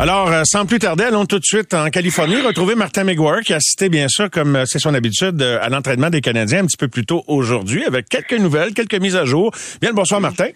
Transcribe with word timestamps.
Alors, 0.00 0.30
euh, 0.30 0.42
sans 0.44 0.64
plus 0.64 0.78
tarder, 0.78 1.02
allons 1.02 1.26
tout 1.26 1.40
de 1.40 1.44
suite 1.44 1.74
en 1.74 1.90
Californie 1.90 2.40
retrouver 2.40 2.76
Martin 2.76 3.02
McGuire 3.02 3.40
qui 3.40 3.52
a 3.52 3.56
assisté, 3.56 3.88
bien 3.88 4.06
sûr, 4.06 4.30
comme 4.30 4.54
euh, 4.54 4.64
c'est 4.64 4.78
son 4.78 4.94
habitude, 4.94 5.42
euh, 5.42 5.58
à 5.60 5.68
l'entraînement 5.70 6.08
des 6.08 6.20
Canadiens 6.20 6.60
un 6.60 6.66
petit 6.66 6.76
peu 6.76 6.86
plus 6.86 7.04
tôt 7.04 7.24
aujourd'hui 7.26 7.84
avec 7.84 8.08
quelques 8.08 8.38
nouvelles, 8.38 8.74
quelques 8.74 8.94
mises 9.00 9.16
à 9.16 9.24
jour. 9.24 9.50
Bien 9.80 9.90
le 9.90 9.96
bonsoir, 9.96 10.20
Martin. 10.20 10.50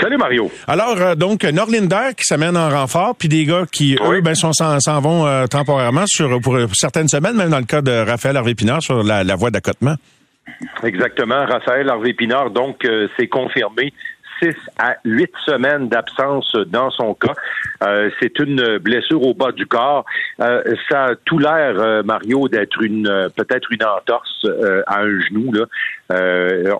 Salut 0.00 0.16
Mario. 0.16 0.50
Alors, 0.66 1.14
donc, 1.14 1.44
Norlinder 1.44 2.10
qui 2.16 2.24
s'amène 2.24 2.56
en 2.56 2.68
renfort, 2.68 3.14
puis 3.16 3.28
des 3.28 3.44
gars 3.44 3.64
qui, 3.70 3.96
eux, 4.04 4.20
ben, 4.22 4.34
s'en, 4.34 4.50
vont 5.00 5.46
temporairement 5.46 6.04
sur, 6.06 6.40
pour 6.40 6.58
certaines 6.72 7.08
semaines, 7.08 7.36
même 7.36 7.50
dans 7.50 7.58
le 7.60 7.64
cas 7.64 7.80
de 7.80 7.92
Raphaël 7.92 8.36
Harvey-Pinard 8.36 8.82
sur 8.82 9.04
la, 9.04 9.22
la 9.22 9.36
voie 9.36 9.52
d'accotement. 9.52 9.94
Exactement. 10.82 11.46
Raphaël 11.46 11.88
Harvey-Pinard, 11.88 12.50
donc, 12.50 12.86
c'est 13.16 13.28
confirmé 13.28 13.92
6 14.42 14.54
à 14.78 14.96
8 15.04 15.30
semaines 15.44 15.88
d'absence 15.88 16.54
dans 16.66 16.90
son 16.90 17.14
cas. 17.14 17.34
Euh, 17.82 18.10
c'est 18.20 18.38
une 18.38 18.78
blessure 18.78 19.22
au 19.22 19.34
bas 19.34 19.52
du 19.52 19.66
corps. 19.66 20.04
Euh, 20.40 20.62
ça 20.90 21.04
a 21.04 21.14
tout 21.24 21.38
l'air, 21.38 21.74
euh, 21.78 22.02
Mario, 22.02 22.48
d'être 22.48 22.82
une 22.82 23.28
peut-être 23.36 23.70
une 23.70 23.84
entorse 23.84 24.46
à 24.86 25.00
un 25.00 25.20
genou. 25.20 25.52
Là. 25.52 25.66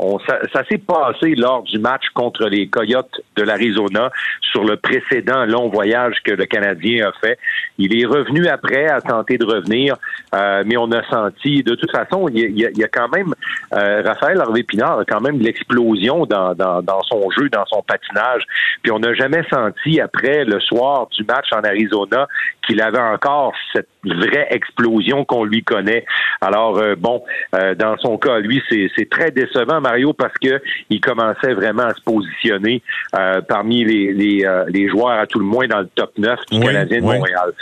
on, 0.00 0.18
ça, 0.20 0.38
ça 0.52 0.64
s'est 0.68 0.78
passé 0.78 1.34
lors 1.34 1.62
du 1.62 1.78
match 1.78 2.08
contre 2.14 2.46
les 2.48 2.68
Coyotes 2.68 3.20
de 3.36 3.42
l'Arizona 3.42 4.10
sur 4.40 4.64
le 4.64 4.76
précédent 4.76 5.44
long 5.44 5.68
voyage 5.68 6.16
que 6.24 6.32
le 6.32 6.46
Canadien 6.46 7.08
a 7.08 7.12
fait. 7.20 7.38
Il 7.78 7.98
est 7.98 8.06
revenu 8.06 8.46
après 8.48 8.88
à 8.88 9.00
tenter 9.00 9.38
de 9.38 9.44
revenir, 9.44 9.96
mais 10.32 10.76
on 10.76 10.90
a 10.92 11.02
senti, 11.08 11.62
de 11.62 11.74
toute 11.74 11.90
façon, 11.90 12.28
il 12.28 12.58
y 12.58 12.64
a, 12.64 12.70
il 12.70 12.78
y 12.78 12.84
a 12.84 12.88
quand 12.88 13.08
même, 13.08 13.34
Raphaël 13.72 14.40
Harvey-Pinard 14.40 15.00
a 15.00 15.04
quand 15.04 15.20
même 15.20 15.40
l'explosion 15.40 16.26
dans, 16.26 16.54
dans, 16.54 16.82
dans 16.82 17.02
son 17.02 17.30
jeu 17.30 17.47
dans 17.50 17.64
son 17.66 17.82
patinage. 17.82 18.42
Puis 18.82 18.92
on 18.92 18.98
n'a 18.98 19.14
jamais 19.14 19.42
senti 19.50 20.00
après 20.00 20.44
le 20.44 20.60
soir 20.60 21.08
du 21.08 21.24
match 21.24 21.46
en 21.52 21.60
Arizona 21.60 22.26
qu'il 22.66 22.80
avait 22.82 22.98
encore 22.98 23.54
cette 23.72 23.88
vraie 24.04 24.46
explosion 24.50 25.24
qu'on 25.24 25.44
lui 25.44 25.62
connaît. 25.62 26.04
Alors 26.40 26.78
euh, 26.78 26.94
bon, 26.96 27.22
euh, 27.54 27.74
dans 27.74 27.96
son 27.98 28.18
cas, 28.18 28.38
lui, 28.38 28.62
c'est 28.68 29.10
très 29.10 29.30
décevant, 29.30 29.80
Mario, 29.80 30.12
parce 30.12 30.34
que 30.34 30.60
il 30.90 31.00
commençait 31.00 31.54
vraiment 31.54 31.84
à 31.84 31.94
se 31.94 32.02
positionner 32.02 32.82
euh, 33.18 33.40
parmi 33.40 33.84
les, 33.84 34.12
les, 34.12 34.88
joueurs 34.88 35.18
à 35.18 35.26
tout 35.26 35.38
le 35.38 35.44
moins 35.44 35.66
dans 35.66 35.80
le 35.80 35.88
top 35.94 36.12
9 36.18 36.38
du 36.50 36.60
Canadien 36.60 36.98
de 36.98 37.04
Montréal. 37.04 37.52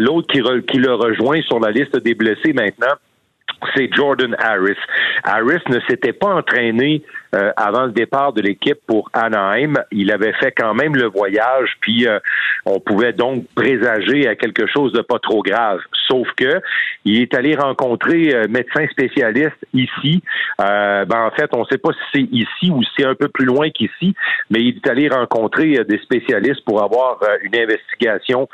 L'autre 0.00 0.28
qui, 0.28 0.42
qui 0.66 0.78
le 0.78 0.94
rejoint 0.94 1.40
sur 1.42 1.58
la 1.58 1.70
liste 1.70 1.96
des 1.96 2.14
blessés 2.14 2.52
maintenant, 2.52 2.94
c'est 3.74 3.88
Jordan 3.94 4.36
Harris. 4.38 4.76
Harris 5.24 5.62
ne 5.68 5.80
s'était 5.88 6.12
pas 6.12 6.34
entraîné 6.34 7.02
euh, 7.34 7.50
avant 7.56 7.86
le 7.86 7.92
départ 7.92 8.34
de 8.34 8.42
l'équipe 8.42 8.78
pour 8.86 9.08
Anaheim. 9.14 9.74
Il 9.90 10.12
avait 10.12 10.34
fait 10.34 10.52
quand 10.52 10.74
même 10.74 10.94
le 10.94 11.06
voyage, 11.06 11.78
puis 11.80 12.06
euh, 12.06 12.18
on 12.66 12.78
pouvait 12.78 13.14
donc 13.14 13.46
présager 13.54 14.28
à 14.28 14.36
quelque 14.36 14.66
chose 14.66 14.92
de 14.92 15.00
pas 15.00 15.18
trop 15.18 15.42
grave. 15.42 15.80
Sauf 16.08 16.28
que 16.36 16.60
il 17.06 17.22
est 17.22 17.34
allé 17.34 17.54
rencontrer 17.54 18.34
euh, 18.34 18.44
médecin 18.50 18.86
spécialiste 18.90 19.56
ici. 19.72 20.22
ben 20.58 21.06
en 21.10 21.30
fait, 21.30 21.48
on 21.54 21.60
ne 21.60 21.64
sait 21.70 21.78
pas 21.78 21.92
si 21.92 22.00
c'est 22.12 22.28
ici 22.32 22.70
ou 22.70 22.82
si 22.82 22.90
c'est 22.98 23.06
un 23.06 23.14
peu 23.14 23.28
plus 23.28 23.46
loin 23.46 23.70
qu'ici, 23.70 24.14
mais 24.50 24.60
il 24.60 24.76
est 24.76 24.90
allé 24.90 25.08
rencontrer 25.08 25.84
des 25.84 25.98
spécialistes 25.98 26.64
pour 26.66 26.82
avoir 26.82 27.18
une 27.42 27.56
investigation 27.56 28.48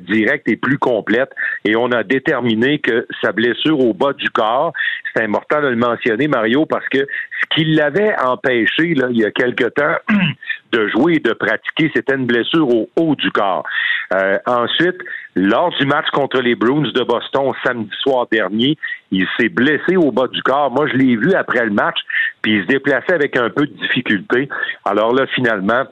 directe 0.00 0.48
et 0.48 0.56
plus 0.56 0.78
complète. 0.78 1.30
Et 1.64 1.76
on 1.76 1.92
a 1.92 2.02
déterminé 2.02 2.78
que 2.78 3.06
sa 3.22 3.32
blessure 3.32 3.80
au 3.80 3.92
bas 3.92 4.14
du 4.14 4.30
corps, 4.30 4.72
c'est 5.14 5.24
important 5.24 5.60
de 5.60 5.68
le 5.68 5.76
mentionner, 5.76 6.28
Mario, 6.28 6.66
parce 6.66 6.88
que 6.88 6.98
ce 6.98 7.54
qui 7.54 7.64
l'avait 7.64 8.14
empêché, 8.18 8.94
là, 8.94 9.06
il 9.10 9.18
y 9.18 9.24
a 9.24 9.30
quelque 9.30 9.64
temps, 9.64 9.96
de 10.72 10.88
jouer 10.88 11.14
et 11.14 11.20
de 11.20 11.32
pratiquer. 11.32 11.90
C'était 11.94 12.14
une 12.14 12.26
blessure 12.26 12.68
au 12.68 12.88
haut 12.96 13.14
du 13.14 13.30
corps. 13.30 13.64
Euh, 14.12 14.38
ensuite, 14.46 14.98
lors 15.36 15.70
du 15.78 15.86
match 15.86 16.06
contre 16.12 16.40
les 16.40 16.54
Bruins 16.54 16.90
de 16.92 17.02
Boston 17.02 17.52
samedi 17.64 17.90
soir 18.00 18.26
dernier, 18.30 18.76
il 19.10 19.26
s'est 19.38 19.48
blessé 19.48 19.96
au 19.96 20.10
bas 20.10 20.28
du 20.28 20.42
corps. 20.42 20.70
Moi, 20.70 20.86
je 20.88 20.96
l'ai 20.96 21.16
vu 21.16 21.32
après 21.34 21.64
le 21.64 21.70
match, 21.70 21.98
puis 22.42 22.56
il 22.56 22.62
se 22.62 22.66
déplaçait 22.66 23.14
avec 23.14 23.36
un 23.36 23.50
peu 23.50 23.66
de 23.66 23.72
difficulté. 23.72 24.48
Alors 24.84 25.14
là, 25.14 25.26
finalement, 25.34 25.84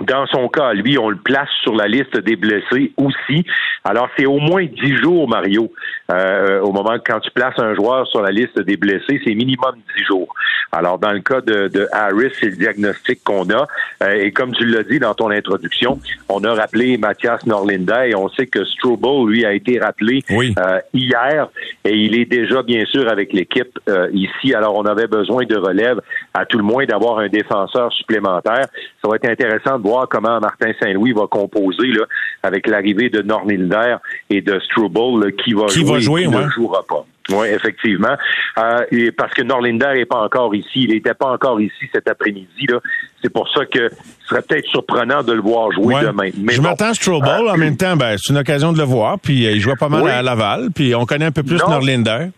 dans 0.00 0.26
son 0.26 0.48
cas, 0.48 0.72
lui, 0.72 0.98
on 0.98 1.08
le 1.08 1.16
place 1.16 1.48
sur 1.62 1.74
la 1.74 1.86
liste 1.86 2.16
des 2.18 2.36
blessés 2.36 2.92
aussi. 2.96 3.44
Alors, 3.84 4.08
c'est 4.16 4.26
au 4.26 4.38
moins 4.38 4.64
dix 4.64 4.96
jours, 4.96 5.28
Mario, 5.28 5.72
euh, 6.10 6.60
au 6.60 6.72
moment 6.72 6.96
quand 7.04 7.20
tu 7.20 7.30
places 7.30 7.58
un 7.58 7.74
joueur 7.74 8.06
sur 8.08 8.20
la 8.20 8.30
liste 8.30 8.58
des 8.58 8.76
blessés, 8.76 9.20
c'est 9.24 9.34
minimum 9.34 9.74
dix 9.96 10.04
jours. 10.04 10.34
Alors, 10.72 10.98
dans 10.98 11.12
le 11.12 11.20
cas 11.20 11.40
de, 11.40 11.68
de 11.68 11.86
Harris, 11.92 12.32
c'est 12.40 12.46
le 12.46 12.56
diagnostic 12.56 13.22
qu'on 13.22 13.48
a. 13.50 13.66
Euh, 14.02 14.14
et 14.14 14.32
comme 14.32 14.52
tu 14.52 14.64
l'as 14.64 14.82
dit 14.82 14.98
dans 14.98 15.14
ton 15.14 15.30
introduction, 15.30 16.00
on 16.28 16.42
a 16.42 16.54
rappelé 16.54 16.98
Mathias 16.98 17.46
Norlinda 17.46 18.08
et 18.08 18.14
on 18.16 18.28
sait 18.30 18.46
que 18.46 18.64
Struble, 18.64 19.30
lui, 19.30 19.44
a 19.44 19.52
été 19.52 19.78
rappelé 19.78 20.24
euh, 20.30 20.80
hier 20.92 21.48
et 21.84 21.92
il 21.92 22.18
est 22.18 22.24
déjà, 22.24 22.62
bien 22.62 22.84
sûr, 22.86 23.08
avec 23.08 23.32
l'équipe 23.32 23.78
ici. 24.12 24.54
Alors, 24.54 24.74
on 24.76 24.84
avait 24.86 25.06
besoin 25.06 25.44
de 25.44 25.56
relève, 25.56 26.00
à 26.32 26.46
tout 26.46 26.58
le 26.58 26.64
moins 26.64 26.84
d'avoir 26.84 27.18
un 27.18 27.28
défenseur 27.28 27.92
supplémentaire. 27.92 28.66
Ça 29.02 29.08
va 29.08 29.16
être 29.16 29.28
intéressant 29.28 29.78
voir 29.84 30.08
comment 30.08 30.40
Martin 30.40 30.72
Saint-Louis 30.80 31.12
va 31.12 31.26
composer 31.30 31.88
là, 31.88 32.04
avec 32.42 32.66
l'arrivée 32.66 33.10
de 33.10 33.22
Norlinder 33.22 33.96
et 34.30 34.40
de 34.40 34.58
Struble, 34.60 35.32
qui 35.36 35.52
va 35.52 35.66
qui 35.66 35.80
jouer, 35.80 35.92
va 35.92 35.98
jouer 36.00 36.22
qui 36.24 36.30
ne 36.30 36.48
jouera 36.50 36.82
pas. 36.88 37.06
Oui, 37.30 37.46
effectivement. 37.48 38.16
Euh, 38.58 38.84
et 38.90 39.10
parce 39.10 39.32
que 39.32 39.42
Norlinder 39.42 39.92
n'est 39.94 40.04
pas 40.04 40.18
encore 40.18 40.54
ici. 40.54 40.84
Il 40.84 40.90
n'était 40.90 41.14
pas 41.14 41.32
encore 41.32 41.60
ici 41.60 41.88
cet 41.92 42.08
après-midi. 42.08 42.66
Là. 42.68 42.80
C'est 43.22 43.32
pour 43.32 43.48
ça 43.48 43.64
que 43.64 43.88
ce 43.88 44.28
serait 44.28 44.42
peut-être 44.42 44.66
surprenant 44.66 45.22
de 45.22 45.32
le 45.32 45.40
voir 45.40 45.72
jouer 45.72 45.94
demain. 46.02 46.30
Mais 46.36 46.52
je 46.52 46.60
m'attends 46.60 46.90
à 46.90 46.94
Strobel. 46.94 47.46
Euh, 47.46 47.52
en 47.52 47.56
même 47.56 47.76
temps, 47.78 47.96
ben, 47.96 48.16
c'est 48.18 48.32
une 48.32 48.38
occasion 48.38 48.72
de 48.72 48.78
le 48.78 48.84
voir. 48.84 49.18
Puis 49.18 49.46
euh, 49.46 49.52
il 49.52 49.60
joue 49.60 49.74
pas 49.74 49.88
mal 49.88 50.06
à 50.08 50.20
Laval. 50.20 50.68
Puis 50.74 50.94
on 50.94 51.06
connaît 51.06 51.26
un 51.26 51.32
peu 51.32 51.42
plus 51.42 51.58
Norlinder. 51.66 52.28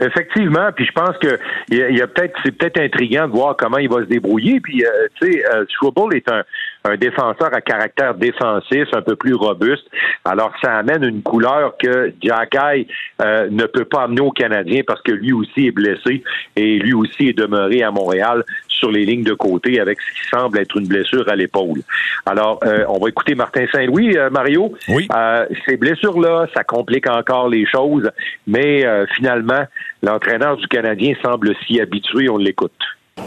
Effectivement, 0.00 0.70
puis 0.74 0.86
je 0.86 0.92
pense 0.92 1.16
que 1.18 1.38
il 1.68 1.76
y 1.76 2.00
a, 2.00 2.06
peut-être 2.06 2.38
c'est 2.42 2.52
peut-être 2.52 2.80
intriguant 2.80 3.26
de 3.28 3.32
voir 3.32 3.54
comment 3.56 3.76
il 3.76 3.88
va 3.88 4.00
se 4.00 4.06
débrouiller. 4.06 4.58
Puis 4.60 4.82
euh, 4.82 4.88
tu 5.20 5.32
sais, 5.32 5.44
euh, 5.54 5.64
est 6.12 6.28
un, 6.30 6.42
un 6.84 6.96
défenseur 6.96 7.52
à 7.52 7.60
caractère 7.60 8.14
défensif, 8.14 8.88
un 8.92 9.02
peu 9.02 9.16
plus 9.16 9.34
robuste. 9.34 9.86
Alors 10.24 10.52
ça 10.62 10.78
amène 10.78 11.04
une 11.04 11.22
couleur 11.22 11.76
que 11.78 12.12
Jack 12.22 12.56
euh, 12.56 13.48
ne 13.50 13.66
peut 13.66 13.84
pas 13.84 14.02
amener 14.02 14.20
au 14.20 14.30
Canadien 14.30 14.82
parce 14.86 15.02
que 15.02 15.12
lui 15.12 15.32
aussi 15.32 15.66
est 15.66 15.72
blessé 15.72 16.22
et 16.56 16.78
lui 16.78 16.94
aussi 16.94 17.28
est 17.28 17.38
demeuré 17.38 17.82
à 17.82 17.90
Montréal 17.90 18.44
sur 18.80 18.90
les 18.90 19.04
lignes 19.04 19.22
de 19.22 19.34
côté 19.34 19.78
avec 19.78 20.00
ce 20.00 20.10
qui 20.12 20.28
semble 20.28 20.58
être 20.58 20.76
une 20.76 20.88
blessure 20.88 21.28
à 21.28 21.36
l'épaule. 21.36 21.82
Alors, 22.26 22.58
euh, 22.64 22.84
on 22.88 22.98
va 22.98 23.08
écouter 23.08 23.34
Martin 23.34 23.66
Saint-Louis, 23.70 24.16
euh, 24.16 24.30
Mario. 24.30 24.72
Oui. 24.88 25.06
Euh, 25.14 25.46
ces 25.66 25.76
blessures-là, 25.76 26.46
ça 26.54 26.64
complique 26.64 27.08
encore 27.08 27.48
les 27.48 27.66
choses, 27.66 28.10
mais 28.46 28.84
finalement, 29.14 29.64
l'entraîneur 30.02 30.56
du 30.56 30.66
Canadien 30.66 31.14
semble 31.22 31.54
s'y 31.66 31.80
habituer. 31.80 32.28
On 32.28 32.38
l'écoute. 32.38 32.72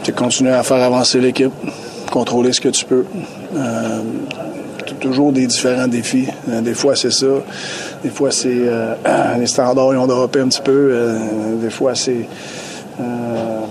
Tu 0.02 0.12
continues 0.12 0.50
à 0.50 0.62
faire 0.62 0.82
avancer 0.82 1.20
l'équipe, 1.20 1.52
contrôler 2.14 2.52
ce 2.52 2.60
que 2.60 2.68
tu 2.68 2.84
peux. 2.84 3.04
toujours 5.00 5.32
des 5.32 5.46
différents 5.46 5.88
défis. 5.88 6.28
des 6.46 6.74
fois, 6.74 6.96
c'est 6.96 7.10
ça. 7.10 7.26
Des 8.02 8.10
fois, 8.10 8.30
c'est 8.30 8.62
les 9.38 9.46
standards, 9.46 9.92
ils 9.92 9.98
ont 9.98 10.06
droppé 10.06 10.40
un 10.40 10.48
petit 10.48 10.62
peu. 10.62 11.16
des 11.60 11.70
fois, 11.70 11.94
c'est 11.94 12.26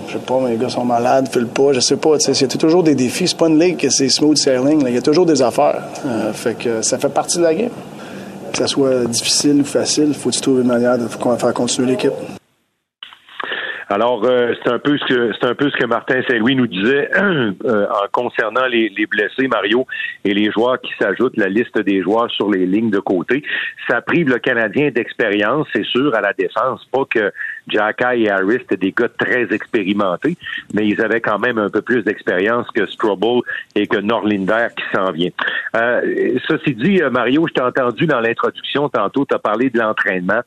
je 0.06 0.12
sais 0.12 0.24
pas, 0.24 0.40
mes 0.40 0.56
gars 0.56 0.68
sont 0.68 0.84
malades, 0.84 1.28
filent 1.32 1.46
pas, 1.46 1.72
je 1.72 1.80
sais 1.80 1.96
pas. 1.96 2.18
C'est 2.18 2.58
toujours 2.58 2.82
des 2.82 2.94
défis. 2.94 3.28
C'est 3.28 3.36
pas 3.36 3.48
une 3.48 3.58
ligue 3.58 3.76
que 3.78 3.90
c'est 3.90 4.08
smooth 4.08 4.36
sailing. 4.36 4.84
Il 4.86 4.94
y 4.94 4.98
a 4.98 5.02
toujours 5.02 5.26
des 5.26 5.42
affaires. 5.42 5.82
Euh, 6.06 6.32
fait 6.32 6.54
que 6.54 6.82
ça 6.82 6.98
fait 6.98 7.08
partie 7.08 7.38
de 7.38 7.42
la 7.42 7.54
game. 7.54 7.70
Que 8.52 8.58
ça 8.58 8.66
soit 8.66 9.04
difficile 9.06 9.60
ou 9.62 9.64
facile, 9.64 10.08
il 10.08 10.14
faut 10.14 10.30
trouves 10.30 10.60
une 10.60 10.68
manière 10.68 10.96
de 10.96 11.08
faire 11.08 11.54
continuer 11.54 11.88
l'équipe. 11.88 12.12
Alors, 13.94 14.24
euh, 14.24 14.54
c'est 14.60 14.72
un 14.72 14.80
peu 14.80 14.98
ce 14.98 15.04
que 15.04 15.32
c'est 15.40 15.46
un 15.46 15.54
peu 15.54 15.70
ce 15.70 15.76
que 15.76 15.86
Martin 15.86 16.20
Saint-Louis 16.28 16.56
nous 16.56 16.66
disait 16.66 17.08
euh, 17.16 17.86
en 17.88 18.08
concernant 18.10 18.66
les, 18.66 18.90
blessés, 19.06 19.46
Mario, 19.46 19.86
et 20.24 20.34
les 20.34 20.50
joueurs 20.50 20.80
qui 20.80 20.90
s'ajoutent, 20.98 21.36
la 21.36 21.46
liste 21.46 21.78
des 21.78 22.02
joueurs 22.02 22.28
sur 22.32 22.50
les 22.50 22.66
lignes 22.66 22.90
de 22.90 22.98
côté. 22.98 23.44
Ça 23.88 24.00
prive 24.00 24.30
le 24.30 24.40
Canadien 24.40 24.90
d'expérience, 24.90 25.68
c'est 25.72 25.84
sûr, 25.84 26.12
à 26.16 26.20
la 26.20 26.32
défense. 26.32 26.84
Pas 26.90 27.04
que 27.08 27.30
Jacka 27.68 28.16
et 28.16 28.28
Harris 28.28 28.56
étaient 28.56 28.76
des 28.76 28.90
gars 28.90 29.08
très 29.16 29.46
expérimentés, 29.54 30.36
mais 30.74 30.88
ils 30.88 31.00
avaient 31.00 31.20
quand 31.20 31.38
même 31.38 31.58
un 31.58 31.70
peu 31.70 31.80
plus 31.80 32.02
d'expérience 32.02 32.66
que 32.74 32.86
Strobel 32.86 33.42
et 33.76 33.86
que 33.86 33.98
Norlinder 33.98 34.70
qui 34.76 34.84
s'en 34.92 35.12
vient. 35.12 35.30
Euh, 35.76 36.36
ceci 36.48 36.74
dit, 36.74 37.00
Mario, 37.12 37.46
je 37.46 37.52
t'ai 37.52 37.62
entendu 37.62 38.06
dans 38.06 38.18
l'introduction 38.18 38.88
tantôt, 38.88 39.24
tu 39.24 39.36
as 39.36 39.38
parlé 39.38 39.70
de 39.70 39.78
l'entraînement. 39.78 40.40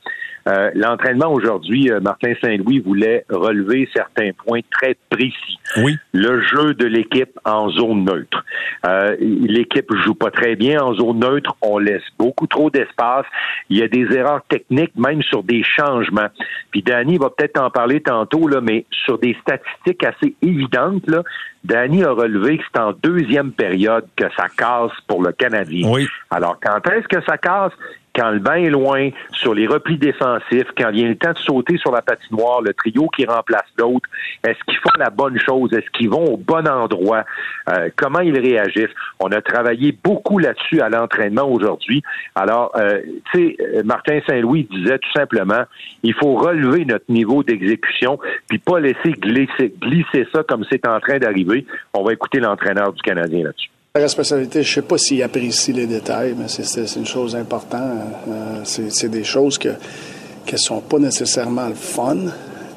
Euh, 0.47 0.71
l'entraînement 0.75 1.31
aujourd'hui, 1.31 1.91
euh, 1.91 1.99
Martin 1.99 2.33
Saint-Louis 2.41 2.79
voulait 2.79 3.25
relever 3.29 3.89
certains 3.93 4.31
points 4.31 4.61
très 4.71 4.95
précis. 5.09 5.59
Oui. 5.77 5.97
Le 6.13 6.41
jeu 6.41 6.73
de 6.73 6.85
l'équipe 6.85 7.37
en 7.43 7.69
zone 7.69 8.05
neutre. 8.05 8.45
Euh, 8.85 9.15
l'équipe 9.19 9.91
joue 10.05 10.15
pas 10.15 10.31
très 10.31 10.55
bien 10.55 10.81
en 10.81 10.93
zone 10.93 11.19
neutre. 11.19 11.55
On 11.61 11.79
laisse 11.79 12.03
beaucoup 12.17 12.47
trop 12.47 12.69
d'espace. 12.69 13.25
Il 13.69 13.77
y 13.77 13.83
a 13.83 13.87
des 13.87 14.07
erreurs 14.15 14.41
techniques, 14.47 14.95
même 14.95 15.21
sur 15.23 15.43
des 15.43 15.63
changements. 15.63 16.29
Puis 16.71 16.81
Danny 16.81 17.17
va 17.17 17.29
peut-être 17.29 17.59
en 17.59 17.69
parler 17.69 17.99
tantôt, 18.01 18.47
là, 18.47 18.61
mais 18.61 18.85
sur 19.05 19.19
des 19.19 19.35
statistiques 19.41 20.03
assez 20.03 20.35
évidentes, 20.41 21.07
là, 21.07 21.23
Danny 21.63 22.03
a 22.03 22.11
relevé 22.11 22.57
que 22.57 22.63
c'est 22.73 22.79
en 22.79 22.93
deuxième 22.93 23.51
période 23.51 24.05
que 24.15 24.25
ça 24.37 24.47
casse 24.55 24.91
pour 25.07 25.21
le 25.21 25.33
Canadien. 25.33 25.89
Oui. 25.89 26.07
Alors, 26.29 26.57
quand 26.61 26.79
est-ce 26.91 27.07
que 27.07 27.21
ça 27.25 27.37
casse? 27.37 27.73
Quand 28.17 28.31
le 28.31 28.39
vent 28.39 28.53
est 28.53 28.69
loin, 28.69 29.09
sur 29.31 29.53
les 29.53 29.67
replis 29.67 29.97
défensifs, 29.97 30.67
quand 30.75 30.89
vient 30.91 31.07
le 31.07 31.15
temps 31.15 31.33
de 31.33 31.37
sauter 31.37 31.77
sur 31.77 31.91
la 31.91 32.01
patinoire, 32.01 32.61
le 32.61 32.73
trio 32.73 33.07
qui 33.15 33.25
remplace 33.25 33.67
l'autre, 33.77 34.09
est-ce 34.43 34.57
qu'ils 34.65 34.79
font 34.79 34.97
la 34.97 35.11
bonne 35.11 35.39
chose? 35.39 35.71
Est-ce 35.73 35.89
qu'ils 35.91 36.09
vont 36.09 36.25
au 36.25 36.37
bon 36.37 36.67
endroit? 36.67 37.25
Euh, 37.69 37.89
comment 37.95 38.21
ils 38.21 38.37
réagissent? 38.37 38.95
On 39.19 39.27
a 39.31 39.41
travaillé 39.41 39.95
beaucoup 40.03 40.39
là-dessus 40.39 40.81
à 40.81 40.89
l'entraînement 40.89 41.47
aujourd'hui. 41.47 42.01
Alors, 42.33 42.71
euh, 42.75 43.01
tu 43.31 43.55
sais, 43.55 43.57
euh, 43.59 43.83
Martin 43.83 44.19
Saint-Louis 44.27 44.67
disait 44.71 44.97
tout 44.97 45.11
simplement, 45.15 45.63
il 46.01 46.15
faut 46.15 46.35
relever 46.35 46.85
notre 46.85 47.05
niveau 47.09 47.43
d'exécution, 47.43 48.19
puis 48.49 48.57
pas 48.57 48.79
laisser 48.79 49.11
glisser, 49.11 49.73
glisser 49.79 50.27
ça 50.33 50.43
comme 50.43 50.65
c'est 50.71 50.87
en 50.87 50.99
train 50.99 51.19
d'arriver. 51.19 51.65
On 51.93 52.03
va 52.03 52.13
écouter 52.13 52.39
l'entraîneur 52.39 52.93
du 52.93 53.01
Canadien 53.01 53.43
là-dessus. 53.43 53.69
La 53.97 54.03
responsabilité, 54.03 54.61
je 54.61 54.69
ne 54.69 54.75
sais 54.75 54.81
pas 54.83 54.99
s'il 54.99 55.23
apprécie 55.23 55.73
les 55.73 55.87
détails, 55.87 56.35
mais 56.37 56.45
c'est 56.47 56.95
une 56.97 57.05
chose 57.07 57.35
importante. 57.35 57.81
Euh, 58.29 58.61
c'est 58.63 59.09
des 59.09 59.23
choses 59.23 59.57
que 59.57 59.69
ne 59.69 60.57
sont 60.57 60.81
pas 60.81 60.99
nécessairement 60.99 61.67
le 61.67 61.73
fun, 61.73 62.17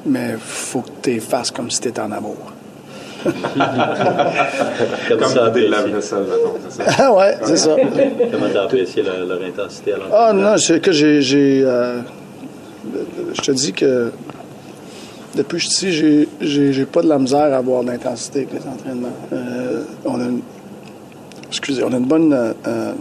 mais 0.03 0.31
il 0.31 0.39
faut 0.39 0.81
que 0.81 0.89
tu 1.03 1.11
les 1.11 1.19
fasses 1.19 1.51
comme 1.51 1.69
si 1.69 1.79
tu 1.79 1.89
étais 1.89 2.01
en 2.01 2.11
amour. 2.11 2.37
comme, 3.23 3.33
ça, 5.25 5.51
des 5.51 5.67
lave-vaisselle, 5.67 6.25
c'est 6.69 6.83
ça? 6.83 6.91
Ah 6.97 7.13
ouais, 7.13 7.37
c'est 7.43 7.57
ça. 7.57 7.75
Comment 8.31 8.49
tu 8.49 8.57
as 8.57 8.63
apprécié 8.63 9.03
leur, 9.03 9.23
leur, 9.23 9.43
intensité 9.43 9.93
à 9.93 9.97
l'entraînement? 9.97 10.17
Ah 10.17 10.33
non, 10.33 10.57
c'est 10.57 10.79
que 10.79 10.91
j'ai... 10.91 11.61
Euh, 11.63 11.99
je 13.35 13.41
te 13.41 13.51
dis 13.51 13.73
que 13.73 14.11
depuis 15.35 15.57
que 15.57 15.63
je 15.65 15.69
suis 15.69 15.87
ici, 15.87 16.27
j'ai 16.41 16.85
pas 16.85 17.03
de 17.03 17.09
la 17.09 17.19
misère 17.19 17.53
à 17.53 17.57
avoir 17.57 17.83
de 17.83 17.91
l'intensité 17.91 18.39
avec 18.39 18.53
les 18.53 18.67
entraînements. 18.67 19.13
Euh, 19.31 19.83
on 20.03 20.19
a 20.19 20.23
une, 20.23 20.41
excusez, 21.51 21.83
on 21.83 21.91
a 21.91 21.97
une 21.97 22.05
bonne, 22.05 22.31
euh, 22.31 22.53
euh, 22.65 22.93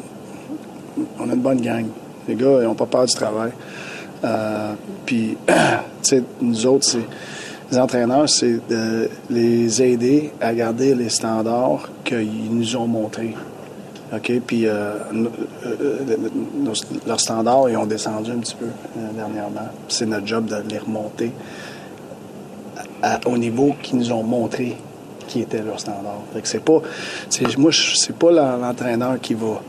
on 1.19 1.31
a 1.31 1.35
une 1.35 1.41
bonne 1.41 1.61
gang. 1.61 1.87
Les 2.27 2.35
gars, 2.35 2.59
ils 2.61 2.65
n'ont 2.65 2.75
pas 2.75 2.87
peur 2.87 3.07
du 3.07 3.15
travail. 3.15 3.53
Euh, 4.25 4.73
puis, 5.07 5.37
tu 5.47 5.55
sais, 6.03 6.23
nous 6.41 6.67
autres, 6.67 6.85
c'est, 6.85 7.07
les 7.71 7.79
entraîneurs, 7.79 8.29
c'est 8.29 8.67
de 8.69 9.09
les 9.31 9.81
aider 9.81 10.33
à 10.41 10.53
garder 10.53 10.95
les 10.97 11.09
standards 11.09 11.89
qu'ils 12.05 12.51
nous 12.51 12.77
ont 12.77 12.89
montrés. 12.89 13.37
OK? 14.13 14.33
Puis, 14.45 14.67
leurs 17.07 17.21
standards, 17.21 17.71
ils 17.71 17.77
ont 17.77 17.87
descendu 17.87 18.33
un 18.33 18.39
petit 18.39 18.57
peu 18.57 18.67
dernièrement. 19.15 19.69
C'est 19.87 20.07
notre 20.07 20.27
job 20.27 20.47
de 20.47 20.57
les 20.69 20.79
remonter 20.79 21.31
au 23.25 23.39
niveau 23.39 23.77
qu'ils 23.81 23.99
nous 23.99 24.13
ont 24.13 24.25
montré 24.25 24.77
qui 25.31 25.41
était 25.41 25.63
leur 25.63 25.79
standard. 25.79 26.23
Fait 26.35 26.43
que 26.43 26.49
c'est 26.49 26.65
pas, 26.65 26.83
moi, 27.57 27.71
c'est 27.73 28.17
pas 28.17 28.33
l'entraîneur 28.33 29.21
qui 29.21 29.35
va, 29.35 29.63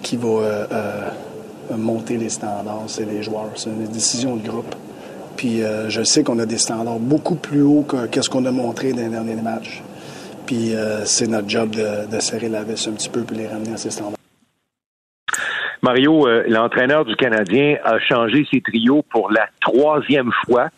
qui 0.00 0.16
va 0.16 0.28
euh, 0.28 0.66
euh, 0.72 1.76
monter 1.76 2.16
les 2.16 2.28
standards, 2.28 2.84
c'est 2.86 3.04
les 3.04 3.22
joueurs. 3.22 3.50
C'est 3.56 3.70
une 3.70 3.88
décision 3.88 4.36
de 4.36 4.48
groupe. 4.48 4.74
Puis 5.36 5.62
euh, 5.62 5.90
je 5.90 6.02
sais 6.02 6.22
qu'on 6.22 6.38
a 6.38 6.46
des 6.46 6.58
standards 6.58 7.00
beaucoup 7.00 7.34
plus 7.34 7.62
hauts 7.62 7.82
que, 7.82 8.22
ce 8.22 8.30
qu'on 8.30 8.46
a 8.46 8.52
montré 8.52 8.92
dans 8.92 9.02
les 9.02 9.08
derniers 9.08 9.34
matchs. 9.34 9.82
Puis 10.46 10.72
c'est 11.04 11.26
notre 11.26 11.50
job 11.50 11.72
de, 11.72 12.20
serrer 12.20 12.48
la 12.48 12.62
vis 12.62 12.88
un 12.88 12.92
petit 12.92 13.10
peu 13.10 13.20
pour 13.20 13.36
les 13.36 13.46
ramener 13.46 13.74
à 13.74 13.76
ces 13.76 13.90
standards. 13.90 14.14
Mario, 15.82 16.26
l'entraîneur 16.48 17.04
du 17.04 17.14
Canadien 17.16 17.76
a 17.84 17.98
changé 17.98 18.46
ses 18.50 18.62
trios 18.62 19.04
pour 19.10 19.30
la 19.30 19.46
troisième 19.60 20.30
fois 20.46 20.70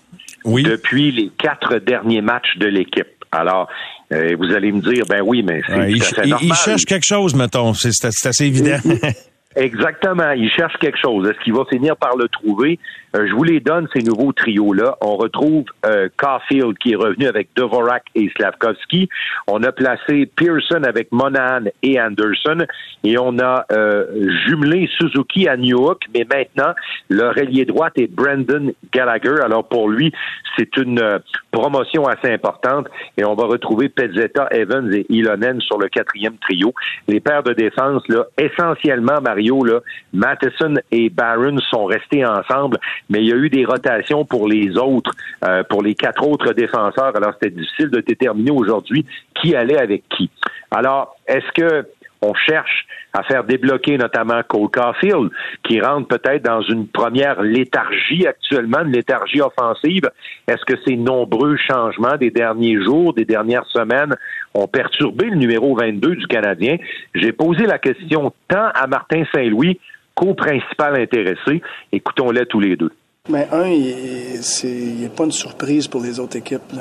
depuis 0.44 1.12
les 1.12 1.28
quatre 1.38 1.76
derniers 1.76 2.20
matchs 2.20 2.58
de 2.58 2.66
l'équipe. 2.66 3.19
Alors, 3.32 3.68
euh, 4.12 4.34
vous 4.38 4.52
allez 4.54 4.72
me 4.72 4.80
dire, 4.80 5.04
ben 5.08 5.22
oui, 5.24 5.42
mais 5.42 5.60
c'est 5.66 5.90
il, 5.90 6.36
il, 6.42 6.54
cherche 6.54 6.84
quelque 6.84 7.06
chose, 7.06 7.34
mettons. 7.34 7.74
C'est 7.74 8.04
assez 8.04 8.44
évident. 8.44 8.78
Exactement. 9.56 10.30
Il 10.32 10.50
cherche 10.50 10.76
quelque 10.80 10.98
chose. 11.00 11.28
Est-ce 11.28 11.42
qu'il 11.44 11.54
va 11.54 11.64
finir 11.70 11.96
par 11.96 12.16
le 12.16 12.28
trouver? 12.28 12.78
Euh, 13.16 13.26
je 13.26 13.34
vous 13.34 13.44
les 13.44 13.60
donne, 13.60 13.88
ces 13.94 14.02
nouveaux 14.02 14.32
trios-là. 14.32 14.96
On 15.00 15.16
retrouve 15.16 15.64
euh, 15.86 16.08
Caulfield 16.16 16.78
qui 16.78 16.92
est 16.92 16.96
revenu 16.96 17.26
avec 17.26 17.48
Dvorak 17.56 18.04
et 18.14 18.30
Slavkovski. 18.36 19.08
On 19.46 19.62
a 19.62 19.72
placé 19.72 20.26
Pearson 20.26 20.82
avec 20.84 21.10
Monahan 21.12 21.64
et 21.82 22.00
Anderson. 22.00 22.58
Et 23.02 23.18
on 23.18 23.38
a 23.38 23.64
euh, 23.72 24.28
jumelé 24.46 24.88
Suzuki 24.98 25.48
à 25.48 25.56
New 25.56 25.78
York. 25.78 26.02
Mais 26.14 26.24
maintenant, 26.24 26.72
le 27.08 27.28
relier 27.28 27.64
droite 27.64 27.94
est 27.96 28.12
Brandon 28.12 28.72
Gallagher. 28.92 29.40
Alors 29.42 29.66
pour 29.66 29.88
lui, 29.88 30.12
c'est 30.56 30.76
une 30.76 31.00
euh, 31.00 31.18
promotion 31.50 32.06
assez 32.06 32.32
importante. 32.32 32.86
Et 33.16 33.24
on 33.24 33.34
va 33.34 33.44
retrouver 33.44 33.88
Pezzetta, 33.88 34.48
Evans 34.52 34.92
et 34.94 35.06
Ilonen 35.08 35.60
sur 35.60 35.78
le 35.78 35.88
quatrième 35.88 36.36
trio. 36.38 36.72
Les 37.08 37.20
paires 37.20 37.42
de 37.42 37.52
défense, 37.52 38.02
là, 38.08 38.24
essentiellement, 38.38 39.20
Mario, 39.20 39.64
là, 39.64 39.80
Matheson 40.12 40.74
et 40.90 41.08
Barron 41.10 41.58
sont 41.70 41.86
restés 41.86 42.24
ensemble 42.24 42.78
mais 43.08 43.20
il 43.20 43.28
y 43.28 43.32
a 43.32 43.36
eu 43.36 43.50
des 43.50 43.64
rotations 43.64 44.24
pour 44.24 44.48
les 44.48 44.76
autres, 44.76 45.12
euh, 45.44 45.62
pour 45.64 45.82
les 45.82 45.94
quatre 45.94 46.26
autres 46.26 46.52
défenseurs. 46.52 47.16
Alors, 47.16 47.32
c'était 47.34 47.54
difficile 47.54 47.90
de 47.90 48.00
déterminer 48.00 48.50
aujourd'hui 48.50 49.06
qui 49.34 49.54
allait 49.54 49.78
avec 49.78 50.04
qui. 50.08 50.30
Alors, 50.70 51.16
est-ce 51.26 51.50
que 51.52 51.86
on 52.22 52.34
cherche 52.34 52.86
à 53.12 53.22
faire 53.22 53.44
débloquer 53.44 53.98
notamment 53.98 54.42
Cole 54.46 54.68
Caulfield, 54.70 55.30
qui 55.64 55.80
rentre 55.80 56.08
peut-être 56.08 56.44
dans 56.44 56.62
une 56.62 56.86
première 56.86 57.42
léthargie 57.42 58.26
actuellement, 58.26 58.82
une 58.82 58.92
léthargie 58.92 59.40
offensive? 59.40 60.08
Est-ce 60.46 60.64
que 60.64 60.78
ces 60.86 60.96
nombreux 60.96 61.56
changements 61.56 62.16
des 62.16 62.30
derniers 62.30 62.80
jours, 62.82 63.14
des 63.14 63.24
dernières 63.24 63.66
semaines 63.66 64.14
ont 64.54 64.68
perturbé 64.68 65.26
le 65.26 65.36
numéro 65.36 65.74
22 65.76 66.16
du 66.16 66.26
Canadien? 66.26 66.76
J'ai 67.14 67.32
posé 67.32 67.66
la 67.66 67.78
question 67.78 68.32
tant 68.48 68.68
à 68.74 68.86
Martin 68.86 69.24
Saint-Louis 69.34 69.80
co-principal 70.20 71.00
intéressé. 71.00 71.62
Écoutons-les 71.90 72.44
tous 72.44 72.60
les 72.60 72.76
deux. 72.76 72.92
Mais 73.30 73.48
un, 73.52 73.66
il 73.68 75.00
n'est 75.00 75.08
pas 75.08 75.24
une 75.24 75.32
surprise 75.32 75.88
pour 75.88 76.02
les 76.02 76.20
autres 76.20 76.36
équipes. 76.36 76.74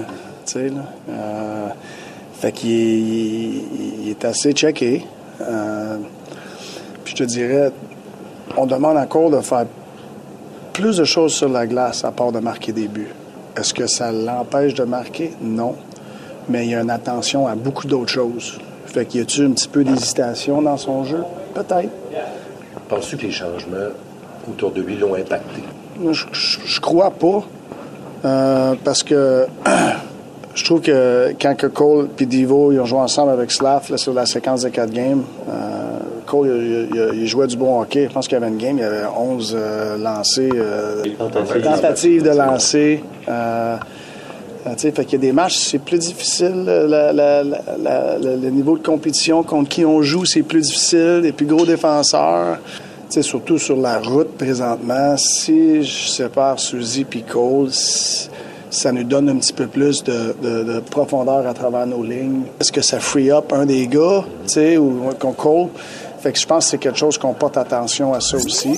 Euh, 0.56 1.68
fait 2.34 2.52
qu'il 2.52 2.70
il, 2.70 4.10
est 4.10 4.26
assez 4.26 4.52
checké. 4.52 5.06
Euh, 5.42 5.98
puis 7.04 7.14
je 7.16 7.24
te 7.24 7.24
dirais, 7.24 7.72
on 8.58 8.66
demande 8.66 8.98
encore 8.98 9.30
de 9.30 9.40
faire 9.40 9.66
plus 10.74 10.98
de 10.98 11.06
choses 11.06 11.34
sur 11.34 11.50
la 11.50 11.66
glace 11.66 12.04
à 12.04 12.12
part 12.12 12.32
de 12.32 12.40
marquer 12.40 12.74
des 12.74 12.88
buts. 12.88 13.14
Est-ce 13.56 13.74
que 13.74 13.88
ça 13.88 14.12
l'empêche 14.12 14.74
de 14.74 14.84
marquer? 14.84 15.32
Non. 15.42 15.76
Mais 16.50 16.66
il 16.66 16.72
y 16.72 16.76
a 16.76 16.82
une 16.82 16.90
attention 16.90 17.48
à 17.48 17.56
beaucoup 17.56 17.88
d'autres 17.88 18.12
choses. 18.12 18.60
Fait 18.86 19.06
qu'il 19.06 19.20
y 19.20 19.24
a-tu 19.24 19.46
un 19.46 19.52
petit 19.52 19.68
peu 19.68 19.84
d'hésitation 19.84 20.62
dans 20.62 20.78
son 20.78 21.04
jeu? 21.04 21.24
Peut-être. 21.54 21.90
Penses-tu 22.90 23.18
que 23.18 23.22
les 23.28 23.32
changements 23.32 23.94
autour 24.50 24.72
de 24.72 24.82
lui 24.82 24.98
l'ont 24.98 25.14
impacté? 25.14 25.62
Je, 26.12 26.26
je, 26.34 26.80
crois 26.80 27.12
pas. 27.12 27.44
Euh, 28.26 28.74
parce 28.84 29.04
que 29.04 29.46
je 30.56 30.66
trouve 30.66 30.82
que 30.82 31.34
quand 31.40 31.56
que 31.56 31.68
Cole 31.68 32.10
et 32.20 32.26
Divo 32.26 32.72
ils 32.72 32.80
ont 32.80 32.86
joué 32.86 33.00
ensemble 33.00 33.32
avec 33.32 33.52
Slav 33.52 33.96
sur 33.96 34.14
la 34.14 34.26
séquence 34.26 34.64
des 34.64 34.72
quatre 34.72 34.92
games, 34.92 35.24
euh, 35.48 36.00
Cole 36.26 36.88
il, 37.14 37.28
jouait 37.28 37.48
du 37.48 37.58
bon 37.58 37.80
hockey. 37.80 38.08
Je 38.10 38.14
pense 38.14 38.28
qu'il 38.28 38.40
y 38.40 38.42
avait 38.42 38.52
une 38.52 38.58
game, 38.58 38.78
il 38.78 38.82
y 38.82 38.84
avait 38.84 39.06
11 39.06 39.56
euh, 39.56 39.98
lancés, 39.98 40.50
tentatives. 41.64 42.24
de 42.24 42.30
lancer. 42.32 43.04
Fait 44.78 45.06
qu'il 45.06 45.14
y 45.14 45.16
a 45.16 45.20
des 45.20 45.32
matchs, 45.32 45.58
c'est 45.58 45.80
plus 45.80 46.00
difficile. 46.00 46.66
le 46.66 48.50
niveau 48.50 48.78
de 48.78 48.84
compétition 48.84 49.44
contre 49.44 49.70
qui 49.70 49.86
on 49.86 50.02
joue, 50.02 50.26
c'est 50.26 50.44
plus 50.44 50.62
difficile. 50.62 51.22
Les 51.24 51.32
plus 51.32 51.46
gros 51.46 51.66
défenseurs 51.66 52.58
surtout 53.22 53.58
sur 53.58 53.76
la 53.76 54.00
route 54.00 54.38
présentement, 54.38 55.18
si 55.18 55.84
je 55.84 56.08
sépare 56.08 56.60
Suzy 56.60 57.06
et 57.12 57.22
Cole, 57.22 57.70
ça 57.72 58.92
nous 58.92 59.04
donne 59.04 59.30
un 59.30 59.38
petit 59.38 59.54
peu 59.54 59.68
plus 59.68 60.04
de, 60.04 60.80
profondeur 60.92 61.46
à 61.48 61.54
travers 61.54 61.88
nos 61.88 62.04
lignes. 62.04 62.44
Est-ce 62.60 62.72
que 62.72 62.82
ça 62.82 63.00
free 63.00 63.32
up 63.32 63.52
un 63.52 63.66
des 63.66 63.88
gars, 63.88 64.24
tu 64.44 64.54
sais, 64.54 64.78
ou 64.78 65.10
qu'on 65.20 65.34
Cole? 65.34 65.70
Fait 66.20 66.32
que 66.32 66.40
je 66.40 66.46
pense 66.46 66.66
que 66.66 66.72
c'est 66.72 66.78
quelque 66.78 67.00
chose 67.00 67.18
qu'on 67.18 67.34
porte 67.34 67.58
attention 67.58 68.14
à 68.14 68.22
ça 68.22 68.38
aussi. 68.38 68.78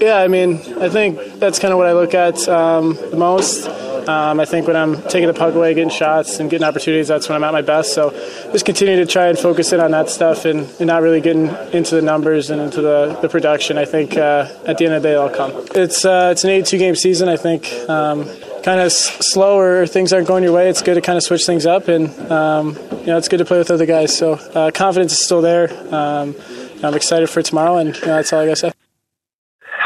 Yeah, 0.00 0.24
I 0.24 0.28
mean, 0.28 0.58
I 0.80 0.88
think 0.88 1.18
that's 1.40 1.58
kind 1.58 1.72
of 1.72 1.78
what 1.78 1.88
I 1.88 1.92
look 1.92 2.14
at 2.14 2.48
um, 2.48 2.96
the 3.10 3.16
most. 3.16 3.68
Um, 4.10 4.40
I 4.40 4.44
think 4.44 4.66
when 4.66 4.76
I'm 4.76 5.00
taking 5.02 5.28
the 5.28 5.34
puck 5.34 5.54
away, 5.54 5.72
getting 5.74 5.90
shots, 5.90 6.40
and 6.40 6.50
getting 6.50 6.66
opportunities, 6.66 7.08
that's 7.08 7.28
when 7.28 7.36
I'm 7.36 7.44
at 7.44 7.52
my 7.52 7.62
best. 7.62 7.94
So 7.94 8.10
just 8.52 8.64
continue 8.64 8.96
to 8.96 9.06
try 9.06 9.28
and 9.28 9.38
focus 9.38 9.72
in 9.72 9.80
on 9.80 9.92
that 9.92 10.08
stuff 10.08 10.44
and, 10.44 10.60
and 10.78 10.86
not 10.86 11.02
really 11.02 11.20
getting 11.20 11.48
into 11.72 11.94
the 11.94 12.02
numbers 12.02 12.50
and 12.50 12.60
into 12.60 12.82
the, 12.82 13.18
the 13.22 13.28
production. 13.28 13.78
I 13.78 13.84
think 13.84 14.16
uh, 14.16 14.48
at 14.66 14.78
the 14.78 14.86
end 14.86 14.94
of 14.94 15.02
the 15.02 15.08
day, 15.08 15.14
it'll 15.14 15.30
come. 15.30 15.52
It's 15.74 16.04
uh, 16.04 16.30
it's 16.32 16.44
an 16.44 16.50
82 16.50 16.78
game 16.78 16.96
season. 16.96 17.28
I 17.28 17.36
think. 17.36 17.70
Um, 17.88 18.26
kind 18.62 18.80
of 18.80 18.92
slow 18.92 19.58
or 19.58 19.86
things 19.86 20.12
aren't 20.12 20.28
going 20.28 20.44
your 20.44 20.52
way, 20.52 20.68
it's 20.68 20.82
good 20.82 20.94
to 20.94 21.00
kind 21.00 21.16
of 21.16 21.22
switch 21.22 21.46
things 21.46 21.64
up, 21.64 21.88
and 21.88 22.10
um, 22.30 22.76
you 23.00 23.06
know 23.06 23.16
it's 23.16 23.28
good 23.28 23.38
to 23.38 23.44
play 23.46 23.56
with 23.56 23.70
other 23.70 23.86
guys. 23.86 24.14
So 24.16 24.34
uh, 24.34 24.70
confidence 24.70 25.12
is 25.12 25.24
still 25.24 25.40
there. 25.40 25.70
Um, 25.94 26.36
I'm 26.82 26.94
excited 26.94 27.30
for 27.30 27.40
tomorrow, 27.40 27.78
and 27.78 27.96
you 27.96 28.02
know, 28.02 28.16
that's 28.16 28.32
all 28.34 28.40
I 28.40 28.44
got 28.44 28.50
to 28.50 28.56
say. 28.56 28.79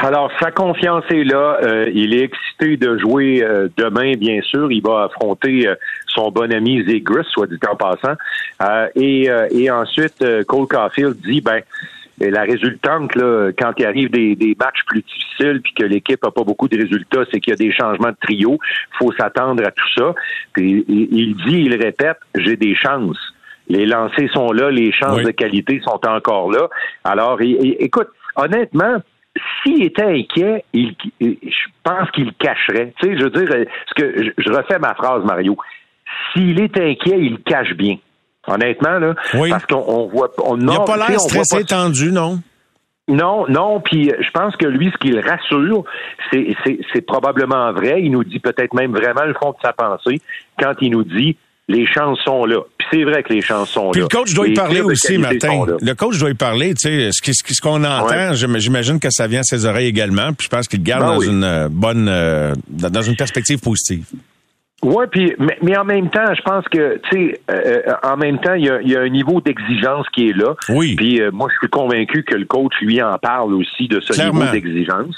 Alors, 0.04 0.30
sa 0.38 0.50
confiance 0.50 1.04
est 1.08 1.24
là. 1.24 1.56
Euh, 1.62 1.90
il 1.94 2.12
est 2.12 2.24
excité 2.24 2.76
de 2.76 2.98
jouer 2.98 3.42
euh, 3.42 3.68
demain, 3.78 4.12
bien 4.16 4.42
sûr. 4.42 4.70
Il 4.70 4.82
va 4.82 5.04
affronter 5.04 5.66
euh, 5.66 5.76
son 6.08 6.30
bon 6.30 6.52
ami 6.52 6.84
Zegris, 6.84 7.24
soit 7.30 7.46
dit 7.46 7.58
en 7.66 7.74
passant. 7.74 8.12
et, 8.96 9.30
et 9.50 9.70
ensuite, 9.70 10.22
Cole 10.46 10.68
Caulfield 10.68 11.16
dit, 11.22 11.40
ben, 11.40 11.62
la 12.20 12.42
résultante, 12.42 13.14
là, 13.14 13.50
quand 13.58 13.72
il 13.78 13.86
arrive 13.86 14.10
des, 14.10 14.36
des 14.36 14.54
matchs 14.60 14.84
plus 14.86 15.00
difficiles 15.00 15.62
puis 15.62 15.72
que 15.72 15.84
l'équipe 15.84 16.22
a 16.22 16.30
pas 16.30 16.44
beaucoup 16.44 16.68
de 16.68 16.76
résultats, 16.76 17.24
c'est 17.32 17.40
qu'il 17.40 17.52
y 17.52 17.54
a 17.54 17.56
des 17.56 17.72
changements 17.72 18.10
de 18.10 18.16
trio. 18.20 18.58
faut 18.98 19.10
s'attendre 19.12 19.66
à 19.66 19.70
tout 19.70 19.88
ça. 19.96 20.14
Puis 20.52 20.84
il 20.86 21.34
dit, 21.46 21.62
il 21.62 21.82
répète, 21.82 22.18
j'ai 22.34 22.56
des 22.56 22.74
chances. 22.74 23.18
Les 23.68 23.86
lancers 23.86 24.30
sont 24.34 24.52
là, 24.52 24.70
les 24.70 24.92
chances 24.92 25.22
de 25.22 25.30
qualité 25.30 25.80
sont 25.82 26.00
encore 26.06 26.52
là. 26.52 26.68
Alors, 27.04 27.40
écoute, 27.40 28.08
honnêtement, 28.36 28.98
s'il 29.62 29.82
était 29.82 30.04
inquiet, 30.04 30.64
il, 30.72 30.94
je 31.20 31.66
pense 31.82 32.10
qu'il 32.12 32.32
cacherait. 32.34 32.92
Tu 33.00 33.08
sais, 33.08 33.18
je 33.18 33.24
veux 33.24 33.30
dire, 33.30 33.66
ce 33.88 33.94
que 33.94 34.32
je, 34.38 34.52
refais 34.52 34.78
ma 34.78 34.94
phrase, 34.94 35.24
Mario. 35.24 35.56
S'il 36.32 36.60
est 36.60 36.76
inquiet, 36.78 37.18
il 37.18 37.38
cache 37.42 37.74
bien. 37.74 37.96
Honnêtement, 38.46 38.98
là. 38.98 39.14
Parce 39.32 39.66
qu'on 39.66 40.06
voit. 40.08 40.30
On, 40.44 40.58
il 40.58 40.64
n'a 40.64 40.80
pas 40.80 40.96
l'air 40.96 41.18
stressé, 41.20 41.64
tendu, 41.64 42.12
non? 42.12 42.40
Non, 43.06 43.46
non, 43.48 43.80
puis 43.80 44.10
je 44.18 44.30
pense 44.30 44.56
que 44.56 44.64
lui, 44.66 44.90
ce 44.90 44.96
qui 44.96 45.08
le 45.08 45.20
rassure, 45.20 45.84
c'est 46.32 47.02
probablement 47.02 47.70
vrai. 47.72 48.02
Il 48.02 48.12
nous 48.12 48.24
dit 48.24 48.38
peut-être 48.38 48.72
même 48.72 48.92
vraiment 48.92 49.24
le 49.24 49.34
fond 49.34 49.50
de 49.50 49.56
sa 49.62 49.74
pensée 49.74 50.22
quand 50.58 50.72
il 50.80 50.92
nous 50.92 51.04
dit 51.04 51.36
les 51.68 51.86
chances 51.86 52.18
sont 52.24 52.44
là. 52.44 52.60
Puis 52.78 52.86
c'est 52.90 53.04
vrai 53.04 53.22
que 53.22 53.32
les 53.32 53.40
chances 53.40 53.70
sont 53.70 53.90
Puis 53.90 54.00
là. 54.00 54.08
le 54.10 54.16
coach 54.16 54.34
doit 54.34 54.48
y 54.48 54.54
parler 54.54 54.80
aussi, 54.80 55.18
Martin. 55.18 55.64
Le 55.80 55.94
coach 55.94 56.18
doit 56.18 56.30
y 56.30 56.34
parler, 56.34 56.74
tu 56.74 57.10
sais, 57.10 57.10
ce 57.12 57.60
qu'on 57.60 57.82
entend, 57.84 58.34
j'imagine 58.34 59.00
que 59.00 59.08
ça 59.10 59.26
vient 59.26 59.40
à 59.40 59.44
ses 59.44 59.64
oreilles 59.64 59.88
également, 59.88 60.32
puis 60.32 60.44
je 60.44 60.48
pense 60.48 60.68
qu'il 60.68 60.82
garde 60.82 61.02
ben 61.02 61.14
dans 61.14 61.20
une 61.20 61.44
euh, 61.44 61.68
bonne, 61.70 62.08
euh, 62.08 62.54
dans 62.68 63.02
une 63.02 63.16
perspective 63.16 63.58
positive. 63.58 64.04
Oui, 64.84 65.06
puis 65.10 65.34
mais, 65.38 65.56
mais, 65.62 65.78
en 65.78 65.84
même 65.84 66.10
temps, 66.10 66.34
je 66.34 66.42
pense 66.42 66.68
que 66.68 67.00
tu 67.08 67.10
sais, 67.10 67.40
euh, 67.50 67.80
euh, 67.88 67.92
en 68.02 68.18
même 68.18 68.38
temps, 68.38 68.52
il 68.52 68.66
y 68.66 68.70
a, 68.70 68.82
y 68.82 68.94
a, 68.94 69.00
un 69.00 69.08
niveau 69.08 69.40
d'exigence 69.40 70.06
qui 70.10 70.28
est 70.28 70.36
là. 70.36 70.54
Oui. 70.68 70.94
Puis 70.94 71.22
euh, 71.22 71.30
moi, 71.32 71.48
je 71.50 71.56
suis 71.56 71.70
convaincu 71.70 72.22
que 72.22 72.34
le 72.34 72.44
coach 72.44 72.74
lui 72.82 73.00
en 73.02 73.16
parle 73.16 73.54
aussi 73.54 73.88
de 73.88 74.00
ce 74.00 74.12
niveau 74.22 74.44
d'exigence. 74.52 75.16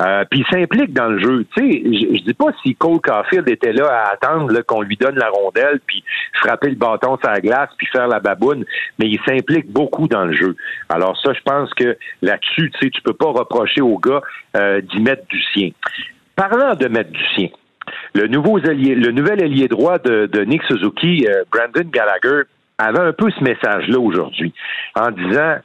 Euh, 0.00 0.24
puis 0.28 0.40
il 0.40 0.46
s'implique 0.52 0.92
dans 0.92 1.06
le 1.06 1.20
jeu. 1.20 1.46
Tu 1.56 1.62
sais, 1.62 1.82
je, 1.84 2.24
dis 2.24 2.34
pas 2.34 2.46
si 2.64 2.74
Cole 2.74 3.00
Caulfield 3.00 3.48
était 3.48 3.72
là 3.72 3.86
à 3.86 4.14
attendre 4.14 4.60
qu'on 4.62 4.82
lui 4.82 4.96
donne 4.96 5.14
la 5.14 5.28
rondelle, 5.30 5.78
puis 5.86 6.02
frapper 6.32 6.70
le 6.70 6.74
bâton 6.74 7.16
sur 7.18 7.30
la 7.30 7.40
glace, 7.40 7.70
puis 7.78 7.86
faire 7.92 8.08
la 8.08 8.18
baboune, 8.18 8.64
mais 8.98 9.06
il 9.06 9.20
s'implique 9.24 9.70
beaucoup 9.70 10.08
dans 10.08 10.24
le 10.24 10.34
jeu. 10.34 10.56
Alors 10.88 11.16
ça, 11.22 11.32
je 11.32 11.40
pense 11.44 11.72
que 11.74 11.96
là-dessus, 12.20 12.72
tu 12.72 12.78
sais, 12.86 12.90
tu 12.90 13.00
peux 13.02 13.14
pas 13.14 13.30
reprocher 13.30 13.80
au 13.80 13.96
gars 13.96 14.22
d'y 14.80 15.00
mettre 15.00 15.24
du 15.28 15.40
sien. 15.52 15.70
Parlant 16.34 16.74
de 16.74 16.88
mettre 16.88 17.12
du 17.12 17.24
sien. 17.36 17.48
Le, 18.14 18.26
nouveau 18.28 18.58
le 18.58 19.10
nouvel 19.10 19.42
allié 19.42 19.68
droit 19.68 19.98
de, 19.98 20.44
Nick 20.44 20.62
Suzuki, 20.64 21.26
euh, 21.28 21.44
Brandon 21.50 21.88
Gallagher, 21.90 22.42
avait 22.78 23.00
un 23.00 23.12
peu 23.12 23.30
ce 23.30 23.42
message-là 23.42 23.98
aujourd'hui, 23.98 24.52
en 24.96 25.10
disant 25.10 25.56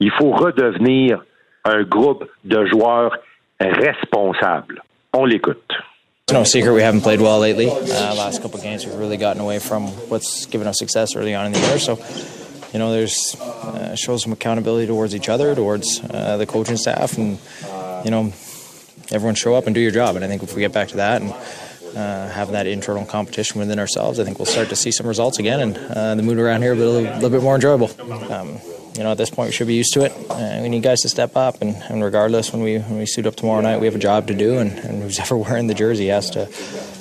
il 0.00 0.10
faut 0.12 0.30
redevenir 0.30 1.24
un 1.64 1.82
groupe 1.82 2.24
de 2.44 2.66
joueurs 2.66 3.16
responsables. 3.60 4.82
On 5.12 5.24
l'écoute. 5.24 5.72
It's 6.26 6.32
no 6.32 6.44
secret 6.44 6.72
we 6.72 6.82
haven't 6.82 7.02
played 7.02 7.20
well 7.20 7.38
lately. 7.38 7.68
Uh, 7.68 8.14
last 8.14 8.40
couple 8.40 8.56
of 8.56 8.62
games, 8.62 8.86
we've 8.86 8.94
really 8.94 9.18
gotten 9.18 9.42
away 9.42 9.58
from 9.58 9.88
what's 10.08 10.46
given 10.46 10.66
us 10.66 10.78
success 10.78 11.14
early 11.16 11.34
on 11.34 11.46
in 11.46 11.52
the 11.52 11.58
year. 11.60 11.78
So, 11.78 11.98
you 12.72 12.78
know, 12.78 12.90
there's 12.90 13.36
uh, 13.36 13.94
shows 13.94 14.22
some 14.22 14.32
accountability 14.32 14.86
towards 14.86 15.14
each 15.14 15.28
other, 15.28 15.54
towards 15.54 16.00
uh, 16.00 16.38
the 16.38 16.46
coaching 16.46 16.78
staff, 16.78 17.18
and 17.18 17.38
you 18.06 18.10
know, 18.10 18.32
everyone 19.10 19.34
show 19.34 19.54
up 19.54 19.66
and 19.66 19.74
do 19.74 19.80
your 19.80 19.90
job. 19.90 20.16
And 20.16 20.24
I 20.24 20.28
think 20.28 20.42
if 20.42 20.54
we 20.54 20.60
get 20.60 20.72
back 20.72 20.88
to 20.88 20.96
that 20.96 21.22
and 21.22 21.32
uh, 21.96 22.28
have 22.28 22.52
that 22.52 22.66
internal 22.66 23.04
competition 23.04 23.60
within 23.60 23.78
ourselves, 23.78 24.18
I 24.18 24.24
think 24.24 24.38
we'll 24.38 24.46
start 24.46 24.68
to 24.70 24.76
see 24.76 24.90
some 24.90 25.06
results 25.06 25.38
again, 25.38 25.60
and 25.60 25.76
uh, 25.78 26.14
the 26.14 26.22
mood 26.22 26.38
around 26.38 26.62
here 26.62 26.74
will 26.74 27.00
be 27.00 27.06
a 27.06 27.14
little, 27.14 27.30
bit 27.30 27.42
more 27.42 27.54
enjoyable. 27.54 27.90
Um, 28.32 28.58
you 28.96 29.02
know, 29.02 29.12
at 29.12 29.18
this 29.18 29.30
point, 29.30 29.48
we 29.48 29.52
should 29.52 29.66
be 29.66 29.74
used 29.74 29.92
to 29.94 30.04
it. 30.04 30.12
Uh, 30.30 30.60
we 30.62 30.68
need 30.68 30.82
guys 30.82 31.00
to 31.00 31.08
step 31.08 31.36
up, 31.36 31.62
and, 31.62 31.74
and, 31.88 32.02
regardless, 32.02 32.52
when 32.52 32.62
we 32.62 32.78
when 32.78 32.98
we 32.98 33.06
suit 33.06 33.26
up 33.26 33.34
tomorrow 33.34 33.60
night, 33.60 33.80
we 33.80 33.86
have 33.86 33.94
a 33.94 33.98
job 34.00 34.28
to 34.28 34.34
do, 34.34 34.58
and, 34.58 34.72
and 34.72 35.02
who's 35.02 35.18
ever 35.20 35.36
wearing 35.36 35.66
the 35.66 35.74
jersey 35.74 36.08
has 36.08 36.30
to 36.30 36.46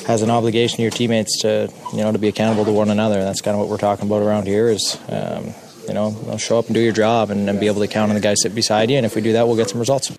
has 0.08 0.22
an 0.22 0.30
obligation 0.30 0.78
to 0.78 0.82
your 0.82 0.92
teammates 0.92 1.42
to 1.42 1.72
you 1.92 2.00
know 2.00 2.12
to 2.12 2.18
be 2.18 2.28
accountable 2.28 2.66
to 2.66 2.72
one 2.72 2.90
another. 2.90 3.20
And 3.20 3.28
that's 3.28 3.42
kind 3.42 3.56
of 3.56 3.60
what 3.60 3.70
we're 3.70 3.78
talking 3.78 4.08
about 4.08 4.22
around 4.22 4.48
here. 4.48 4.70
Is 4.70 4.98
um, 5.10 5.54
you 5.88 5.94
know, 5.94 6.38
show 6.38 6.58
up 6.58 6.66
and 6.66 6.74
do 6.74 6.82
your 6.82 6.94
job, 6.94 7.30
and, 7.30 7.50
and 7.50 7.60
be 7.60 7.68
able 7.68 7.82
to 7.82 7.88
count 7.88 8.10
on 8.10 8.16
the 8.16 8.22
guys 8.22 8.42
sit 8.42 8.56
beside 8.56 8.90
you. 8.90 8.98
And 8.98 9.06
if 9.06 9.16
we 9.16 9.22
do 9.22 9.34
that, 9.34 9.48
we'll 9.48 9.58
get 9.58 9.70
some 9.70 9.80
results. 9.80 10.18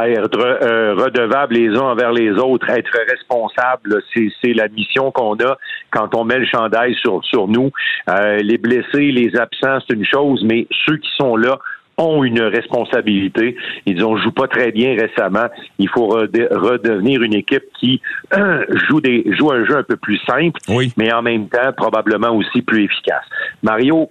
Être 0.00 0.38
euh, 0.38 0.94
redevables 0.94 1.54
les 1.54 1.68
uns 1.76 1.82
envers 1.82 2.12
les 2.12 2.30
autres, 2.32 2.68
être 2.70 2.92
responsable, 3.08 4.02
c'est 4.14 4.54
la 4.54 4.68
mission 4.68 5.10
qu'on 5.10 5.34
a 5.36 5.56
quand 5.90 6.14
on 6.14 6.24
met 6.24 6.38
le 6.38 6.46
chandail 6.46 6.94
sur, 6.94 7.24
sur 7.24 7.48
nous. 7.48 7.70
Euh, 8.08 8.38
les 8.38 8.58
blessés, 8.58 9.12
les 9.12 9.36
absents, 9.36 9.78
c'est 9.86 9.94
une 9.94 10.06
chose, 10.06 10.42
mais 10.44 10.66
ceux 10.86 10.96
qui 10.96 11.10
sont 11.18 11.36
là 11.36 11.58
ont 11.98 12.24
une 12.24 12.40
responsabilité. 12.40 13.56
Ils 13.84 14.04
ont 14.04 14.16
joué 14.16 14.32
pas 14.32 14.48
très 14.48 14.72
bien 14.72 14.96
récemment. 14.96 15.48
Il 15.78 15.88
faut 15.90 16.06
redevenir 16.06 17.22
une 17.22 17.34
équipe 17.34 17.64
qui 17.78 18.00
joue 18.88 19.00
des 19.02 19.24
joue 19.38 19.52
un 19.52 19.64
jeu 19.66 19.76
un 19.76 19.82
peu 19.82 19.96
plus 19.96 20.18
simple, 20.26 20.58
mais 20.96 21.12
en 21.12 21.20
même 21.20 21.48
temps 21.48 21.72
probablement 21.76 22.30
aussi 22.34 22.62
plus 22.62 22.84
efficace. 22.84 23.24
Mario, 23.62 24.10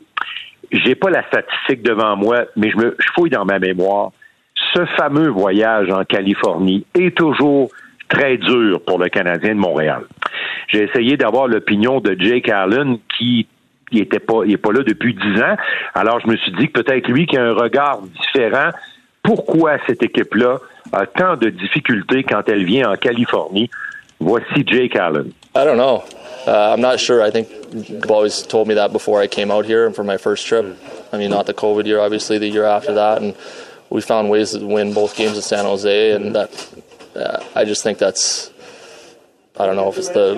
j'ai 0.72 0.94
pas 0.94 1.10
la 1.10 1.26
statistique 1.28 1.82
devant 1.82 2.16
moi, 2.16 2.46
mais 2.56 2.70
je 2.70 2.78
me 2.78 2.96
je 3.00 3.08
fouille 3.16 3.32
dans 3.32 3.46
ma 3.46 3.58
mémoire 3.58 4.12
ce 4.74 4.86
fameux 4.98 5.30
voyage 5.30 5.89
en 5.89 6.03
Californie 6.03 6.86
est 6.96 7.15
toujours 7.15 7.70
très 8.10 8.38
dur 8.38 8.82
pour 8.86 9.00
le 9.00 9.10
Canadien 9.10 9.56
de 9.56 9.60
Montréal. 9.60 10.03
J'ai 10.68 10.84
essayé 10.84 11.18
d'avoir 11.18 11.48
l'opinion 11.48 12.00
de 12.00 12.15
Jake 12.20 12.50
Allen 12.50 12.98
qui 13.18 13.48
il 13.91 14.01
était 14.01 14.20
pas 14.20 14.44
là 14.46 14.84
depuis 14.86 15.13
dix 15.13 15.41
ans. 15.41 15.58
Alors 15.96 16.20
je 16.22 16.27
me 16.27 16.38
suis 16.38 16.51
dit 16.53 16.70
que 16.70 16.82
peut-être 16.82 17.08
lui 17.10 17.25
qui 17.25 17.38
a 17.38 17.44
un 17.44 17.53
regard 17.53 18.00
différent. 18.01 18.70
Pourquoi 19.22 19.77
cette 19.86 20.01
équipe-là 20.01 20.60
a 20.94 21.06
tant 21.06 21.36
de 21.36 21.50
difficultés 21.50 22.24
quand 22.24 22.48
elle 22.48 22.63
vient 22.63 22.89
en 22.89 22.96
Californie? 22.96 23.70
Voici 24.20 24.63
Jake 24.65 24.96
Allen. 24.96 25.32
I 25.56 25.65
don't 25.65 25.77
know. 25.77 26.03
Uh, 26.48 26.74
I'm 26.74 26.82
not 26.82 27.00
sure. 27.00 27.22
I 27.22 27.30
think 27.32 27.50
you've 27.74 28.10
always 28.10 28.41
told 28.41 28.68
me 28.68 28.75
that 28.75 28.94
before 28.94 29.22
I 29.22 29.27
came 29.27 29.51
out 29.51 29.65
here 29.65 29.86
and 29.86 29.96
my 30.06 30.18
first 30.18 30.48
trip. 30.48 30.77
I 31.12 31.18
mean, 31.18 31.30
not 31.30 31.46
the 31.46 31.53
COVID 31.53 31.86
year, 31.86 32.00
obviously, 32.00 32.38
the 32.38 32.48
year 32.48 32.65
after 32.65 32.94
that, 32.94 33.22
we 33.91 34.01
found 34.01 34.29
ways 34.29 34.51
to 34.51 34.65
win 34.65 34.93
both 34.93 35.15
games 35.15 35.36
in 35.36 35.41
San 35.41 35.65
Jose, 35.65 36.12
and 36.13 36.33
that 36.33 36.83
uh, 37.15 37.43
I 37.53 37.65
just 37.65 37.83
think 37.83 37.98
that's. 37.98 38.50
I 39.60 39.65
don't 39.65 39.75
know 39.75 39.89
if 39.89 39.98
it's 39.98 40.07
the, 40.07 40.33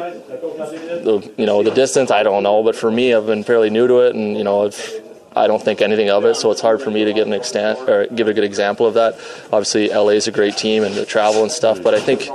the 1.03 1.33
you 1.37 1.45
know 1.45 1.61
the 1.61 1.71
distance. 1.71 2.09
I 2.09 2.23
don't 2.23 2.41
know, 2.41 2.63
but 2.63 2.75
for 2.75 2.91
me, 2.91 3.13
I've 3.13 3.27
been 3.27 3.43
fairly 3.43 3.69
new 3.69 3.87
to 3.87 3.99
it, 3.99 4.15
and 4.15 4.35
you 4.35 4.43
know, 4.43 4.65
if 4.65 4.91
I 5.35 5.45
don't 5.45 5.61
think 5.61 5.81
anything 5.81 6.09
of 6.09 6.25
it, 6.25 6.35
so 6.35 6.49
it's 6.51 6.61
hard 6.61 6.81
for 6.81 6.89
me 6.89 7.05
to 7.05 7.13
give 7.13 7.27
an 7.27 7.33
extent 7.33 7.87
or 7.87 8.07
give 8.07 8.27
a 8.27 8.33
good 8.33 8.43
example 8.43 8.87
of 8.87 8.95
that. 8.95 9.13
Obviously, 9.45 9.89
LA 9.89 10.09
is 10.09 10.27
a 10.27 10.31
great 10.31 10.57
team 10.57 10.83
and 10.83 10.95
the 10.95 11.05
travel 11.05 11.43
and 11.43 11.51
stuff, 11.51 11.81
but 11.83 11.93
I 11.93 11.99
think 11.99 12.25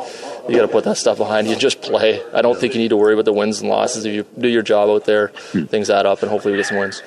you 0.49 0.55
got 0.55 0.63
to 0.63 0.69
put 0.69 0.85
that 0.85 0.97
stuff 0.97 1.19
behind 1.19 1.49
you. 1.49 1.57
Just 1.57 1.83
play. 1.83 2.23
I 2.33 2.43
don't 2.43 2.57
think 2.59 2.75
you 2.75 2.81
need 2.81 2.89
to 2.89 2.97
worry 2.97 3.13
about 3.13 3.25
the 3.25 3.33
wins 3.33 3.61
and 3.61 3.69
losses. 3.69 4.05
If 4.05 4.15
you 4.15 4.25
do 4.39 4.49
your 4.49 4.63
job 4.63 4.89
out 4.89 5.05
there, 5.05 5.29
things 5.29 5.91
add 5.91 6.07
up, 6.07 6.23
and 6.23 6.31
hopefully 6.31 6.53
we 6.53 6.59
get 6.59 6.67
some 6.67 6.79
wins. 6.79 7.03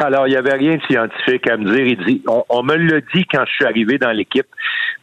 Alors, 0.00 0.26
il 0.26 0.30
n'y 0.30 0.36
avait 0.36 0.54
rien 0.54 0.76
de 0.76 0.82
scientifique 0.82 1.48
à 1.48 1.56
me 1.56 1.70
dire. 1.70 1.86
Il 1.86 2.04
dit, 2.04 2.22
on, 2.26 2.62
me 2.62 2.74
l'a 2.76 3.00
dit 3.14 3.24
quand 3.30 3.44
je 3.46 3.52
suis 3.52 3.64
arrivé 3.64 3.98
dans 3.98 4.10
l'équipe. 4.10 4.46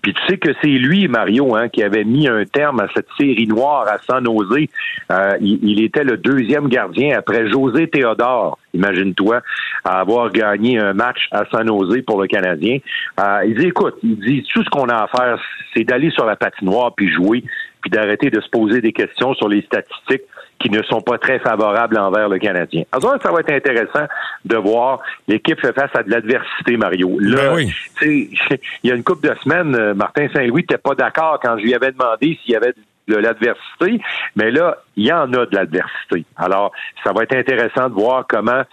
Puis 0.02 0.14
tu 0.14 0.22
sais 0.28 0.38
que 0.38 0.50
c'est 0.62 0.68
lui, 0.68 1.08
Mario, 1.08 1.56
hein, 1.56 1.70
qui 1.70 1.84
avait 1.84 2.04
mis 2.04 2.28
un 2.28 2.44
terme 2.46 2.80
à 2.80 2.88
cette 2.96 3.08
série 3.20 3.48
noire 3.48 3.88
à 3.88 4.00
San 4.00 4.26
Jose. 4.26 4.66
Euh, 5.12 5.38
il, 5.40 5.84
était 5.84 6.04
le 6.04 6.18
deuxième 6.18 6.68
gardien 6.70 7.18
après 7.20 7.48
José 7.50 7.88
Théodore, 7.88 8.58
imagine-toi, 8.74 9.42
à 9.86 10.00
avoir 10.00 10.32
gagné 10.32 10.80
un 10.80 10.94
match 10.94 11.28
à 11.32 11.44
San 11.52 11.68
Jose 11.68 12.02
pour 12.06 12.20
le 12.20 12.28
Canadien. 12.28 12.80
Euh, 13.20 13.44
il 13.46 13.56
dit, 13.56 13.68
écoute, 13.68 13.96
il 14.02 14.18
dit, 14.20 14.44
tout 14.52 14.64
ce 14.64 14.70
qu'on 14.70 14.90
a 14.90 15.04
à 15.04 15.08
faire, 15.08 15.40
c'est 15.76 15.84
d'aller 15.84 16.10
sur 16.10 16.26
la 16.26 16.36
patinoire 16.36 16.94
puis 16.96 17.12
jouer, 17.12 17.44
puis 17.82 17.92
d'arrêter 17.92 18.32
de 18.32 18.42
se 18.42 18.50
poser 18.50 18.82
des 18.82 18.94
questions 18.94 19.36
sur 19.36 19.48
les 19.48 19.62
statistiques 19.62 20.24
qui 20.62 20.70
ne 20.70 20.82
sont 20.84 21.02
pas 21.02 21.18
très 21.18 21.40
favorables 21.40 21.98
envers 21.98 22.30
le 22.30 22.38
Canadien. 22.38 22.84
Alors, 22.92 23.18
ça 23.22 23.32
va 23.32 23.40
être 23.40 23.52
intéressant 23.52 24.06
de 24.46 24.58
voir 24.58 25.00
l'équipe 25.28 25.60
fait 25.60 25.74
face 25.74 25.90
à 25.94 26.04
de 26.04 26.12
l'adversité, 26.12 26.78
Mario. 26.78 27.18
Là, 27.20 27.56
ben 27.56 27.68
il 28.02 28.60
y 28.84 28.92
a 28.92 28.96
une 28.96 29.04
couple 29.04 29.30
de 29.30 29.36
semaines, 29.44 29.76
euh, 29.76 29.94
Martin 29.94 30.28
Saint-Louis 30.34 30.62
n'était 30.62 30.78
pas 30.78 30.96
d'accord 30.96 31.40
quand 31.42 31.58
je 31.58 31.64
lui 31.64 31.74
avais 31.74 31.92
demandé 31.92 32.38
s'il 32.42 32.54
y 32.54 32.56
avait 32.56 32.74
de 33.08 33.16
l'adversité, 33.16 34.00
mais 34.36 34.52
là, 34.52 34.78
il 34.96 35.08
y 35.08 35.12
en 35.12 35.34
a 35.34 35.46
de 35.46 35.56
l'adversité. 35.56 36.24
Alors, 36.38 36.72
ça 37.04 37.12
va 37.14 37.24
être 37.24 37.36
intéressant 37.36 37.90
de 37.90 37.94
voir 37.94 38.26
comment 38.28 38.64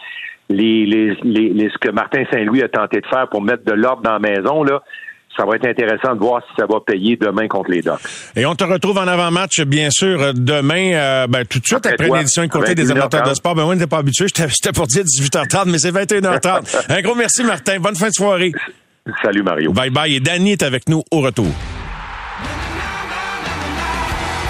les, 0.50 0.86
les, 0.86 1.14
les, 1.24 1.70
ce 1.70 1.78
que 1.78 1.90
Martin 1.90 2.24
Saint-Louis 2.30 2.62
a 2.62 2.68
tenté 2.68 3.00
de 3.00 3.06
faire 3.06 3.28
pour 3.28 3.42
mettre 3.42 3.64
de 3.64 3.72
l'ordre 3.72 4.02
dans 4.02 4.12
la 4.12 4.18
maison, 4.18 4.62
là, 4.62 4.82
ça 5.38 5.46
va 5.46 5.54
être 5.54 5.66
intéressant 5.66 6.14
de 6.14 6.20
voir 6.20 6.42
si 6.48 6.52
ça 6.58 6.66
va 6.66 6.80
payer 6.84 7.16
demain 7.16 7.46
contre 7.46 7.70
les 7.70 7.80
Ducks. 7.80 7.94
Et 8.34 8.44
on 8.44 8.54
te 8.54 8.64
retrouve 8.64 8.98
en 8.98 9.06
avant-match, 9.06 9.60
bien 9.62 9.90
sûr, 9.90 10.34
demain, 10.34 10.92
euh, 10.94 11.26
ben, 11.28 11.44
tout 11.44 11.60
de 11.60 11.66
suite 11.66 11.86
après, 11.86 12.08
une 12.08 12.16
édition 12.16 12.42
de 12.42 12.48
côté 12.48 12.74
des 12.74 12.90
amateurs 12.90 13.28
de 13.28 13.34
sport. 13.34 13.54
Ben, 13.54 13.64
moi, 13.64 13.76
je 13.78 13.84
pas 13.84 13.98
habitué. 13.98 14.26
J'étais 14.28 14.72
pour 14.72 14.86
dire 14.86 15.04
18h30, 15.04 15.70
mais 15.70 15.78
c'est 15.78 15.92
21h30. 15.92 16.88
Un 16.88 17.02
gros 17.02 17.14
merci, 17.14 17.44
Martin. 17.44 17.78
Bonne 17.78 17.94
fin 17.94 18.08
de 18.08 18.14
soirée. 18.14 18.52
Salut, 19.22 19.42
Mario. 19.42 19.72
Bye 19.72 19.90
bye. 19.90 20.14
Et 20.14 20.20
Danny 20.20 20.52
est 20.52 20.62
avec 20.62 20.88
nous 20.88 21.02
au 21.10 21.20
retour. 21.20 21.46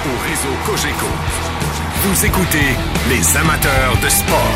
Au 0.06 0.28
réseau 0.28 0.54
Cogeco, 0.66 1.06
vous 2.02 2.24
écoutez 2.24 2.76
les 3.10 3.36
amateurs 3.36 3.96
de 4.02 4.08
sport. 4.08 4.54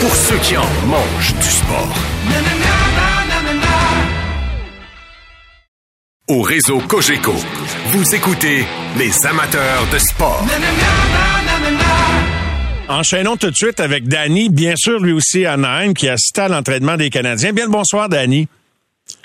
Pour 0.00 0.14
ceux 0.14 0.38
qui 0.38 0.56
en 0.56 0.64
mangent 0.86 1.34
du 1.34 1.50
sport. 1.50 3.05
Au 6.28 6.42
réseau 6.42 6.80
Cogeco, 6.88 7.34
vous 7.90 8.14
écoutez 8.16 8.64
les 8.98 9.26
amateurs 9.28 9.86
de 9.92 9.98
sport. 9.98 10.44
Enchaînons 12.88 13.36
tout 13.36 13.48
de 13.48 13.54
suite 13.54 13.78
avec 13.78 14.08
Danny, 14.08 14.48
bien 14.48 14.74
sûr 14.74 14.98
lui 14.98 15.12
aussi 15.12 15.46
à 15.46 15.56
Naheim, 15.56 15.94
qui 15.94 16.08
assiste 16.08 16.36
à 16.40 16.48
l'entraînement 16.48 16.96
des 16.96 17.10
Canadiens. 17.10 17.52
Bien 17.52 17.66
le 17.66 17.70
bonsoir, 17.70 18.08
Danny. 18.08 18.48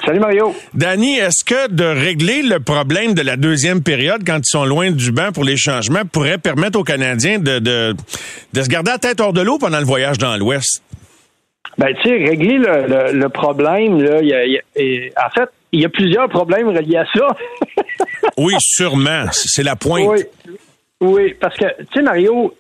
Salut 0.06 0.20
Mario. 0.20 0.54
Danny, 0.76 1.18
est-ce 1.18 1.44
que 1.44 1.72
de 1.72 1.86
régler 1.86 2.44
le 2.44 2.60
problème 2.60 3.16
de 3.16 3.24
la 3.24 3.36
deuxième 3.36 3.82
période 3.82 4.22
quand 4.24 4.38
ils 4.38 4.52
sont 4.52 4.66
loin 4.66 4.92
du 4.92 5.12
banc 5.12 5.32
pour 5.34 5.44
les 5.44 5.58
changements 5.58 6.06
pourrait 6.06 6.38
permettre 6.38 6.78
aux 6.78 6.84
Canadiens 6.84 7.40
de, 7.40 7.58
de, 7.58 7.96
se 8.54 8.70
garder 8.70 8.92
la 8.92 9.00
tête 9.00 9.20
hors 9.20 9.34
de 9.34 9.42
l'eau 9.42 9.58
pendant 9.58 9.80
le 9.80 9.86
voyage 9.86 10.20
dans 10.20 10.38
l'Ouest? 10.38 10.84
Ben, 11.80 11.96
tu 12.04 12.10
sais, 12.10 12.16
régler 12.26 12.60
le, 12.60 13.28
problème, 13.30 14.04
là, 14.04 14.20
en 14.20 15.30
fait, 15.32 15.50
il 15.72 15.82
y 15.82 15.86
a 15.86 15.90
plusieurs 15.90 16.28
problèmes 16.30 16.70
reliés 16.70 16.98
à 16.98 17.06
ça. 17.14 17.28
oui, 18.38 18.54
sûrement. 18.60 19.26
C'est 19.32 19.64
la 19.64 19.76
pointe. 19.76 20.08
Oui, 20.10 20.24
oui 21.02 21.34
parce 21.40 21.56
que, 21.58 21.66
tu 21.78 21.86
sais, 21.94 22.02
Mario, 22.02 22.54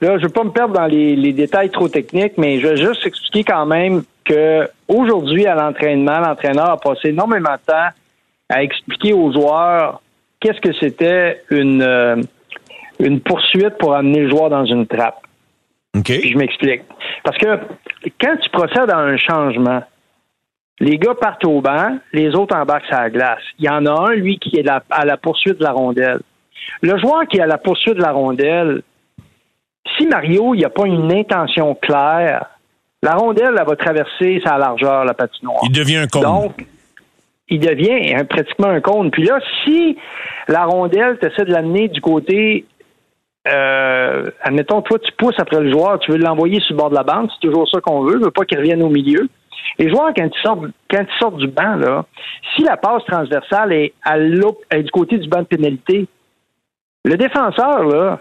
là, 0.00 0.18
je 0.18 0.22
ne 0.22 0.26
veux 0.26 0.32
pas 0.32 0.44
me 0.44 0.50
perdre 0.50 0.74
dans 0.74 0.86
les, 0.86 1.32
détails 1.32 1.70
trop 1.70 1.88
techniques, 1.88 2.34
mais 2.38 2.60
je 2.60 2.68
vais 2.68 2.76
juste 2.76 3.06
expliquer 3.06 3.44
quand 3.44 3.66
même 3.66 4.02
que 4.24 4.68
aujourd'hui, 4.88 5.46
à 5.46 5.54
l'entraînement, 5.54 6.18
l'entraîneur 6.18 6.70
a 6.70 6.76
passé 6.76 7.08
énormément 7.08 7.54
de 7.54 7.72
temps 7.72 7.88
à 8.48 8.62
expliquer 8.62 9.12
aux 9.12 9.32
joueurs 9.32 10.02
qu'est-ce 10.40 10.60
que 10.60 10.72
c'était 10.80 11.42
une, 11.50 11.82
euh, 11.82 12.16
une 12.98 13.20
poursuite 13.20 13.78
pour 13.78 13.94
amener 13.94 14.20
le 14.20 14.30
joueur 14.30 14.50
dans 14.50 14.64
une 14.64 14.86
trappe. 14.86 15.20
OK. 15.96 16.04
Puis 16.04 16.32
je 16.32 16.36
m'explique. 16.36 16.82
Parce 17.24 17.38
que 17.38 17.58
quand 18.20 18.36
tu 18.36 18.50
procèdes 18.50 18.90
à 18.90 18.98
un 18.98 19.16
changement, 19.16 19.82
les 20.80 20.98
gars 20.98 21.14
partent 21.14 21.44
au 21.44 21.60
banc, 21.60 21.98
les 22.12 22.34
autres 22.34 22.56
embarquent 22.56 22.86
sur 22.86 22.96
la 22.96 23.10
glace. 23.10 23.42
Il 23.58 23.66
y 23.66 23.68
en 23.68 23.84
a 23.86 24.10
un, 24.10 24.14
lui, 24.14 24.38
qui 24.38 24.56
est 24.56 24.68
à 24.68 25.04
la 25.04 25.16
poursuite 25.16 25.58
de 25.58 25.64
la 25.64 25.72
rondelle. 25.72 26.20
Le 26.80 26.98
joueur 26.98 27.26
qui 27.28 27.36
est 27.36 27.42
à 27.42 27.46
la 27.46 27.58
poursuite 27.58 27.94
de 27.94 28.02
la 28.02 28.12
rondelle, 28.12 28.82
si 29.96 30.06
Mario, 30.06 30.54
il 30.54 30.58
n'y 30.58 30.64
a 30.64 30.70
pas 30.70 30.86
une 30.86 31.12
intention 31.12 31.74
claire, 31.74 32.46
la 33.02 33.14
rondelle, 33.14 33.54
elle 33.58 33.66
va 33.66 33.76
traverser 33.76 34.40
sa 34.44 34.58
largeur, 34.58 35.04
la 35.04 35.14
patinoire. 35.14 35.60
Il 35.64 35.72
devient 35.72 35.96
un 35.96 36.06
cône. 36.06 36.22
Donc, 36.22 36.66
il 37.48 37.60
devient 37.60 38.24
pratiquement 38.28 38.68
un 38.68 38.80
cône. 38.80 39.10
Puis 39.10 39.24
là, 39.24 39.38
si 39.64 39.96
la 40.48 40.64
rondelle, 40.64 41.18
tu 41.20 41.26
essaies 41.26 41.44
de 41.44 41.52
l'amener 41.52 41.88
du 41.88 42.00
côté 42.00 42.66
euh, 43.48 44.30
admettons, 44.42 44.82
toi, 44.82 44.98
tu 44.98 45.10
pousses 45.12 45.38
après 45.38 45.60
le 45.60 45.72
joueur, 45.72 45.98
tu 46.00 46.12
veux 46.12 46.18
l'envoyer 46.18 46.60
sur 46.60 46.74
le 46.74 46.78
bord 46.78 46.90
de 46.90 46.94
la 46.94 47.02
bande, 47.02 47.30
c'est 47.32 47.48
toujours 47.48 47.68
ça 47.68 47.80
qu'on 47.80 48.02
veut, 48.02 48.18
on 48.20 48.24
veut 48.24 48.30
pas 48.30 48.44
qu'il 48.44 48.58
revienne 48.58 48.82
au 48.82 48.90
milieu. 48.90 49.28
Les 49.78 49.88
joueurs, 49.88 50.12
quand 50.16 50.24
ils 50.24 50.42
sortent, 50.42 50.66
quand 50.90 51.02
ils 51.02 51.18
sortent 51.18 51.36
du 51.38 51.46
banc, 51.46 51.76
là, 51.76 52.04
si 52.54 52.62
la 52.62 52.76
passe 52.76 53.04
transversale 53.06 53.72
est, 53.72 53.92
à 54.04 54.18
est 54.18 54.82
du 54.82 54.90
côté 54.90 55.18
du 55.18 55.28
banc 55.28 55.40
de 55.40 55.46
pénalité, 55.46 56.06
le 57.04 57.16
défenseur, 57.16 57.84
là, 57.84 58.20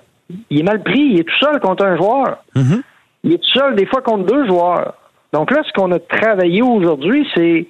il 0.49 0.59
est 0.59 0.63
mal 0.63 0.81
pris, 0.83 0.99
il 0.99 1.19
est 1.19 1.23
tout 1.23 1.39
seul 1.39 1.59
contre 1.59 1.85
un 1.85 1.97
joueur. 1.97 2.43
Mm-hmm. 2.55 2.81
Il 3.23 3.33
est 3.33 3.37
tout 3.37 3.59
seul 3.59 3.75
des 3.75 3.85
fois 3.85 4.01
contre 4.01 4.25
deux 4.25 4.47
joueurs. 4.47 4.93
Donc 5.33 5.51
là, 5.51 5.61
ce 5.63 5.71
qu'on 5.73 5.91
a 5.91 5.99
travaillé 5.99 6.61
aujourd'hui, 6.61 7.27
c'est 7.35 7.67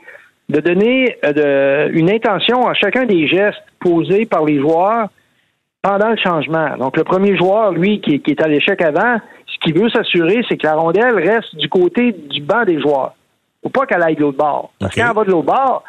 de 0.49 0.59
donner 0.61 1.15
euh, 1.23 1.89
une 1.93 2.09
intention 2.09 2.67
à 2.67 2.73
chacun 2.73 3.05
des 3.05 3.27
gestes 3.27 3.63
posés 3.79 4.25
par 4.25 4.45
les 4.45 4.59
joueurs 4.59 5.09
pendant 5.81 6.09
le 6.09 6.17
changement. 6.17 6.75
Donc, 6.77 6.97
le 6.97 7.03
premier 7.03 7.37
joueur, 7.37 7.71
lui, 7.71 8.01
qui, 8.01 8.21
est 8.25 8.41
à 8.41 8.47
l'échec 8.47 8.81
avant, 8.81 9.17
ce 9.45 9.57
qu'il 9.59 9.79
veut 9.79 9.89
s'assurer, 9.89 10.41
c'est 10.49 10.57
que 10.57 10.65
la 10.65 10.75
rondelle 10.75 11.15
reste 11.15 11.55
du 11.55 11.69
côté 11.69 12.11
du 12.11 12.41
banc 12.41 12.63
des 12.65 12.81
joueurs. 12.81 13.13
Faut 13.69 13.81
pas 13.81 13.85
qu'elle 13.85 14.03
aille 14.03 14.15
de 14.15 14.21
l'autre 14.21 14.37
bord. 14.37 14.71
Parce 14.79 14.95
que 14.95 14.99
quand 14.99 15.09
elle 15.09 15.15
va 15.15 15.23
de 15.23 15.31
l'autre 15.31 15.45
bord, 15.45 15.83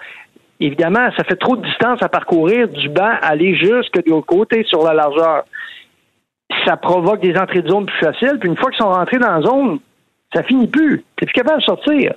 évidemment, 0.61 1.09
ça 1.17 1.25
fait 1.25 1.37
trop 1.37 1.57
de 1.57 1.65
distance 1.67 2.03
à 2.03 2.09
parcourir 2.09 2.69
du 2.69 2.89
banc, 2.89 3.13
aller 3.23 3.57
jusque 3.57 4.05
de 4.05 4.11
l'autre 4.11 4.27
côté 4.27 4.65
sur 4.65 4.85
la 4.85 4.93
largeur. 4.93 5.45
Ça 6.67 6.77
provoque 6.77 7.21
des 7.21 7.37
entrées 7.37 7.63
de 7.63 7.69
zone 7.69 7.87
plus 7.87 7.99
faciles. 7.99 8.39
Puis 8.39 8.49
une 8.49 8.57
fois 8.57 8.71
qu'ils 8.71 8.81
sont 8.81 8.91
rentrés 8.91 9.19
dans 9.19 9.33
la 9.33 9.41
zone, 9.41 9.79
ça 10.35 10.43
finit 10.43 10.67
plus. 10.67 11.05
T'es 11.17 11.27
plus 11.27 11.33
capable 11.33 11.61
de 11.61 11.65
sortir. 11.65 12.15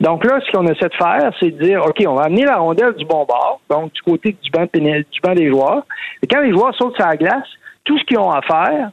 Donc 0.00 0.24
là, 0.24 0.40
ce 0.46 0.52
qu'on 0.52 0.66
essaie 0.66 0.88
de 0.88 0.94
faire, 0.94 1.32
c'est 1.40 1.50
de 1.50 1.62
dire, 1.62 1.84
OK, 1.84 2.02
on 2.06 2.14
va 2.14 2.24
amener 2.24 2.44
la 2.44 2.56
rondelle 2.56 2.94
du 2.94 3.04
bon 3.04 3.24
bord, 3.24 3.60
donc 3.68 3.92
du 3.92 4.02
côté 4.02 4.36
du 4.40 4.50
banc, 4.50 4.66
du 4.72 5.20
banc 5.22 5.34
des 5.34 5.48
joueurs. 5.48 5.84
Et 6.22 6.26
quand 6.26 6.40
les 6.40 6.52
joueurs 6.52 6.74
sautent 6.76 6.96
sur 6.96 7.06
la 7.06 7.16
glace, 7.16 7.48
tout 7.84 7.98
ce 7.98 8.04
qu'ils 8.04 8.18
ont 8.18 8.30
à 8.30 8.42
faire, 8.42 8.90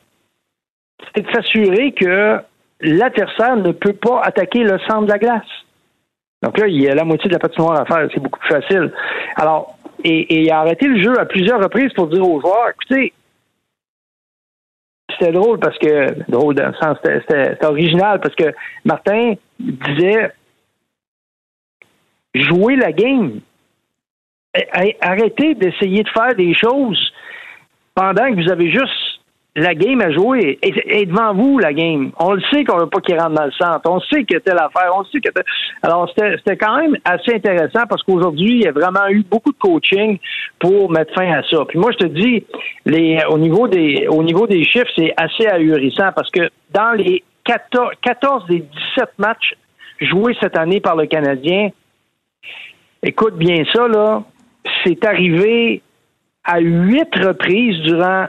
c'est 1.16 1.26
de 1.26 1.32
s'assurer 1.32 1.92
que 1.92 2.40
l'adversaire 2.82 3.56
ne 3.58 3.72
peut 3.72 3.94
pas 3.94 4.22
attaquer 4.22 4.64
le 4.64 4.80
centre 4.80 5.04
de 5.04 5.12
la 5.12 5.20
glace. 5.20 5.44
Donc 6.42 6.58
là, 6.58 6.68
il 6.68 6.82
y 6.82 6.88
a 6.88 6.96
la 6.96 7.04
moitié 7.04 7.28
de 7.28 7.34
la 7.34 7.40
patinoire 7.40 7.82
à 7.82 7.86
faire. 7.86 8.08
C'est 8.14 8.22
beaucoup 8.22 8.40
plus 8.40 8.50
facile. 8.50 8.94
Alors, 9.36 9.78
et, 10.04 10.42
il 10.42 10.52
a 10.52 10.60
arrêté 10.60 10.88
le 10.88 11.02
jeu 11.02 11.20
à 11.20 11.26
plusieurs 11.26 11.62
reprises 11.62 11.92
pour 11.94 12.08
dire 12.08 12.28
aux 12.28 12.40
joueurs, 12.40 12.70
écoutez, 12.70 13.14
c'était 15.10 15.32
drôle 15.32 15.60
parce 15.60 15.78
que, 15.78 16.32
drôle 16.32 16.56
dans 16.56 16.68
le 16.68 16.74
sens, 16.76 16.98
c'était 17.04 17.66
original 17.66 18.22
parce 18.22 18.36
que 18.36 18.54
Martin 18.86 19.34
disait, 19.60 20.32
jouer 22.34 22.76
la 22.76 22.92
game. 22.92 23.42
Arrêtez 25.02 25.56
d'essayer 25.56 26.04
de 26.04 26.10
faire 26.10 26.36
des 26.36 26.54
choses 26.54 27.12
pendant 27.94 28.30
que 28.30 28.42
vous 28.42 28.52
avez 28.52 28.72
juste 28.72 29.09
la 29.60 29.76
game 29.76 30.02
à 30.02 30.12
jouer 30.12 30.60
et, 30.62 31.06
devant 31.06 31.34
vous 31.34 31.60
la 31.60 31.74
game. 31.74 32.12
On 32.20 32.34
le 32.34 32.42
sait 32.52 32.64
qu'on 32.64 32.78
veut 32.78 32.88
pas 32.88 33.00
qu'il 33.02 33.20
rentre 33.20 33.36
dans 33.36 33.46
le 33.46 33.52
centre. 33.52 33.82
On 33.90 34.00
sait 34.02 34.24
que 34.24 34.38
telle 34.38 34.58
affaire. 34.58 34.92
On 34.96 35.04
sait 35.06 35.20
que 35.20 35.30
alors 35.84 36.12
c'était 36.18 36.58
quand 36.58 36.78
même 36.78 36.96
assez 37.06 37.36
intéressant 37.36 37.86
parce 37.90 38.04
qu'aujourd'hui 38.04 38.56
il 38.56 38.64
y 38.64 38.68
a 38.68 38.72
vraiment 38.72 39.08
eu 39.10 39.24
beaucoup 39.24 39.52
de 39.52 39.58
coaching 39.58 40.18
pour 40.60 40.92
mettre 40.92 41.14
fin 41.14 41.32
à 41.32 41.44
ça. 41.44 41.66
Puis 41.68 41.80
moi 41.80 41.92
je 41.92 41.98
te 41.98 42.08
dis 42.08 42.46
les 42.86 43.20
au 43.30 43.38
niveau 43.38 43.68
des 43.68 44.08
au 44.08 44.24
niveau 44.24 44.48
des 44.48 44.64
chiffres 44.64 44.92
c'est 44.96 45.14
assez 45.18 45.48
ahurissant 45.48 46.12
parce 46.16 46.30
que 46.30 46.50
dans 46.72 46.92
les 46.92 47.24
14, 47.46 47.92
14 48.02 48.48
des 48.48 48.60
17 48.60 49.10
matchs 49.18 49.56
joués 50.02 50.36
cette 50.40 50.58
année 50.58 50.80
par 50.80 50.96
le 50.96 51.08
Canadien, 51.08 51.70
Écoute 53.02 53.38
bien 53.38 53.64
ça, 53.74 53.88
là. 53.88 54.24
C'est 54.84 55.06
arrivé 55.06 55.82
à 56.44 56.60
huit 56.60 57.16
reprises 57.16 57.80
durant 57.84 58.28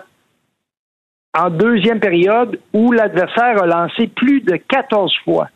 en 1.38 1.50
deuxième 1.50 2.00
période 2.00 2.58
où 2.72 2.92
l'adversaire 2.92 3.62
a 3.62 3.66
lancé 3.66 4.08
plus 4.08 4.40
de 4.40 4.56
14 4.56 5.12
fois. 5.24 5.48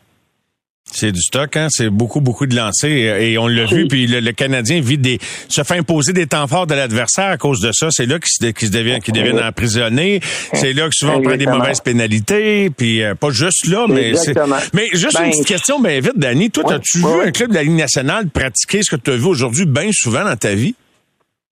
C'est 0.91 1.11
du 1.11 1.19
stock, 1.19 1.57
hein? 1.57 1.67
C'est 1.69 1.89
beaucoup, 1.89 2.21
beaucoup 2.21 2.45
de 2.45 2.55
lancers. 2.55 3.19
Et 3.19 3.37
on 3.37 3.47
l'a 3.47 3.65
vu, 3.65 3.87
puis 3.87 4.05
le, 4.05 4.31
Canadien 4.31 4.81
vit 4.81 4.99
des, 4.99 5.17
se 5.49 5.63
fait 5.63 5.79
imposer 5.79 6.13
des 6.13 6.27
temps 6.27 6.45
forts 6.47 6.67
de 6.67 6.75
l'adversaire 6.75 7.31
à 7.31 7.37
cause 7.37 7.59
de 7.59 7.71
ça. 7.73 7.87
C'est 7.89 8.05
là 8.05 8.19
qu'ils 8.19 8.67
se, 8.67 8.71
deviennent, 8.71 9.43
emprisonnés. 9.43 10.19
C'est 10.53 10.73
là 10.73 10.87
que 10.87 10.93
souvent 10.95 11.15
on 11.15 11.21
prend 11.21 11.35
des 11.35 11.47
mauvaises 11.47 11.81
pénalités. 11.81 12.69
Puis 12.69 13.03
euh, 13.03 13.15
pas 13.15 13.31
juste 13.31 13.67
là, 13.67 13.87
mais 13.89 14.13
c'est. 14.15 14.35
Mais 14.73 14.87
juste 14.93 15.17
une 15.17 15.25
ben, 15.25 15.31
petite 15.31 15.47
question, 15.47 15.79
mais 15.79 15.99
vite, 15.99 16.17
Danny. 16.17 16.51
Toi, 16.51 16.71
as-tu 16.71 16.99
vu 16.99 17.21
un 17.25 17.31
club 17.31 17.49
de 17.49 17.55
la 17.55 17.63
Ligue 17.63 17.73
nationale 17.73 18.29
pratiquer 18.29 18.81
ce 18.83 18.95
que 18.95 19.01
tu 19.01 19.11
as 19.11 19.17
vu 19.17 19.25
aujourd'hui 19.25 19.65
bien 19.65 19.89
souvent 19.91 20.23
dans 20.23 20.37
ta 20.37 20.53
vie? 20.53 20.75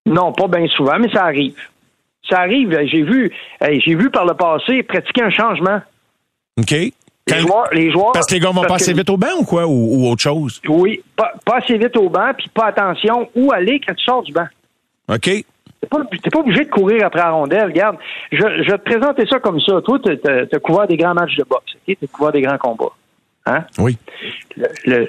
Non, 0.05 0.31
pas 0.31 0.47
bien 0.47 0.67
souvent, 0.67 0.99
mais 0.99 1.12
ça 1.12 1.23
arrive. 1.23 1.55
Ça 2.29 2.39
arrive. 2.39 2.77
J'ai 2.86 3.03
vu, 3.03 3.31
j'ai 3.62 3.95
vu 3.95 4.09
par 4.09 4.25
le 4.25 4.33
passé 4.33 4.83
pratiquer 4.83 5.23
un 5.23 5.29
changement. 5.29 5.81
OK. 6.57 6.73
Les, 7.27 7.91
joueurs, 7.91 8.12
Parce 8.12 8.27
que 8.27 8.33
les 8.33 8.39
gars 8.41 8.51
vont 8.51 8.63
pas 8.63 8.75
assez 8.75 8.93
vite 8.93 9.09
au 9.09 9.17
banc 9.17 9.31
ou 9.39 9.45
quoi? 9.45 9.65
Ou, 9.65 10.07
autre 10.09 10.21
chose? 10.21 10.62
Oui, 10.67 11.01
pas, 11.15 11.33
assez 11.53 11.77
vite 11.77 11.95
au 11.95 12.09
banc, 12.09 12.31
puis 12.38 12.49
pas 12.49 12.65
attention 12.65 13.29
où 13.33 13.51
aller 13.53 13.79
quand 13.79 13.93
tu 13.93 14.03
sors 14.03 14.23
du 14.23 14.33
banc. 14.33 14.47
OK. 15.07 15.21
T'es 15.25 15.88
pas, 15.89 15.99
pas 16.03 16.39
obligé 16.39 16.65
de 16.65 16.69
courir 16.69 17.05
après 17.05 17.19
la 17.19 17.31
rondelle. 17.31 17.65
Regarde, 17.65 17.97
je, 18.31 18.38
je 18.38 18.71
vais 18.71 18.77
te 18.77 18.83
présenter 18.83 19.25
ça 19.27 19.39
comme 19.39 19.59
ça. 19.62 19.81
Toi, 19.81 19.99
tu 19.99 20.09
as 20.12 20.59
couvert 20.59 20.88
des 20.88 20.97
grands 20.97 21.13
matchs 21.13 21.36
de 21.38 21.43
boxe. 21.43 21.73
Tu 21.86 21.97
as 22.01 22.07
couvert 22.07 22.31
des 22.31 22.41
grands 22.41 22.57
combats. 22.57 22.93
Hein? 23.45 23.65
Oui. 23.77 23.97
Le, 24.55 25.07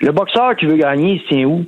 le, 0.00 0.12
boxeur 0.12 0.56
qui 0.56 0.66
veut 0.66 0.76
gagner, 0.76 1.14
il 1.14 1.24
tient 1.28 1.44
où? 1.44 1.64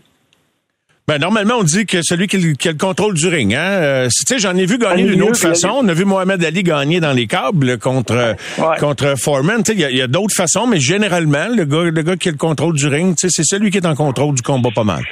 Ben, 1.09 1.19
normalement, 1.19 1.55
on 1.59 1.65
dit 1.65 1.85
que 1.85 2.01
celui 2.01 2.29
qui, 2.29 2.37
a 2.37 2.73
le 2.73 2.79
contrôle 2.79 3.15
du 3.15 3.27
ring. 3.27 3.55
Hein? 3.55 3.59
Euh, 3.59 4.09
tu 4.09 4.25
sais, 4.27 4.39
j'en 4.39 4.57
ai 4.57 4.67
vu 4.67 4.79
gagner 4.79 5.03
d'une 5.03 5.23
autre 5.23 5.39
façon. 5.39 5.71
On 5.83 5.89
a 5.89 5.95
vu 5.95 6.05
Mohamed 6.05 6.45
Ali 6.45 6.63
gagner 6.63 7.01
dans 7.01 7.13
les 7.13 7.27
câbles 7.27 7.79
contre 7.79 8.37
contre 8.79 9.15
Foreman. 9.19 9.63
Il 9.69 9.81
y 9.81 10.01
a, 10.01 10.05
a 10.05 10.07
d'autres 10.07 10.35
façons, 10.37 10.69
mais 10.69 10.79
généralement, 10.79 11.49
le 11.49 11.65
gars, 11.65 11.83
le 11.83 12.03
gars 12.03 12.17
qui 12.17 12.29
a 12.29 12.33
le 12.33 12.39
contrôle 12.39 12.77
du 12.77 12.87
ring, 12.87 13.17
c'est 13.19 13.45
celui 13.45 13.71
qui 13.71 13.79
est 13.79 13.87
en 13.87 13.97
contrôle 13.97 14.37
du 14.37 14.43
combat 14.43 14.71
pas 14.73 14.85
mal. 14.85 15.03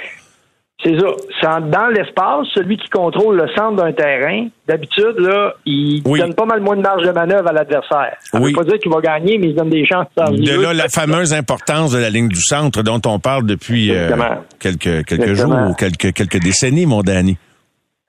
C'est 0.82 0.96
ça. 1.42 1.60
Dans 1.60 1.88
l'espace, 1.88 2.46
celui 2.54 2.78
qui 2.78 2.88
contrôle 2.88 3.36
le 3.36 3.48
centre 3.54 3.76
d'un 3.76 3.92
terrain, 3.92 4.46
d'habitude, 4.66 5.14
là, 5.18 5.52
il 5.66 6.02
donne 6.02 6.34
pas 6.34 6.46
mal 6.46 6.60
moins 6.60 6.76
de 6.76 6.80
marge 6.80 7.02
de 7.02 7.12
manœuvre 7.12 7.48
à 7.48 7.52
l'adversaire. 7.52 8.16
Ça 8.20 8.38
ne 8.38 8.46
veut 8.46 8.52
pas 8.52 8.64
dire 8.64 8.78
qu'il 8.78 8.90
va 8.90 9.00
gagner, 9.00 9.36
mais 9.36 9.48
il 9.48 9.54
donne 9.54 9.68
des 9.68 9.86
chances. 9.86 10.06
De 10.16 10.62
là, 10.62 10.72
la 10.72 10.88
fameuse 10.88 11.34
importance 11.34 11.92
de 11.92 11.98
la 11.98 12.08
ligne 12.08 12.28
du 12.28 12.40
centre 12.40 12.82
dont 12.82 13.00
on 13.06 13.18
parle 13.18 13.44
depuis 13.44 13.94
euh, 13.94 14.10
quelques, 14.58 15.04
quelques 15.04 15.34
jours 15.34 15.54
ou 15.68 15.74
quelques, 15.74 16.14
quelques 16.14 16.40
décennies, 16.40 16.86
mon 16.86 17.02
Danny. 17.02 17.36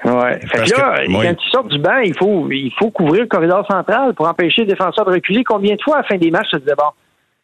Ouais. 0.04 0.40
Fait 0.48 0.64
que 0.64 0.80
là, 0.80 0.96
quand 1.08 1.36
tu 1.36 1.50
sors 1.50 1.64
du 1.66 1.78
banc, 1.78 2.00
il 2.04 2.16
faut, 2.18 2.50
il 2.50 2.72
faut 2.80 2.90
couvrir 2.90 3.22
le 3.22 3.28
corridor 3.28 3.66
central 3.70 4.14
pour 4.16 4.28
empêcher 4.28 4.62
le 4.62 4.68
défenseur 4.68 5.06
de 5.06 5.12
reculer. 5.12 5.44
Combien 5.44 5.76
de 5.76 5.82
fois 5.84 5.98
à 5.98 6.02
la 6.02 6.08
fin 6.08 6.18
des 6.18 6.32
matchs, 6.32 6.48
tu 6.52 6.62
te 6.62 6.76
bon, 6.76 6.90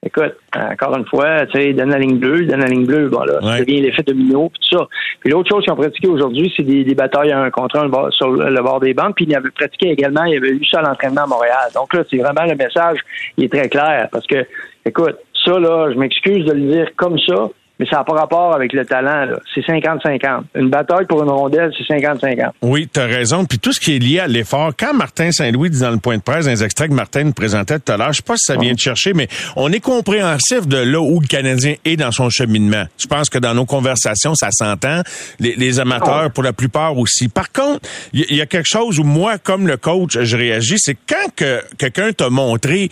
écoute, 0.06 0.36
encore 0.56 0.98
une 0.98 1.06
fois, 1.06 1.46
tu 1.48 1.60
sais, 1.60 1.74
donne 1.74 1.90
la 1.90 2.00
ligne 2.00 2.18
bleue, 2.18 2.46
donne 2.46 2.62
la 2.62 2.68
ligne 2.68 2.86
bleue, 2.86 3.10
bon 3.10 3.24
là, 3.24 3.40
ça 3.42 3.60
devient 3.60 3.82
l'effet 3.82 4.04
domino, 4.04 4.52
tout 4.54 4.78
ça. 4.78 4.88
Puis 5.20 5.32
l'autre 5.32 5.50
chose 5.50 5.64
qu'ils 5.64 5.74
ont 5.74 5.78
pratiqué 5.78 6.08
aujourd'hui, 6.08 6.54
c'est 6.56 6.64
des, 6.64 6.96
batailles 6.96 7.32
à 7.32 7.40
un 7.40 7.50
contre 7.50 7.78
un 7.78 8.12
sur 8.12 8.32
le 8.32 8.62
bord 8.62 8.80
des 8.80 8.94
bandes, 8.94 9.14
puis 9.16 9.26
ils 9.28 9.36
avaient 9.36 9.50
pratiqué 9.52 9.90
également, 9.90 10.24
il 10.26 10.34
y 10.34 10.38
avait 10.38 10.50
eu 10.50 10.66
ça 10.66 10.80
à 10.80 10.84
l'entraînement 10.84 11.24
à 11.24 11.28
Montréal. 11.28 11.70
Donc 11.74 11.94
là, 11.94 12.04
c'est 12.10 12.18
vraiment 12.18 12.46
le 12.46 12.56
message, 12.56 13.00
il 13.38 13.46
est 13.46 13.52
très 13.52 13.70
clair, 13.70 14.08
parce 14.12 14.28
que, 14.28 14.46
écoute, 14.86 15.18
ça 15.44 15.60
là, 15.60 15.92
je 15.92 15.98
m'excuse 15.98 16.46
de 16.46 16.54
le 16.54 16.72
dire 16.72 16.90
comme 16.96 17.18
ça, 17.20 17.50
mais 17.80 17.86
ça 17.86 17.98
n'a 17.98 18.04
pas 18.04 18.14
rapport 18.14 18.56
avec 18.56 18.74
le 18.74 18.86
talent. 18.86 19.28
C'est 19.54 19.62
50-50. 19.62 20.44
Une 20.56 20.70
bataille 20.70 21.06
pour 21.06 21.24
une 21.24 21.30
rondelle, 21.30 21.72
c'est 21.78 21.96
50-50. 21.96 22.52
Oui, 22.62 22.90
tu 22.92 23.00
as 23.00 23.06
raison. 23.06 23.46
Puis 23.46 23.60
tout 23.60 23.72
ce 23.72 23.80
qui 23.80 23.96
est 23.96 24.00
lié 24.00 24.20
à 24.20 24.28
l'effort, 24.28 24.72
quand 24.78 24.94
Martin 24.94 25.32
Saint-Louis 25.32 25.70
dit 25.70 25.82
dans 25.82 25.92
le 25.92 25.98
point 25.98 26.18
de 26.18 26.22
presse, 26.22 26.46
dans 26.46 26.52
les 26.52 26.64
extraits 26.64 26.90
que 26.90 26.96
Martin 26.96 27.24
nous 27.26 27.34
présentait 27.34 27.80
tout 27.80 27.92
à 27.92 27.98
l'heure, 27.98 28.14
je 28.14 28.18
sais 28.18 28.24
pas 28.24 28.38
si 28.38 28.46
ça 28.52 28.58
vient 28.58 28.74
de 28.74 28.80
chercher, 28.80 29.14
mais 29.14 29.28
on 29.56 29.72
est 29.72 29.80
compréhensif 29.80 30.68
de 30.68 30.78
là 30.78 31.00
où 31.00 31.20
le 31.20 31.28
Canadien 31.28 31.76
est 31.86 31.98
dans 31.98 32.12
son 32.12 32.30
cheminement. 32.30 32.86
Je 32.98 33.08
pense 33.08 33.30
que 33.30 33.38
dans 33.38 33.54
nos 33.54 33.66
conversations, 33.66 34.34
ça 34.36 34.50
s'entend. 34.52 35.02
Les, 35.40 35.80
amateurs, 35.80 36.32
pour 36.32 36.44
la 36.44 36.54
plupart 36.54 36.98
aussi. 36.98 37.28
Par 37.28 37.52
contre, 37.52 37.82
il 38.14 38.34
y, 38.34 38.42
a 38.42 38.46
quelque 38.46 38.68
chose 38.68 39.00
où 39.00 39.04
moi, 39.04 39.38
comme 39.38 39.68
le 39.68 39.78
coach, 39.78 40.18
je 40.20 40.38
réagis, 40.38 40.78
c'est 40.80 40.96
quand 41.08 41.36
que 41.36 41.62
quelqu'un 41.78 42.12
t'a 42.14 42.30
montré 42.30 42.90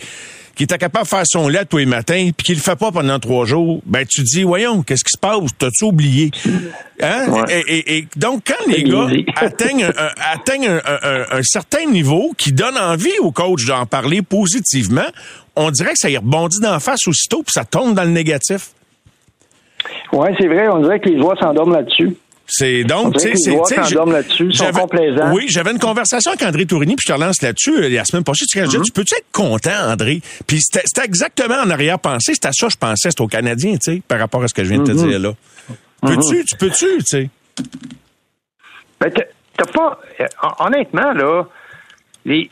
qui 0.56 0.64
était 0.64 0.78
capable 0.78 1.04
de 1.04 1.08
faire 1.08 1.26
son 1.26 1.48
lait 1.48 1.66
tous 1.66 1.76
les 1.76 1.86
matins, 1.86 2.30
puis 2.36 2.46
qu'il 2.46 2.54
le 2.56 2.60
fait 2.60 2.76
pas 2.76 2.90
pendant 2.90 3.18
trois 3.18 3.44
jours, 3.44 3.82
ben 3.84 4.04
tu 4.08 4.22
dis, 4.22 4.42
voyons, 4.42 4.82
qu'est-ce 4.82 5.04
qui 5.04 5.12
se 5.12 5.20
passe? 5.20 5.38
T'as-tu 5.58 5.84
oublié? 5.84 6.30
Hein? 7.02 7.44
Et, 7.68 8.06
donc, 8.16 8.42
quand 8.46 8.66
les 8.66 8.82
gars 8.82 9.06
atteignent, 9.36 9.84
un, 9.84 10.08
atteignent 10.32 10.80
un, 10.86 11.42
certain 11.42 11.84
niveau 11.84 12.32
qui 12.38 12.52
donne 12.52 12.78
envie 12.78 13.18
au 13.20 13.30
coach 13.30 13.66
d'en 13.66 13.84
parler 13.84 14.22
positivement, 14.22 15.06
on 15.56 15.70
dirait 15.70 15.92
que 15.92 15.98
ça 15.98 16.08
y 16.08 16.16
rebondit 16.16 16.60
d'en 16.60 16.80
face 16.80 17.06
aussitôt, 17.06 17.42
puis 17.42 17.52
ça 17.52 17.64
tombe 17.64 17.94
dans 17.94 18.04
le 18.04 18.10
négatif. 18.10 18.70
Oui, 20.12 20.28
c'est 20.40 20.48
vrai, 20.48 20.68
on 20.68 20.80
dirait 20.80 21.00
que 21.00 21.10
les 21.10 21.20
voix 21.20 21.36
s'endorment 21.36 21.74
là-dessus. 21.74 22.16
C'est 22.48 22.84
donc, 22.84 23.14
tu 23.14 23.20
sais, 23.20 23.34
c'est. 23.34 23.50
là-dessus, 24.12 24.50
Oui, 25.32 25.46
j'avais 25.48 25.72
une 25.72 25.78
conversation 25.78 26.30
avec 26.30 26.42
André 26.42 26.64
Tourigny, 26.64 26.94
puis 26.94 27.04
je 27.06 27.12
te 27.12 27.18
relance 27.18 27.42
là-dessus 27.42 27.76
euh, 27.76 27.88
la 27.88 28.04
semaine 28.04 28.22
prochaine. 28.22 28.46
Tu, 28.48 28.58
mm-hmm. 28.58 28.82
tu 28.82 28.92
peux-tu 28.92 29.14
être 29.16 29.30
content, 29.32 29.90
André? 29.90 30.20
Puis 30.46 30.60
c'était 30.60 31.04
exactement 31.04 31.56
en 31.56 31.70
arrière-pensée. 31.70 32.34
C'était 32.34 32.48
à 32.48 32.52
ça 32.52 32.66
que 32.66 32.72
je 32.72 32.78
pensais, 32.78 33.10
c'était 33.10 33.22
aux 33.22 33.28
Canadiens, 33.28 33.76
tu 33.76 33.94
sais, 33.94 34.02
par 34.06 34.18
rapport 34.18 34.42
à 34.42 34.48
ce 34.48 34.54
que 34.54 34.62
je 34.62 34.70
viens 34.70 34.78
de 34.78 34.84
te 34.84 34.92
mm-hmm. 34.92 35.08
dire 35.08 35.18
là. 35.18 35.32
Peux-tu, 36.02 36.36
mm-hmm. 36.36 36.44
tu 36.44 36.56
peux-tu, 36.56 36.98
tu 36.98 37.04
sais? 37.04 37.30
Ben, 39.00 39.12
t'as 39.56 39.64
pas. 39.66 39.98
Euh, 40.20 40.26
honnêtement, 40.60 41.12
là, 41.12 41.44
les. 42.24 42.50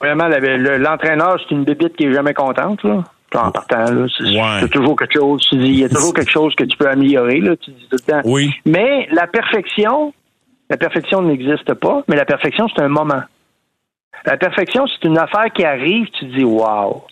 Vraiment, 0.00 0.28
l'entraîneur, 0.28 1.38
c'est 1.38 1.54
une 1.54 1.64
bébite 1.64 1.94
qui 1.94 2.04
est 2.04 2.12
jamais 2.12 2.32
contente, 2.32 2.82
là 2.84 3.04
en 3.38 3.50
partant. 3.50 3.86
C'est 4.60 4.70
toujours 4.70 4.96
quelque 4.96 5.18
chose. 5.18 5.48
Il 5.52 5.78
y 5.78 5.84
a 5.84 5.88
toujours 5.88 6.14
quelque 6.14 6.30
chose 6.30 6.54
que 6.54 6.64
tu 6.64 6.76
peux 6.76 6.88
améliorer. 6.88 7.40
Là, 7.40 7.56
tu 7.56 7.70
dis 7.70 7.86
tout 7.90 7.96
le 7.96 8.12
temps. 8.12 8.20
Oui. 8.24 8.52
Mais 8.64 9.08
la 9.12 9.26
perfection, 9.26 10.12
la 10.70 10.76
perfection 10.76 11.22
n'existe 11.22 11.74
pas, 11.74 12.02
mais 12.08 12.16
la 12.16 12.24
perfection, 12.24 12.68
c'est 12.68 12.82
un 12.82 12.88
moment. 12.88 13.22
La 14.24 14.36
perfection, 14.36 14.86
c'est 14.86 15.06
une 15.06 15.18
affaire 15.18 15.52
qui 15.52 15.64
arrive, 15.64 16.08
tu 16.18 16.26
dis 16.26 16.44
Wow! 16.44 17.04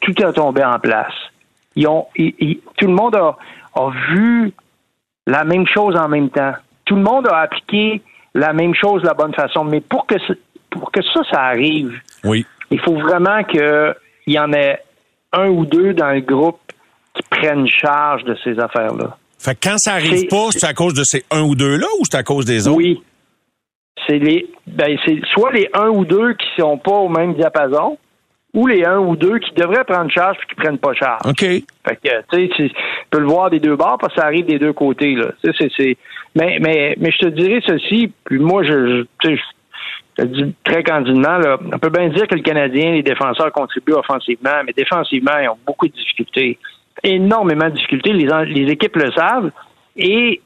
Tout 0.00 0.22
est 0.22 0.32
tombé 0.32 0.64
en 0.64 0.78
place. 0.78 1.14
Ils 1.74 1.86
ont, 1.86 2.06
tout 2.16 2.86
le 2.86 2.94
monde 2.94 3.14
a, 3.16 3.36
a 3.74 3.90
vu 4.10 4.52
la 5.26 5.44
même 5.44 5.66
chose 5.66 5.96
en 5.96 6.08
même 6.08 6.30
temps. 6.30 6.54
Tout 6.84 6.96
le 6.96 7.02
monde 7.02 7.28
a 7.28 7.40
appliqué 7.40 8.02
la 8.34 8.52
même 8.52 8.74
chose 8.74 9.02
de 9.02 9.06
la 9.06 9.14
bonne 9.14 9.34
façon. 9.34 9.64
Mais 9.64 9.80
pour 9.80 10.06
que, 10.06 10.14
pour 10.70 10.90
que 10.92 11.02
ça, 11.02 11.20
ça 11.30 11.42
arrive, 11.42 12.00
oui. 12.24 12.46
il 12.70 12.80
faut 12.80 12.96
vraiment 12.96 13.42
qu'il 13.44 13.94
y 14.26 14.38
en 14.38 14.52
ait 14.52 14.80
un 15.36 15.48
ou 15.48 15.66
deux 15.66 15.94
dans 15.94 16.12
le 16.12 16.20
groupe 16.20 16.60
qui 17.14 17.22
prennent 17.30 17.66
charge 17.68 18.24
de 18.24 18.36
ces 18.44 18.58
affaires-là. 18.58 19.16
Fait 19.38 19.54
que 19.54 19.68
quand 19.68 19.78
ça 19.78 19.94
arrive 19.94 20.26
pas, 20.28 20.48
c'est 20.50 20.66
à 20.66 20.74
cause 20.74 20.94
de 20.94 21.04
ces 21.04 21.24
un 21.30 21.42
ou 21.42 21.54
deux-là 21.54 21.86
ou 22.00 22.04
c'est 22.04 22.16
à 22.16 22.22
cause 22.22 22.44
des 22.44 22.66
autres? 22.66 22.78
Oui. 22.78 23.02
C'est 24.06 24.18
les 24.18 24.46
ben 24.66 24.96
c'est 25.04 25.20
soit 25.32 25.52
les 25.52 25.68
un 25.72 25.88
ou 25.88 26.04
deux 26.04 26.34
qui 26.34 26.46
sont 26.58 26.78
pas 26.78 26.92
au 26.92 27.08
même 27.08 27.34
diapason, 27.34 27.98
ou 28.56 28.66
les 28.66 28.84
un 28.84 28.98
ou 28.98 29.16
deux 29.16 29.38
qui 29.38 29.52
devraient 29.54 29.84
prendre 29.84 30.10
charge 30.10 30.38
puis 30.38 30.48
qui 30.48 30.54
prennent 30.54 30.78
pas 30.78 30.94
charge. 30.94 31.20
OK. 31.26 31.40
Fait 31.40 31.64
que, 32.02 32.08
tu 32.32 32.48
sais, 32.48 32.48
tu 32.56 32.70
peux 33.10 33.20
le 33.20 33.26
voir 33.26 33.50
des 33.50 33.60
deux 33.60 33.76
bords 33.76 33.98
parce 34.00 34.14
que 34.14 34.20
ça 34.20 34.26
arrive 34.26 34.46
des 34.46 34.58
deux 34.58 34.72
côtés, 34.72 35.14
là. 35.14 35.28
c'est, 35.42 35.96
mais, 36.34 36.58
mais, 36.60 36.94
mais 36.98 37.10
je 37.12 37.18
te 37.18 37.26
dirais 37.26 37.60
ceci, 37.66 38.10
puis 38.24 38.38
moi, 38.38 38.62
je, 38.64 39.04
je, 39.22 39.36
très 40.64 40.82
candidement, 40.82 41.38
là, 41.38 41.58
on 41.72 41.78
peut 41.78 41.90
bien 41.90 42.08
dire 42.08 42.26
que 42.26 42.34
le 42.34 42.42
Canadien, 42.42 42.92
les 42.92 43.02
défenseurs 43.02 43.52
contribuent 43.52 43.94
offensivement, 43.94 44.62
mais 44.64 44.72
défensivement, 44.72 45.38
ils 45.42 45.48
ont 45.48 45.58
beaucoup 45.66 45.86
de 45.86 45.92
difficultés. 45.92 46.58
Énormément 47.02 47.66
de 47.66 47.74
difficultés. 47.74 48.12
Les, 48.12 48.70
équipes 48.70 48.96
le 48.96 49.12
savent. 49.12 49.50
Et, 49.96 50.40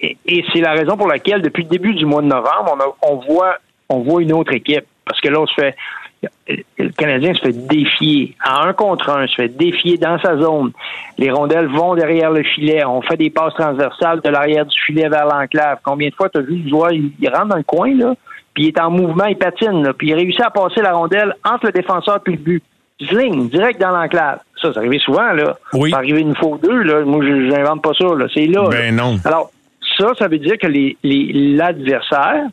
et, 0.00 0.44
c'est 0.52 0.60
la 0.60 0.72
raison 0.72 0.96
pour 0.96 1.08
laquelle, 1.08 1.40
depuis 1.40 1.62
le 1.62 1.70
début 1.70 1.94
du 1.94 2.04
mois 2.04 2.20
de 2.20 2.26
novembre, 2.26 2.76
on, 3.02 3.12
on 3.12 3.16
voit 3.16 3.56
on 3.88 4.00
voit 4.00 4.22
une 4.22 4.32
autre 4.32 4.52
équipe. 4.52 4.84
Parce 5.04 5.20
que 5.20 5.28
là, 5.28 5.40
on 5.40 5.46
se 5.46 5.54
fait 5.54 5.74
le 6.78 6.88
Canadien 6.90 7.34
se 7.34 7.40
fait 7.40 7.66
défier 7.68 8.34
à 8.40 8.66
un 8.66 8.72
contre 8.72 9.10
un, 9.10 9.26
se 9.26 9.34
fait 9.36 9.48
défier 9.48 9.98
dans 9.98 10.18
sa 10.18 10.36
zone. 10.36 10.72
Les 11.16 11.30
rondelles 11.30 11.68
vont 11.68 11.94
derrière 11.94 12.32
le 12.32 12.42
filet. 12.42 12.84
On 12.84 13.02
fait 13.02 13.16
des 13.16 13.30
passes 13.30 13.54
transversales 13.54 14.20
de 14.20 14.28
l'arrière 14.28 14.66
du 14.66 14.76
filet 14.80 15.08
vers 15.08 15.26
l'enclave. 15.26 15.78
Combien 15.84 16.08
de 16.08 16.14
fois 16.14 16.28
tu 16.28 16.38
as 16.38 16.42
vu 16.42 16.56
le 16.56 16.68
joueur, 16.68 16.90
il, 16.92 17.12
rentre 17.28 17.48
dans 17.48 17.56
le 17.56 17.62
coin, 17.62 17.94
là, 17.94 18.14
puis 18.58 18.64
il 18.64 18.68
est 18.70 18.80
en 18.80 18.90
mouvement, 18.90 19.26
il 19.26 19.38
patine, 19.38 19.92
puis 19.96 20.08
il 20.08 20.14
réussit 20.14 20.40
à 20.40 20.50
passer 20.50 20.82
la 20.82 20.92
rondelle 20.92 21.32
entre 21.44 21.66
le 21.66 21.72
défenseur 21.72 22.18
et 22.26 22.30
le 22.32 22.36
but. 22.38 22.62
Zling, 23.00 23.48
direct 23.50 23.80
dans 23.80 23.92
l'enclave. 23.92 24.40
Ça, 24.60 24.72
ça 24.72 24.80
arrive 24.80 24.98
souvent, 24.98 25.32
là. 25.32 25.56
Oui. 25.74 25.92
Ça 25.92 25.98
arrive 25.98 26.18
une 26.18 26.34
fois 26.34 26.48
ou 26.48 26.58
deux, 26.58 26.82
là. 26.82 27.04
Moi, 27.04 27.24
je 27.24 27.30
n'invente 27.30 27.82
pas 27.82 27.92
ça, 27.96 28.06
là. 28.16 28.26
C'est 28.34 28.46
là. 28.46 28.68
Ben 28.68 28.96
non. 28.96 29.16
Alors, 29.24 29.52
ça, 29.96 30.08
ça 30.18 30.26
veut 30.26 30.38
dire 30.38 30.58
que 30.58 30.66
l'adversaire 30.66 32.46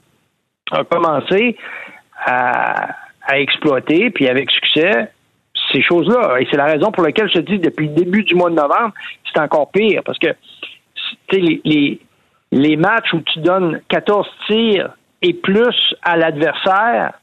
a 0.70 0.84
commencé 0.84 1.58
à, 2.24 2.90
exploiter, 3.34 4.12
puis 4.12 4.28
avec 4.28 4.52
succès, 4.52 5.10
ces 5.72 5.82
choses-là. 5.82 6.40
Et 6.40 6.48
c'est 6.52 6.58
la 6.58 6.66
raison 6.66 6.92
pour 6.92 7.02
laquelle 7.02 7.30
je 7.30 7.40
te 7.40 7.52
dis, 7.52 7.58
depuis 7.58 7.88
le 7.88 7.96
début 7.96 8.24
du 8.24 8.36
mois 8.36 8.52
de 8.52 8.56
novembre, 8.56 8.94
c'est 9.34 9.42
encore 9.42 9.72
pire. 9.72 10.04
Parce 10.06 10.20
que, 10.20 10.28
tu 11.30 11.36
sais, 11.36 11.60
les, 11.66 12.00
les 12.52 12.78
matchs 12.78 13.12
où 13.12 13.22
tu 13.22 13.40
donnes 13.40 13.82
14 13.90 14.28
tirs 14.46 14.92
et 15.22 15.34
plus 15.34 15.96
à 16.02 16.18
l'adversaire 16.18 17.20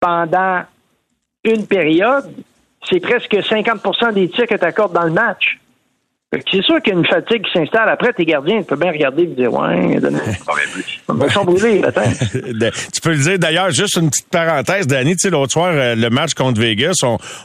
pendant 0.00 0.62
une 1.44 1.66
période, 1.66 2.32
c'est 2.88 3.00
presque 3.00 3.34
50% 3.34 4.14
des 4.14 4.28
tirs 4.28 4.46
que 4.46 4.54
tu 4.54 4.64
accordes 4.64 4.92
dans 4.92 5.04
le 5.04 5.12
match. 5.12 5.60
C'est 6.32 6.62
sûr 6.62 6.80
qu'il 6.80 6.92
y 6.92 6.96
a 6.96 6.98
une 7.00 7.06
fatigue 7.06 7.42
qui 7.42 7.50
s'installe. 7.52 7.88
Après, 7.88 8.12
tes 8.12 8.24
gardiens, 8.24 8.60
tu 8.60 8.66
peux 8.66 8.76
bien 8.76 8.92
regarder 8.92 9.24
et 9.24 9.26
dire 9.26 9.52
Ouais, 9.52 9.98
sont 11.28 11.44
brûlés, 11.44 11.82
Tu 12.94 13.00
peux 13.00 13.10
le 13.10 13.18
dire 13.18 13.38
d'ailleurs, 13.40 13.72
juste 13.72 13.96
une 13.96 14.08
petite 14.10 14.28
parenthèse, 14.28 14.86
Danny, 14.86 15.16
tu 15.16 15.22
sais, 15.22 15.30
l'autre 15.30 15.50
soir, 15.50 15.72
euh, 15.74 15.96
le 15.96 16.08
match 16.08 16.34
contre 16.34 16.60
Vegas, 16.60 17.00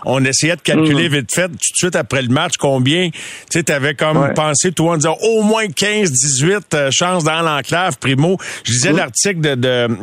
on, 0.05 0.23
essayait 0.23 0.55
de 0.55 0.61
calculer 0.61 1.09
mm. 1.09 1.13
vite 1.13 1.33
fait, 1.33 1.47
tout 1.47 1.55
de 1.55 1.77
suite 1.77 1.95
après 1.95 2.21
le 2.21 2.27
match, 2.27 2.57
combien 2.59 3.09
tu 3.09 3.59
sais, 3.59 3.71
avais 3.71 3.95
comme 3.95 4.31
pensé, 4.35 4.71
toi, 4.71 4.93
en 4.93 4.97
disant 4.97 5.17
au 5.19 5.41
moins 5.41 5.65
15, 5.65 6.11
18 6.11 6.73
euh, 6.75 6.89
chances 6.91 7.23
dans 7.23 7.41
l'enclave, 7.41 7.97
primo. 7.97 8.37
Je 8.65 8.71
lisais 8.71 8.93
mm. 8.93 8.97
l'article 8.97 9.41
de, 9.41 9.55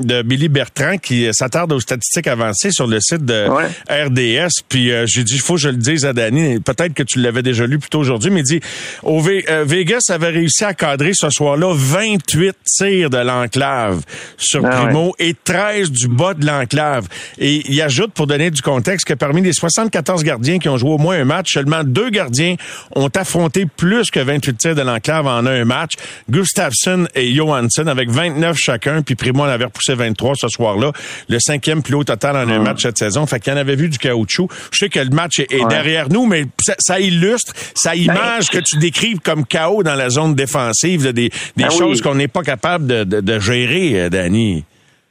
de, 0.02 0.22
Billy 0.22 0.48
Bertrand 0.48 0.98
qui 0.98 1.32
s'attarde 1.32 1.70
aux 1.70 1.80
statistiques 1.80 2.26
avancées 2.26 2.72
sur 2.72 2.88
le 2.88 2.98
site 2.98 3.24
de 3.24 3.46
RDS. 3.88 4.64
Puis 4.68 4.90
euh, 4.90 5.04
j'ai 5.06 5.22
dit, 5.22 5.34
il 5.36 5.40
faut 5.40 5.54
que 5.54 5.60
je 5.60 5.68
le 5.68 5.76
dise 5.76 6.04
à 6.04 6.12
Danny, 6.12 6.58
peut-être 6.58 6.94
que 6.94 7.04
tu 7.04 7.20
l'avais 7.20 7.42
déjà 7.42 7.64
lu 7.64 7.78
plus 7.78 7.90
tôt 7.90 8.00
aujourd'hui, 8.00 8.32
mais 8.32 8.40
il 8.40 8.44
dit 8.44 8.60
Au 9.02 9.22
euh, 9.26 9.64
Vegas 9.66 10.00
avait 10.10 10.28
réussi 10.28 10.64
à 10.64 10.74
cadrer 10.74 11.12
ce 11.14 11.30
soir-là 11.30 11.72
28 11.74 12.56
tirs 12.64 13.10
de 13.10 13.18
l'enclave 13.18 14.02
sur 14.36 14.64
Ah 14.64 14.70
Primo 14.70 15.14
et 15.18 15.34
13 15.34 15.90
du 15.90 16.08
bas 16.08 16.34
de 16.34 16.46
l'enclave. 16.46 17.06
Et 17.38 17.62
il 17.68 17.80
ajoute, 17.82 18.12
pour 18.12 18.26
donner 18.26 18.50
du 18.50 18.62
contexte, 18.62 19.06
que 19.06 19.14
parmi 19.14 19.42
les 19.42 19.52
74 19.52 20.24
gardiens 20.24 20.58
qui 20.58 20.68
ont 20.68 20.76
joué 20.76 20.90
au 20.90 20.98
moins 20.98 21.16
un 21.16 21.24
match, 21.24 21.52
seulement 21.52 21.84
deux 21.84 22.10
gardiens 22.10 22.56
ont 22.94 23.10
affronté 23.14 23.66
plus 23.66 24.10
que 24.10 24.20
28 24.20 24.56
tirs 24.56 24.74
de 24.74 24.82
l'enclave 24.82 25.26
en 25.26 25.46
un 25.46 25.64
match. 25.64 25.92
Gustafsson 26.30 27.06
et 27.14 27.32
Johansson 27.34 27.86
avec 27.86 28.10
29 28.10 28.56
chacun, 28.58 29.02
puis 29.02 29.14
Primo 29.14 29.42
en 29.42 29.48
avait 29.48 29.64
repoussé 29.64 29.94
23 29.94 30.34
ce 30.36 30.48
soir-là. 30.48 30.92
Le 31.28 31.38
cinquième 31.40 31.82
plus 31.82 31.94
haut 31.94 32.04
total 32.04 32.36
en 32.36 32.48
un 32.48 32.58
match 32.58 32.82
cette 32.82 32.98
saison. 32.98 33.26
Fait 33.26 33.40
qu'il 33.40 33.52
en 33.52 33.56
avait 33.56 33.76
vu 33.76 33.88
du 33.88 33.98
caoutchouc. 33.98 34.48
Je 34.70 34.78
sais 34.78 34.88
que 34.88 35.00
le 35.00 35.10
match 35.10 35.38
est, 35.38 35.68
derrière 35.68 36.08
nous, 36.08 36.26
mais 36.26 36.46
ça, 36.60 36.74
ça 36.78 37.00
illustre, 37.00 37.52
ça 37.74 37.94
image 37.94 38.48
que 38.48 38.58
tu 38.62 38.78
décrives 38.78 39.20
comme 39.20 39.44
chaos 39.46 39.82
dans 39.82 39.94
la 39.94 40.08
zone 40.10 40.34
défensive, 40.34 41.04
là, 41.04 41.12
des, 41.12 41.28
des 41.28 41.64
Ben 41.64 41.70
choses 41.70 41.98
oui. 41.98 42.00
qu'on 42.02 42.14
n'est 42.14 42.28
pas 42.28 42.42
capable 42.42 42.86
de, 42.86 43.04
de, 43.04 43.20
de 43.20 43.38
gérer, 43.38 44.02
euh, 44.02 44.08
Danny. 44.08 44.64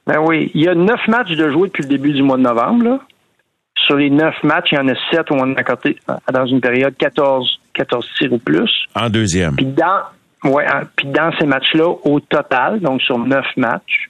Ben 0.07 0.19
oui. 0.19 0.51
Il 0.55 0.61
y 0.61 0.67
a 0.67 0.73
neuf 0.75 0.99
matchs 1.07 1.31
de 1.31 1.51
jouer 1.51 1.67
depuis 1.67 1.83
le 1.83 1.89
début 1.89 2.11
du 2.13 2.23
mois 2.23 2.37
de 2.37 2.41
novembre. 2.43 2.83
Là. 2.83 2.99
Sur 3.85 3.95
les 3.97 4.09
neuf 4.09 4.35
matchs, 4.43 4.69
il 4.71 4.75
y 4.75 4.77
en 4.79 4.87
a 4.87 4.93
sept 5.11 5.29
où 5.31 5.35
on 5.35 5.53
a 5.55 5.59
accordé, 5.59 5.97
euh, 6.09 6.13
dans 6.31 6.45
une 6.45 6.59
période 6.61 6.95
14, 6.97 7.59
14 7.73 8.05
tirs 8.17 8.33
ou 8.33 8.37
plus. 8.39 8.69
En 8.95 9.09
deuxième. 9.09 9.55
Puis 9.55 9.65
dans, 9.65 10.51
ouais, 10.51 10.65
en- 10.67 10.83
puis 10.95 11.07
dans 11.07 11.31
ces 11.39 11.45
matchs-là, 11.45 11.87
au 12.03 12.19
total, 12.19 12.79
donc 12.79 13.01
sur 13.01 13.17
neuf 13.19 13.45
matchs, 13.57 14.09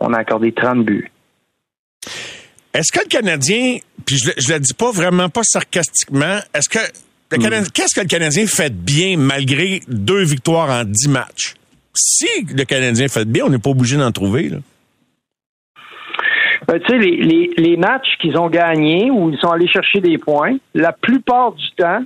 on 0.00 0.12
a 0.14 0.18
accordé 0.18 0.52
30 0.52 0.84
buts. 0.84 1.10
Est-ce 2.72 2.92
que 2.92 3.00
le 3.00 3.08
Canadien, 3.08 3.78
puis 4.06 4.16
je, 4.16 4.30
je 4.38 4.52
le 4.52 4.60
dis 4.60 4.74
pas 4.74 4.90
vraiment 4.92 5.28
pas 5.28 5.42
sarcastiquement, 5.44 6.38
est-ce 6.54 6.68
que 6.68 6.78
le 7.36 7.60
Hmm. 7.60 7.64
Qu'est-ce 7.72 7.94
que 7.94 8.00
le 8.00 8.06
Canadien 8.08 8.46
fait 8.46 8.70
de 8.70 8.74
bien 8.74 9.16
malgré 9.16 9.80
deux 9.88 10.22
victoires 10.24 10.70
en 10.70 10.84
dix 10.84 11.08
matchs? 11.08 11.54
Si 11.94 12.26
le 12.54 12.64
Canadien 12.64 13.08
fait 13.08 13.24
de 13.24 13.30
bien, 13.30 13.44
on 13.46 13.50
n'est 13.50 13.58
pas 13.58 13.70
obligé 13.70 13.96
d'en 13.96 14.12
trouver. 14.12 14.48
Là. 14.48 14.58
Ben, 16.68 16.78
tu 16.80 16.86
sais, 16.88 16.98
les, 16.98 17.16
les, 17.16 17.50
les 17.56 17.76
matchs 17.76 18.16
qu'ils 18.20 18.36
ont 18.36 18.48
gagnés, 18.48 19.10
où 19.10 19.30
ils 19.30 19.38
sont 19.38 19.50
allés 19.50 19.66
chercher 19.68 20.00
des 20.00 20.18
points, 20.18 20.56
la 20.74 20.92
plupart 20.92 21.52
du 21.52 21.68
temps, 21.76 22.04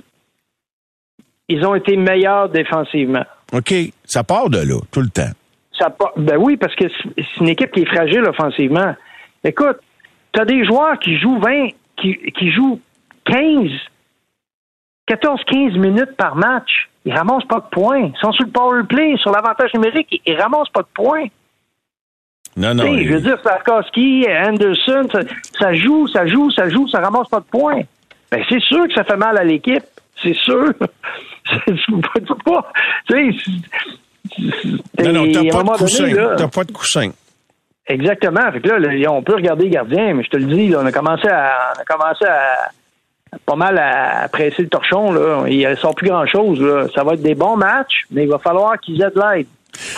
ils 1.47 1.63
ont 1.65 1.75
été 1.75 1.97
meilleurs 1.97 2.49
défensivement. 2.49 3.25
OK, 3.53 3.73
ça 4.05 4.23
part 4.23 4.49
de 4.49 4.59
là, 4.59 4.79
tout 4.91 5.01
le 5.01 5.09
temps. 5.09 5.29
Ça, 5.77 5.89
pa- 5.89 6.13
ben 6.17 6.37
oui, 6.37 6.57
parce 6.57 6.73
que 6.75 6.85
c'est 6.87 7.09
c'est 7.17 7.41
une 7.41 7.49
équipe 7.49 7.71
qui 7.71 7.81
est 7.81 7.85
fragile 7.85 8.21
offensivement. 8.23 8.95
Écoute, 9.43 9.77
tu 10.33 10.39
as 10.41 10.45
des 10.45 10.65
joueurs 10.65 10.97
qui 10.99 11.19
jouent 11.19 11.39
20, 11.39 11.67
qui, 12.01 12.15
qui 12.37 12.51
jouent 12.51 12.79
15, 13.25 13.69
14-15 15.07 15.77
minutes 15.77 16.15
par 16.17 16.35
match. 16.35 16.89
Ils 17.05 17.13
ramassent 17.13 17.45
pas 17.45 17.59
de 17.59 17.69
points. 17.71 17.99
Ils 18.13 18.17
sont 18.19 18.31
sur 18.31 18.45
le 18.45 18.51
power 18.51 18.83
play, 18.83 19.15
sur 19.17 19.31
l'avantage 19.31 19.73
numérique, 19.73 20.21
ils, 20.25 20.35
ramassent 20.35 20.69
pas 20.69 20.81
de 20.81 20.87
points. 20.93 21.25
Non, 22.57 22.73
non. 22.73 22.85
il- 22.85 23.07
je 23.07 23.13
veux 23.13 23.21
dire, 23.21 23.39
Slavkowski, 23.41 24.25
Anderson, 24.27 25.07
ça, 25.11 25.19
ça 25.59 25.73
joue, 25.73 26.07
ça 26.07 26.25
joue, 26.25 26.49
ça 26.51 26.69
joue, 26.69 26.87
ça 26.87 26.99
ramasse 27.01 27.27
pas 27.29 27.39
de 27.41 27.45
points. 27.45 27.81
Ben, 28.31 28.43
c'est 28.49 28.61
sûr 28.61 28.87
que 28.87 28.93
ça 28.93 29.03
fait 29.03 29.17
mal 29.17 29.37
à 29.37 29.43
l'équipe. 29.43 29.83
C'est 30.21 30.33
sûr. 30.35 30.73
Pas- 30.79 32.71
tu 33.07 33.33
sais, 33.33 35.03
non, 35.03 35.13
non, 35.13 35.31
t'as 35.31 35.51
pas 35.51 35.63
de 35.63 35.77
coussin. 35.77 36.11
T'as 36.37 36.47
pas 36.47 36.63
de 36.63 36.71
coussin. 36.71 37.11
Exactement. 37.87 38.51
Fait 38.51 38.61
que 38.61 38.69
là, 38.69 38.79
là, 38.79 39.11
on 39.11 39.21
peut 39.21 39.35
regarder 39.35 39.69
gardien, 39.69 40.15
mais 40.15 40.23
je 40.23 40.29
te 40.29 40.37
le 40.37 40.45
dis, 40.45 40.69
là, 40.69 40.79
on 40.81 40.85
a 40.85 40.91
commencé 40.91 41.27
à, 41.27 41.73
on 41.77 41.81
a 41.81 41.85
commencé 41.85 42.25
à 42.25 42.71
pas 43.45 43.55
mal 43.55 43.77
à 43.77 44.27
presser 44.29 44.63
le 44.63 44.69
torchon. 44.69 45.11
Là. 45.11 45.45
Il 45.47 45.67
ne 45.67 45.75
sort 45.75 45.95
plus 45.95 46.07
grand-chose. 46.09 46.59
là. 46.61 46.87
Ça 46.93 47.03
va 47.03 47.13
être 47.13 47.21
des 47.21 47.35
bons 47.35 47.57
matchs, 47.57 48.03
mais 48.11 48.23
il 48.23 48.29
va 48.29 48.39
falloir 48.39 48.79
qu'ils 48.79 49.01
aient 49.01 49.11
de 49.15 49.19
l'aide. 49.19 49.47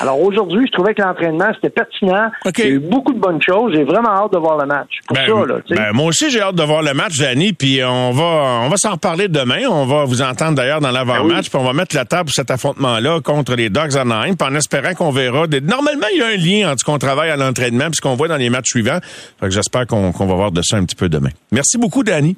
Alors 0.02 0.20
aujourd'hui, 0.20 0.66
je 0.66 0.72
trouvais 0.72 0.96
que 0.96 1.04
l'entraînement, 1.04 1.52
c'était 1.54 1.70
pertinent. 1.70 2.32
OK. 2.48 2.58
Il 2.58 2.64
y 2.66 2.68
a 2.68 2.72
eu 2.72 2.80
beaucoup 2.80 3.14
de 3.14 3.20
bonnes 3.20 3.42
choses. 3.44 3.74
J'ai 3.76 3.84
vraiment 3.84 4.10
hâte 4.10 4.34
de 4.34 4.40
voir 4.40 4.58
le 4.58 4.66
match. 4.66 4.90
Pour 5.08 5.16
Ben, 5.16 5.28
ça, 5.28 5.46
là, 5.46 5.56
ben, 5.70 5.94
moi 5.94 6.08
aussi, 6.08 6.32
j'ai 6.32 6.42
hâte 6.42 6.56
de 6.56 6.64
voir 6.64 6.82
le 6.82 6.96
match, 6.96 7.20
Danny, 7.20 7.54
puis 7.54 7.82
on 7.84 8.10
va, 8.12 8.24
on 8.66 8.70
va 8.70 8.76
s'en 8.78 8.94
reparler 8.94 9.28
demain. 9.28 9.68
On 9.70 9.86
va 9.86 10.06
vous 10.06 10.24
entendre 10.24 10.56
d'ailleurs 10.56 10.82
dans 10.82 10.90
l'avant-match, 10.90 11.28
Ben 11.28 11.36
oui. 11.38 11.50
puis 11.52 11.60
on 11.60 11.64
va 11.64 11.74
mettre 11.74 11.96
la 11.96 12.06
table 12.06 12.24
pour 12.26 12.34
cet 12.34 12.50
affrontement-là 12.50 13.20
contre 13.22 13.54
les 13.54 13.70
Dogs 13.70 13.96
Anaheim, 13.96 14.34
puis 14.36 14.48
en 14.50 14.56
espérant 14.56 14.96
qu'on 14.96 15.12
verra. 15.12 15.46
Des... 15.46 15.62
Normalement, 15.62 16.08
il 16.12 16.20
y 16.20 16.24
a 16.24 16.28
un 16.28 16.38
lien 16.38 16.72
entre 16.72 16.80
ce 16.80 16.86
qu'on 16.86 16.98
travaille 16.98 17.30
à 17.30 17.36
l'entraînement 17.38 17.86
puis 17.86 17.98
ce 17.98 18.02
qu'on 18.02 18.16
voit 18.16 18.28
dans 18.30 18.38
les 18.38 18.50
matchs 18.50 18.70
suivants. 18.72 19.00
J'espère 19.44 19.86
qu'on 19.86 20.12
qu'on 20.12 20.26
va 20.26 20.34
voir 20.34 20.52
de 20.52 20.64
ça 20.64 20.78
un 20.78 20.86
petit 20.86 20.96
peu 20.96 21.08
demain. 21.08 21.30
Merci 21.52 21.78
beaucoup, 21.78 22.04
Danny. 22.04 22.36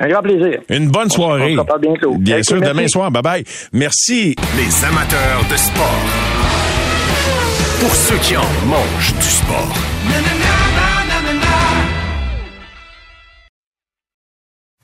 Un 0.00 0.08
grand 0.08 0.22
plaisir. 0.22 0.60
Une 0.68 0.88
bonne 0.90 1.10
soirée. 1.10 1.56
on 1.58 1.64
se. 1.64 2.18
Bien 2.18 2.38
Ok, 2.38 2.44
sûr, 2.44 2.56
merci. 2.60 2.74
demain 2.74 2.88
soir. 2.88 3.10
Bye 3.10 3.22
bye. 3.22 3.44
Merci. 3.72 4.34
Les 4.56 4.84
amateurs 4.84 5.44
de 5.50 5.56
sport. 5.56 6.00
Pour 7.80 7.94
ceux 7.94 8.16
qui 8.18 8.36
en 8.36 8.42
mangent 8.66 9.14
du 9.14 9.28
sport. 9.28 9.74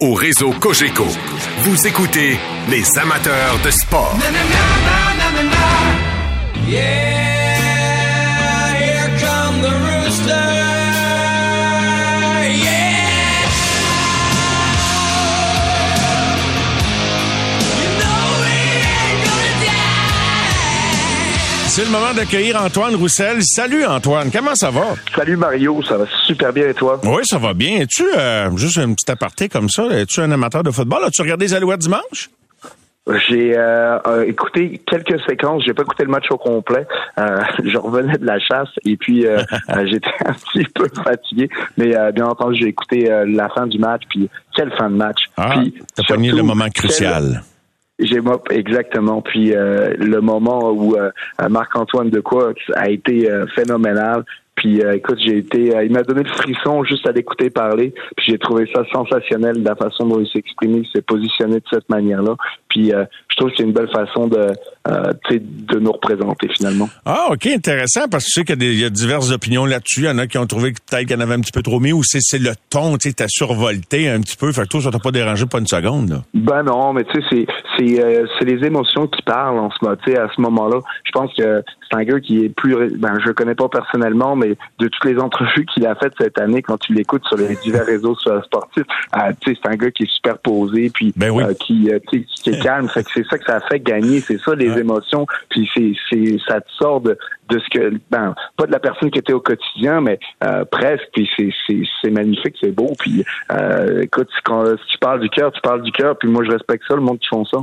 Au 0.00 0.12
réseau 0.14 0.50
Cogeco, 0.60 1.06
vous 1.60 1.86
écoutez 1.86 2.38
les 2.68 2.98
amateurs 2.98 3.58
de 3.64 3.70
sport. 3.70 4.14
C'est 21.74 21.86
le 21.86 21.90
moment 21.90 22.14
d'accueillir 22.14 22.62
Antoine 22.62 22.94
Roussel. 22.94 23.42
Salut 23.42 23.84
Antoine, 23.84 24.30
comment 24.30 24.54
ça 24.54 24.70
va? 24.70 24.94
Salut 25.12 25.36
Mario, 25.36 25.82
ça 25.82 25.96
va 25.96 26.04
super 26.24 26.52
bien 26.52 26.68
et 26.68 26.74
toi? 26.74 27.00
Oui, 27.02 27.22
ça 27.24 27.36
va 27.36 27.52
bien. 27.52 27.80
Es-tu, 27.80 28.04
euh, 28.16 28.56
juste 28.56 28.78
un 28.78 28.94
petit 28.94 29.10
aparté 29.10 29.48
comme 29.48 29.68
ça, 29.68 29.86
es-tu 29.86 30.20
un 30.20 30.30
amateur 30.30 30.62
de 30.62 30.70
football? 30.70 31.02
As-tu 31.02 31.22
regardé 31.22 31.46
les 31.46 31.54
Alouettes 31.54 31.80
dimanche? 31.80 32.30
J'ai 33.28 33.58
euh, 33.58 33.98
euh, 34.06 34.22
écouté 34.22 34.82
quelques 34.86 35.20
séquences, 35.28 35.64
j'ai 35.66 35.74
pas 35.74 35.82
écouté 35.82 36.04
le 36.04 36.10
match 36.10 36.26
au 36.30 36.38
complet. 36.38 36.86
Euh, 37.18 37.42
je 37.64 37.76
revenais 37.76 38.18
de 38.18 38.24
la 38.24 38.38
chasse 38.38 38.70
et 38.84 38.96
puis 38.96 39.26
euh, 39.26 39.42
j'étais 39.86 40.14
un 40.24 40.32
petit 40.32 40.70
peu 40.72 40.86
fatigué, 41.02 41.48
mais 41.76 41.92
bien 42.12 42.26
entendu 42.26 42.56
j'ai 42.60 42.68
écouté 42.68 43.10
la 43.26 43.48
fin 43.48 43.66
du 43.66 43.80
match 43.80 44.02
puis 44.10 44.30
quelle 44.54 44.72
fin 44.78 44.90
de 44.90 44.94
match. 44.94 45.24
Ah, 45.36 45.56
puis 45.56 45.74
t'as 45.96 46.04
pogné 46.04 46.30
le 46.30 46.44
moment 46.44 46.68
crucial. 46.72 47.42
Moi 48.22 48.42
exactement. 48.50 49.22
Puis 49.22 49.54
euh, 49.54 49.94
le 49.98 50.20
moment 50.20 50.70
où 50.72 50.96
euh, 50.96 51.10
Marc-Antoine 51.48 52.10
Decoy 52.10 52.54
a 52.74 52.88
été 52.90 53.30
euh, 53.30 53.46
phénoménal. 53.54 54.24
Puis 54.56 54.80
euh, 54.82 54.94
écoute, 54.94 55.18
j'ai 55.24 55.38
été, 55.38 55.76
euh, 55.76 55.84
il 55.84 55.92
m'a 55.92 56.02
donné 56.02 56.22
le 56.22 56.28
frisson 56.32 56.84
juste 56.84 57.06
à 57.08 57.12
l'écouter 57.12 57.50
parler. 57.50 57.92
Puis 58.16 58.26
j'ai 58.30 58.38
trouvé 58.38 58.68
ça 58.74 58.82
sensationnel 58.92 59.62
la 59.62 59.74
façon 59.74 60.06
dont 60.06 60.20
il 60.20 60.26
s'est 60.28 60.38
exprimé, 60.38 60.82
il 60.84 60.88
s'est 60.94 61.02
positionné 61.02 61.56
de 61.56 61.64
cette 61.72 61.88
manière-là. 61.88 62.34
Puis 62.68 62.92
euh, 62.92 63.04
je 63.28 63.36
trouve 63.36 63.50
que 63.50 63.56
c'est 63.58 63.64
une 63.64 63.72
belle 63.72 63.90
façon 63.90 64.28
de, 64.28 64.38
euh, 64.88 65.12
tu 65.28 65.34
sais, 65.34 65.42
de 65.42 65.78
nous 65.80 65.90
représenter 65.92 66.48
finalement. 66.56 66.88
Ah, 67.04 67.28
OK, 67.32 67.46
intéressant, 67.48 68.06
parce 68.08 68.24
que 68.26 68.30
tu 68.30 68.40
sais 68.40 68.44
qu'il 68.44 68.50
y 68.50 68.52
a 68.52 68.56
des- 68.70 68.74
il 68.74 68.80
y, 68.80 68.84
a 68.84 68.90
diverses 68.90 69.32
opinions 69.32 69.64
là-dessus. 69.66 70.02
Il 70.02 70.06
y 70.06 70.08
en 70.08 70.18
a 70.18 70.26
qui 70.28 70.38
ont 70.38 70.46
trouvé 70.46 70.72
que 70.72 70.78
peut-être 70.88 71.06
qu'il 71.08 71.16
y 71.16 71.18
en 71.18 71.20
avait 71.22 71.34
un 71.34 71.40
petit 71.40 71.52
peu 71.52 71.62
trop 71.62 71.80
mis, 71.80 71.92
ou 71.92 72.02
c'est 72.04 72.20
c'est 72.20 72.38
le 72.38 72.52
ton, 72.70 72.96
tu 72.96 73.08
sais, 73.08 73.14
t'as 73.14 73.26
survolté 73.28 74.08
un 74.08 74.20
petit 74.20 74.36
peu. 74.36 74.52
Fait 74.52 74.62
que 74.62 74.68
toi, 74.68 74.80
ça 74.82 74.90
t'a 74.90 74.98
pas 75.00 75.10
dérangé 75.10 75.46
pas 75.46 75.58
une 75.58 75.66
seconde, 75.66 76.10
là. 76.10 76.22
Ben 76.34 76.62
non, 76.62 76.92
mais 76.92 77.04
tu 77.04 77.20
sais, 77.20 77.26
c'est 77.30 77.46
c'est 77.76 78.04
euh, 78.04 78.26
c'est 78.38 78.44
les 78.44 78.64
émotions 78.64 79.06
qui 79.08 79.22
parlent 79.22 79.58
en 79.58 79.70
ce 79.70 79.76
moment. 79.84 79.96
Tu 80.04 80.12
sais, 80.12 80.18
à 80.18 80.28
ce 80.34 80.40
moment-là, 80.40 80.78
je 81.04 81.10
pense 81.12 81.32
que 81.34 81.62
c'est 81.90 81.96
un 81.98 82.04
gars 82.04 82.20
qui 82.20 82.44
est 82.44 82.48
plus, 82.48 82.74
ben 82.98 83.14
je 83.20 83.26
le 83.26 83.34
connais 83.34 83.54
pas 83.54 83.68
personnellement, 83.68 84.36
mais 84.36 84.43
de 84.78 84.88
toutes 84.88 85.04
les 85.04 85.18
entrevues 85.18 85.66
qu'il 85.66 85.86
a 85.86 85.94
faites 85.94 86.14
cette 86.18 86.38
année, 86.38 86.62
quand 86.62 86.78
tu 86.78 86.92
l'écoutes 86.94 87.24
sur 87.26 87.36
les 87.36 87.56
divers 87.56 87.86
réseaux 87.86 88.16
sportifs, 88.16 88.84
euh, 89.16 89.32
tu 89.40 89.50
sais, 89.52 89.58
c'est 89.62 89.70
un 89.70 89.76
gars 89.76 89.90
qui 89.90 90.04
est 90.04 90.10
super 90.14 90.38
posé, 90.38 90.90
puis 90.92 91.12
Ben 91.16 91.30
oui. 91.30 91.42
euh, 91.44 91.54
qui, 91.54 91.90
euh, 91.90 91.98
qui 92.10 92.50
est 92.50 92.62
calme. 92.62 92.88
Fait 92.88 93.04
que 93.04 93.10
c'est 93.14 93.26
ça 93.26 93.38
que 93.38 93.44
ça 93.44 93.60
fait 93.60 93.80
gagner, 93.80 94.20
c'est 94.20 94.38
ça 94.40 94.54
les 94.54 94.78
émotions. 94.78 95.26
Puis 95.48 95.68
c'est 95.74 95.92
c'est 96.10 96.38
ça 96.46 96.60
te 96.60 96.70
sort 96.72 97.00
de 97.00 97.16
de 97.50 97.58
ce 97.58 97.78
que, 97.78 97.94
ben 98.10 98.34
pas 98.56 98.66
de 98.66 98.72
la 98.72 98.78
personne 98.78 99.10
qui 99.10 99.18
était 99.18 99.32
au 99.32 99.40
quotidien, 99.40 100.00
mais 100.00 100.18
euh, 100.42 100.64
presque. 100.64 101.04
Puis 101.12 101.28
c'est 101.36 101.50
c'est 101.66 101.82
c'est 102.02 102.10
magnifique, 102.10 102.54
c'est 102.60 102.72
beau. 102.72 102.92
Puis 102.98 103.24
euh, 103.52 104.02
écoute, 104.02 104.28
quand 104.44 104.64
si 104.66 104.86
tu 104.92 104.98
parles 104.98 105.20
du 105.20 105.28
cœur, 105.28 105.52
tu 105.52 105.60
parles 105.60 105.82
du 105.82 105.92
cœur. 105.92 106.16
Puis 106.18 106.28
moi 106.28 106.44
je 106.44 106.50
respecte 106.50 106.84
ça, 106.88 106.94
le 106.94 107.02
monde 107.02 107.18
qui 107.18 107.28
font 107.28 107.44
ça. 107.44 107.58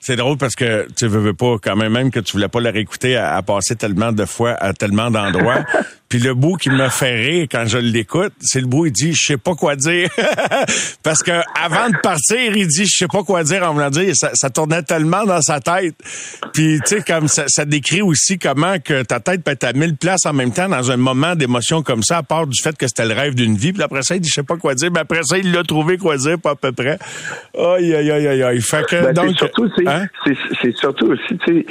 C'est 0.00 0.16
drôle 0.16 0.36
parce 0.36 0.54
que 0.54 0.86
tu 0.96 1.06
veux, 1.06 1.20
veux 1.20 1.34
pas 1.34 1.56
quand 1.62 1.76
même, 1.76 1.92
même 1.92 2.10
que 2.10 2.20
tu 2.20 2.32
voulais 2.32 2.48
pas 2.48 2.60
la 2.60 2.70
réécouter 2.70 3.16
à, 3.16 3.36
à 3.36 3.42
passer 3.42 3.76
tellement 3.76 4.12
de 4.12 4.24
fois 4.24 4.52
à 4.52 4.72
tellement 4.72 5.10
d'endroits. 5.10 5.64
Puis 6.12 6.18
le 6.18 6.34
bout 6.34 6.56
qui 6.56 6.68
me 6.68 6.90
fait 6.90 7.14
rire 7.14 7.46
quand 7.50 7.64
je 7.66 7.78
l'écoute, 7.78 8.34
c'est 8.38 8.60
le 8.60 8.66
bout 8.66 8.84
il 8.84 8.92
dit 8.92 9.14
je 9.14 9.28
sais 9.28 9.38
pas 9.38 9.54
quoi 9.54 9.76
dire 9.76 10.10
parce 11.02 11.22
que 11.22 11.40
avant 11.58 11.88
de 11.88 11.96
partir, 12.02 12.54
il 12.54 12.66
dit 12.66 12.84
je 12.84 12.98
sais 12.98 13.06
pas 13.06 13.22
quoi 13.22 13.44
dire 13.44 13.62
en 13.62 13.72
voulant 13.72 13.88
dire 13.88 14.12
ça, 14.14 14.28
ça 14.34 14.50
tournait 14.50 14.82
tellement 14.82 15.24
dans 15.24 15.40
sa 15.40 15.60
tête. 15.60 15.94
Puis 16.52 16.80
tu 16.86 16.96
sais 16.96 17.00
comme 17.00 17.28
ça, 17.28 17.44
ça 17.48 17.64
décrit 17.64 18.02
aussi 18.02 18.38
comment 18.38 18.78
que 18.78 19.02
ta 19.04 19.20
tête 19.22 19.42
peut 19.42 19.52
être 19.52 19.64
à 19.64 19.72
mille 19.72 19.96
places 19.96 20.26
en 20.26 20.32
même 20.34 20.52
temps 20.52 20.68
dans 20.68 20.90
un 20.90 20.96
moment 20.98 21.34
d'émotion 21.34 21.82
comme 21.82 22.02
ça, 22.02 22.18
à 22.18 22.22
part 22.22 22.46
du 22.46 22.60
fait 22.62 22.76
que 22.76 22.86
c'était 22.86 23.06
le 23.06 23.14
rêve 23.14 23.34
d'une 23.34 23.56
vie. 23.56 23.72
Puis 23.72 23.82
après 23.82 24.02
ça, 24.02 24.16
il 24.16 24.20
dit, 24.20 24.28
je 24.28 24.34
sais 24.34 24.42
pas 24.42 24.56
quoi 24.56 24.74
dire. 24.74 24.90
Mais 24.92 25.00
après 25.00 25.22
ça, 25.22 25.38
il 25.38 25.50
l'a 25.52 25.62
trouvé 25.62 25.96
quoi 25.96 26.16
dire, 26.16 26.38
pas 26.38 26.50
à 26.50 26.54
peu 26.54 26.72
près. 26.72 26.98
Aïe, 27.58 27.94
aïe, 27.94 28.10
aïe, 28.10 28.26
aïe, 28.26 28.42
aïe. 28.42 28.60
Fait 28.60 28.84
que, 28.86 29.02
Ben, 29.06 29.12
donc, 29.14 29.30
c'est 29.30 29.38
surtout, 29.38 29.70
c'est, 29.76 29.88
hein? 29.88 30.06
c'est, 30.60 30.76
surtout 30.76 31.06
aussi, 31.12 31.38
tu 31.46 31.64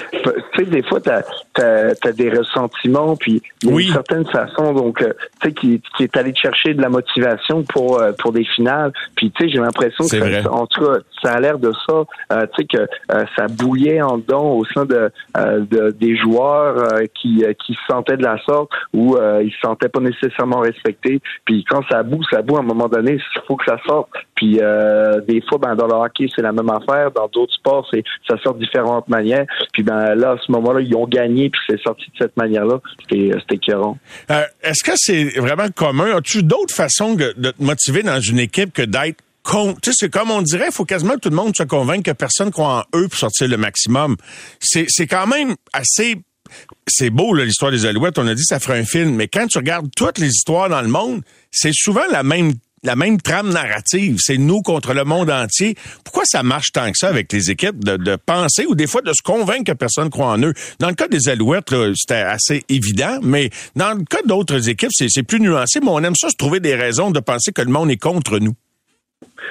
sais, 0.56 0.66
des 0.66 0.84
fois, 0.84 1.00
t'as, 1.02 1.22
t'as, 1.54 1.94
t'as 1.96 2.12
des 2.12 2.30
ressentiments, 2.30 3.16
puis 3.16 3.42
il 3.64 3.70
y 3.70 3.72
a 3.72 3.76
Oui. 3.76 3.88
une 3.88 3.94
certaine 3.94 4.26
façon, 4.26 4.74
donc, 4.74 5.02
euh, 5.02 5.14
tu 5.42 5.50
sais, 5.50 5.54
qui, 5.54 5.82
qui 5.98 6.04
est 6.04 6.18
allé 6.18 6.34
chercher 6.36 6.74
de 6.74 6.82
la 6.82 6.90
motivation 6.90 7.64
pour, 7.64 8.00
euh, 8.00 8.12
pour 8.18 8.32
des 8.32 8.46
finales. 8.46 8.92
Puis, 9.16 9.32
tu 9.32 9.44
sais, 9.46 9.52
j'ai 9.52 9.60
l'impression 9.60 10.04
que, 10.04 10.10
C'est 10.10 10.20
vrai. 10.20 10.44
ça- 10.44 10.52
en 10.52 10.66
tout 10.68 10.86
cas, 10.86 11.00
ça 11.24 11.32
a 11.34 11.40
l'air 11.40 11.60
de 11.60 11.72
ça, 11.88 12.04
euh, 12.34 12.46
tu 12.56 12.62
sais, 12.62 12.68
que 12.68 12.78
euh, 13.12 13.26
ça 13.36 13.48
bouillait 13.48 14.02
en 14.02 14.18
dedans 14.18 14.52
au 14.54 14.66
sein 14.66 14.86
de, 14.86 15.12
euh, 15.38 15.60
de- 15.70 15.92
des 16.00 16.16
joueurs 16.18 16.78
euh, 16.94 17.04
qui, 17.42 17.46
euh, 17.46 17.54
qui 17.66 17.74
se 17.74 17.80
sentaient 17.90 18.18
de 18.18 18.24
la 18.24 18.38
sorte 18.44 18.70
ou 18.94 19.16
euh, 19.16 19.44
ils 19.44 19.52
se 19.52 19.60
sentaient 19.64 19.90
pas 19.90 20.00
nécessairement 20.00 20.60
respectés. 20.60 21.22
Puis, 21.46 21.66
quand 21.70 21.82
ça 21.90 22.04
boue, 22.04 22.22
ça 22.32 22.42
boue 22.42 22.58
à 22.58 22.60
un 22.60 22.64
moment 22.64 22.88
donné, 22.88 23.14
il 23.14 23.42
faut 23.48 23.56
que 23.56 23.66
ça 23.66 23.78
sorte. 23.88 24.10
Puis, 24.36 24.60
euh, 24.62 25.22
des 25.22 25.42
fois, 25.48 25.58
ben, 25.58 25.76
dans 25.76 25.88
le 25.88 25.94
hockey, 25.94 26.28
c'est 26.36 26.42
la 26.42 26.52
même 26.52 26.70
affaire. 26.70 27.12
Dans 27.12 27.28
d'autres 27.28 27.54
sports, 27.54 27.88
c'est 27.92 28.04
ça 28.28 28.38
sort 28.44 28.56
de 28.56 28.60
différentes 28.60 29.08
manières. 29.08 29.46
Puis, 29.74 29.84
ben, 29.84 30.16
là, 30.16 30.32
à 30.32 30.38
ce 30.38 30.52
moment-là, 30.52 30.82
ils 30.82 30.96
ont 30.96 31.08
gagné, 31.08 31.50
puis 31.50 31.62
c'est 31.70 31.82
sorti 31.82 32.06
de 32.06 32.18
cette 32.20 32.38
manière-là. 32.38 32.80
C'était 33.02 33.32
c'était 33.40 33.56
écœurant. 33.56 33.98
Euh, 34.30 34.44
Est-ce 34.62 34.84
que 34.84 34.92
c'est 34.96 35.40
vraiment 35.40 35.70
commun? 35.76 36.18
As-tu 36.18 36.44
d'autres 36.44 36.74
façons 36.74 37.16
de, 37.16 37.32
te 37.32 37.64
motiver 37.64 38.04
dans 38.04 38.20
une 38.20 38.40
équipe 38.40 38.74
que 38.74 38.82
d'être? 38.82 39.24
Tu 39.44 39.74
sais, 39.84 39.92
c'est 39.96 40.10
comme 40.10 40.30
on 40.30 40.44
dirait, 40.44 40.68
il 40.68 40.74
faut 40.74 40.86
quasiment 40.86 41.16
que 41.16 41.22
tout 41.22 41.30
le 41.30 41.36
monde 41.36 41.54
se 41.58 41.64
convainque 41.64 42.06
que 42.06 42.12
personne 42.12 42.52
croit 42.52 42.86
en 42.94 43.00
eux 43.00 43.08
pour 43.08 43.18
sortir 43.18 43.48
le 43.48 43.58
maximum. 43.58 44.16
C'est 44.60 45.08
quand 45.08 45.26
même 45.26 45.56
assez... 45.74 46.22
C'est 46.88 47.10
beau, 47.10 47.34
l'histoire 47.34 47.72
des 47.72 47.86
Alouettes. 47.86 48.18
On 48.20 48.28
a 48.28 48.36
dit 48.36 48.44
ça 48.44 48.60
ferait 48.60 48.80
un 48.80 48.86
film. 48.86 49.16
Mais 49.16 49.28
quand 49.28 49.48
tu 49.48 49.58
regardes 49.58 49.90
toutes 49.96 50.18
les 50.18 50.30
histoires 50.30 50.70
dans 50.70 50.82
le 50.82 50.88
monde, 50.88 51.22
c'est 51.52 51.74
souvent 51.74 52.06
la 52.12 52.24
même 52.24 52.54
la 52.84 52.96
même 52.96 53.22
trame 53.22 53.50
narrative. 53.52 54.18
C'est 54.20 54.38
nous 54.38 54.62
contre 54.62 54.94
le 54.94 55.04
monde 55.04 55.30
entier. 55.30 55.76
Pourquoi 56.04 56.24
ça 56.26 56.44
marche 56.44 56.72
tant 56.72 56.92
que 56.92 56.98
ça 56.98 57.10
avec 57.10 57.32
les 57.32 57.52
équipes 57.52 57.84
de, 57.84 58.16
penser 58.16 58.66
ou 58.66 58.76
des 58.76 58.88
fois 58.88 59.02
de 59.02 59.14
se 59.14 59.22
convaincre 59.24 59.72
que 59.72 59.78
personne 59.78 60.10
croit 60.10 60.32
en 60.32 60.42
eux? 60.42 60.54
Dans 60.80 60.90
le 60.90 60.96
cas 60.96 61.08
des 61.08 61.30
Alouettes, 61.30 61.74
c'était 61.96 62.16
assez 62.16 62.64
évident, 62.70 63.20
mais 63.22 63.50
dans 63.76 63.98
le 63.98 64.04
cas 64.04 64.22
d'autres 64.26 64.70
équipes, 64.70 64.92
c'est 64.92 65.24
plus 65.24 65.40
nuancé, 65.40 65.80
mais 65.80 65.90
on 65.90 66.04
aime 66.04 66.16
ça 66.16 66.30
se 66.30 66.36
trouver 66.36 66.60
des 66.60 66.76
raisons 66.76 67.12
de 67.12 67.20
penser 67.20 67.52
que 67.52 67.62
le 67.62 67.72
monde 67.72 67.92
est 67.92 67.98
contre 67.98 68.40
nous. 68.40 68.56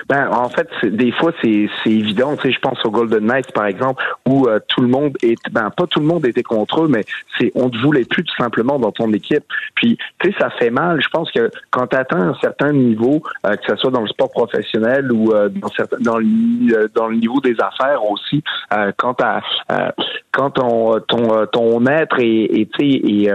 Ben, 0.09 0.29
en 0.31 0.49
fait, 0.49 0.69
des 0.85 1.13
fois, 1.13 1.33
c'est 1.43 1.69
évident. 1.87 2.37
Tu 2.37 2.43
sais, 2.43 2.53
je 2.53 2.59
pense 2.59 2.85
au 2.85 2.91
Golden 2.91 3.25
Knights, 3.27 3.53
par 3.53 3.67
exemple, 3.67 4.03
où 4.27 4.47
euh, 4.47 4.59
tout 4.69 4.81
le 4.81 4.89
monde 4.89 5.17
est, 5.23 5.37
ben, 5.53 5.71
pas 5.71 5.87
tout 5.87 6.01
le 6.01 6.07
monde 6.07 6.27
était 6.27 6.43
contre 6.43 6.83
eux, 6.83 6.89
mais 6.89 7.05
c'est, 7.39 7.53
on 7.55 7.71
te 7.71 7.79
voulait 7.79 8.05
plus 8.05 8.25
tout 8.25 8.35
simplement 8.37 8.79
dans 8.79 8.93
ton 8.93 9.13
équipe. 9.13 9.45
Puis, 9.75 9.99
tu 10.19 10.29
sais, 10.31 10.39
ça 10.39 10.51
fait 10.51 10.71
mal. 10.71 11.01
Je 11.01 11.09
pense 11.09 11.31
que 11.31 11.51
quand 11.71 11.87
tu 11.89 11.97
atteins 11.97 12.31
un 12.31 12.35
certain 12.41 12.73
niveau, 12.73 13.23
euh, 13.47 13.57
que 13.57 13.63
ce 13.69 13.77
soit 13.77 13.91
dans 13.91 14.01
le 14.01 14.09
sport 14.09 14.31
professionnel 14.31 15.13
ou 15.13 15.33
euh, 15.33 15.49
dans, 15.49 15.69
certains, 15.69 15.99
dans, 16.01 16.19
le, 16.19 16.27
euh, 16.73 16.89
dans 16.95 17.09
le 17.09 17.17
niveau 17.17 17.41
des 17.41 17.57
affaires 17.61 18.05
aussi, 18.05 18.43
euh, 18.73 18.93
quand, 18.97 19.15
t'as, 19.15 19.41
euh, 19.71 19.91
quand 20.33 20.51
ton, 20.51 20.99
ton, 21.01 21.47
ton 21.47 21.87
être 21.87 22.19
est, 22.19 22.45
est, 22.45 22.81
est, 22.81 23.33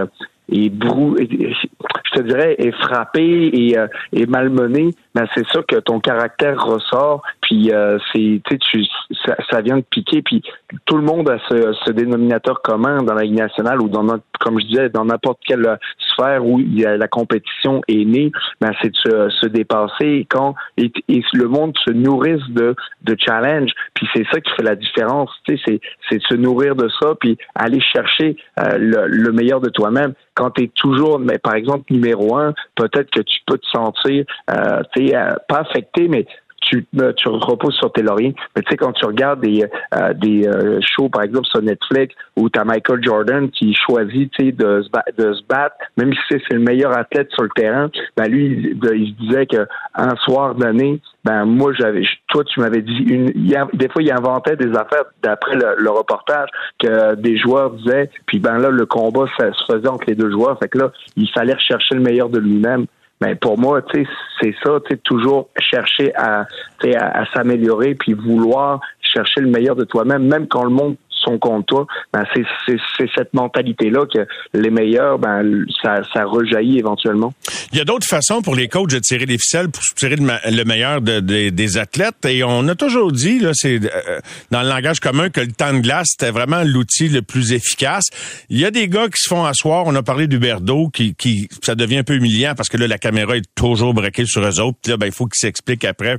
est 0.52 0.70
brou, 0.70 1.16
est- 1.18 1.28
je 1.30 2.10
te 2.20 2.22
dirais, 2.22 2.54
est 2.58 2.72
frappé 2.72 3.50
et, 3.52 3.78
euh, 3.78 3.86
et 4.12 4.26
malmené, 4.26 4.90
ben 5.14 5.26
c'est 5.34 5.46
sûr 5.48 5.64
que 5.66 5.76
ton 5.76 5.98
caractère 6.00 6.62
ressort, 6.62 7.22
puis 7.42 7.70
euh, 7.72 7.98
c'est, 8.12 8.40
tu 8.48 8.84
ça, 9.24 9.36
ça 9.50 9.60
vient 9.60 9.76
de 9.78 9.84
piquer, 9.88 10.22
puis 10.22 10.42
tout 10.84 10.96
le 10.96 11.02
monde 11.02 11.28
a 11.28 11.38
ce, 11.48 11.72
ce 11.84 11.90
dénominateur 11.90 12.62
commun 12.62 13.02
dans 13.02 13.14
la 13.14 13.22
Ligue 13.22 13.38
nationale 13.38 13.80
ou 13.82 13.88
dans 13.88 14.02
notre, 14.04 14.24
comme 14.40 14.60
je 14.60 14.66
disais, 14.66 14.88
dans 14.88 15.04
n'importe 15.04 15.40
quelle 15.46 15.66
euh, 15.66 15.76
sphère 16.12 16.44
où 16.46 16.60
il 16.60 16.78
y 16.80 16.86
a 16.86 16.96
la 16.96 17.08
compétition 17.08 17.80
est 17.88 18.04
née, 18.04 18.30
ben 18.60 18.70
c'est 18.80 18.90
de 18.90 18.96
se, 18.96 19.28
se 19.40 19.46
dépasser 19.46 20.26
quand 20.28 20.54
et, 20.76 20.92
et 21.08 21.22
le 21.32 21.48
monde 21.48 21.76
se 21.84 21.90
nourrisse 21.90 22.46
de, 22.50 22.74
de 23.02 23.16
challenge, 23.18 23.70
puis 23.94 24.06
c'est 24.14 24.26
ça 24.32 24.40
qui 24.40 24.50
fait 24.52 24.62
la 24.62 24.76
différence, 24.76 25.30
tu 25.46 25.56
sais, 25.56 25.62
c'est, 25.66 25.80
c'est 26.08 26.18
de 26.18 26.22
se 26.24 26.34
nourrir 26.34 26.76
de 26.76 26.88
ça, 27.00 27.14
puis 27.20 27.36
aller 27.54 27.80
chercher 27.80 28.36
euh, 28.60 28.76
le, 28.78 29.06
le 29.08 29.32
meilleur 29.32 29.60
de 29.60 29.70
toi-même. 29.70 30.14
Quand 30.36 30.50
tu 30.50 30.64
es 30.64 30.68
toujours, 30.68 31.18
mais 31.18 31.38
par 31.38 31.54
exemple 31.54 31.84
numéro 31.90 32.36
un, 32.36 32.54
peut-être 32.76 33.10
que 33.10 33.20
tu 33.20 33.40
peux 33.46 33.58
te 33.58 33.66
sentir, 33.66 34.24
euh, 34.50 34.82
tu 34.94 35.08
sais, 35.08 35.16
euh, 35.16 35.34
pas 35.48 35.60
affecté, 35.60 36.08
mais 36.08 36.26
tu, 36.62 36.86
euh, 37.00 37.12
tu 37.12 37.28
reposes 37.28 37.74
sur 37.74 37.92
tes 37.92 38.02
lauriers. 38.02 38.34
Mais 38.54 38.62
tu 38.62 38.70
sais, 38.70 38.76
quand 38.76 38.92
tu 38.92 39.04
regardes 39.04 39.40
des, 39.40 39.64
euh, 39.94 40.12
des 40.14 40.46
euh, 40.46 40.80
shows, 40.80 41.08
par 41.08 41.22
exemple, 41.22 41.46
sur 41.46 41.62
Netflix, 41.62 42.14
où 42.36 42.48
tu 42.50 42.58
as 42.58 42.64
Michael 42.64 43.02
Jordan 43.02 43.50
qui 43.50 43.74
choisit 43.74 44.30
tu 44.32 44.46
sais, 44.46 44.52
de, 44.52 44.82
se 44.82 45.22
de 45.22 45.32
se 45.34 45.42
battre, 45.48 45.76
même 45.96 46.12
si 46.12 46.20
c'est 46.48 46.54
le 46.54 46.60
meilleur 46.60 46.96
athlète 46.96 47.30
sur 47.32 47.44
le 47.44 47.50
terrain, 47.54 47.90
ben 48.16 48.28
lui, 48.28 48.76
il, 48.82 49.08
se 49.08 49.22
disait 49.22 49.46
que 49.46 49.66
un 49.94 50.14
soir 50.16 50.54
donné, 50.54 51.00
ben 51.24 51.44
moi 51.44 51.72
j'avais 51.72 52.02
toi 52.28 52.44
tu 52.44 52.60
m'avais 52.60 52.82
dit 52.82 53.02
une 53.08 53.26
des 53.72 53.88
fois 53.88 54.02
il 54.02 54.12
inventait 54.12 54.56
des 54.56 54.70
affaires 54.76 55.04
d'après 55.22 55.56
le, 55.56 55.74
le 55.78 55.90
reportage 55.90 56.48
que 56.78 57.14
des 57.16 57.36
joueurs 57.36 57.70
disaient. 57.70 58.10
Puis 58.26 58.38
ben 58.38 58.58
là 58.58 58.70
le 58.70 58.86
combat 58.86 59.26
ça 59.38 59.52
se 59.52 59.72
faisait 59.72 59.88
entre 59.88 60.04
les 60.06 60.14
deux 60.14 60.30
joueurs. 60.30 60.58
Fait 60.58 60.68
que 60.68 60.78
là 60.78 60.92
il 61.16 61.28
fallait 61.30 61.54
rechercher 61.54 61.94
le 61.94 62.00
meilleur 62.00 62.28
de 62.28 62.38
lui-même 62.38 62.86
mais 63.20 63.34
pour 63.34 63.58
moi, 63.58 63.80
c'est 63.92 64.54
ça, 64.62 64.78
toujours 65.04 65.48
chercher 65.58 66.14
à, 66.16 66.46
à, 66.94 67.20
à 67.20 67.26
s'améliorer, 67.32 67.94
puis 67.94 68.12
vouloir 68.12 68.80
chercher 69.00 69.40
le 69.40 69.48
meilleur 69.48 69.74
de 69.74 69.84
toi-même, 69.84 70.26
même 70.26 70.46
quand 70.46 70.64
le 70.64 70.70
monde 70.70 70.96
sont 71.26 71.38
contre 71.38 71.66
toi. 71.66 71.86
Ben 72.12 72.24
c'est 72.34 72.76
cette 73.16 73.34
mentalité 73.34 73.90
là 73.90 74.04
que 74.12 74.26
les 74.54 74.70
meilleurs, 74.70 75.18
ben 75.18 75.64
ça 75.82 76.00
ça 76.12 76.24
rejaillit 76.24 76.78
éventuellement. 76.78 77.34
Il 77.72 77.78
y 77.78 77.80
a 77.80 77.84
d'autres 77.84 78.06
façons 78.06 78.42
pour 78.42 78.54
les 78.54 78.68
coachs 78.68 78.90
de 78.90 78.98
tirer 78.98 79.26
les 79.26 79.38
ficelles 79.38 79.68
pour 79.70 79.82
tirer 79.96 80.16
le, 80.16 80.64
meilleur 80.64 81.00
de- 81.00 81.20
de- 81.20 81.50
des 81.50 81.78
athlètes. 81.78 82.24
Et 82.26 82.42
on 82.44 82.66
a 82.68 82.74
toujours 82.74 83.12
dit, 83.12 83.38
là, 83.38 83.50
c'est 83.54 83.80
euh, 83.84 84.20
dans 84.50 84.62
le 84.62 84.68
langage 84.68 85.00
commun, 85.00 85.30
que 85.30 85.40
le 85.40 85.52
temps 85.52 85.72
de 85.72 85.80
glace, 85.80 86.08
c'était 86.10 86.30
vraiment 86.30 86.62
l'outil 86.64 87.08
le 87.08 87.22
plus 87.22 87.52
efficace. 87.52 88.04
Il 88.48 88.58
y 88.58 88.64
a 88.64 88.70
des 88.70 88.88
gars 88.88 89.06
qui 89.08 89.20
se 89.20 89.28
font 89.28 89.44
asseoir. 89.44 89.84
On 89.86 89.94
a 89.94 90.02
parlé 90.02 90.26
d'Huberdo, 90.26 90.88
qui, 90.88 91.14
qui 91.14 91.48
ça 91.62 91.74
devient 91.74 91.98
un 91.98 92.04
peu 92.04 92.14
humiliant 92.14 92.54
parce 92.56 92.68
que 92.68 92.76
là, 92.76 92.86
la 92.86 92.98
caméra 92.98 93.36
est 93.36 93.44
toujours 93.54 93.94
braquée 93.94 94.26
sur 94.26 94.42
eux 94.46 94.60
autres. 94.60 94.78
Là, 94.88 94.96
ben, 94.96 95.06
il 95.06 95.12
faut 95.12 95.26
qu'ils 95.26 95.40
s'expliquent 95.40 95.84
après. 95.84 96.18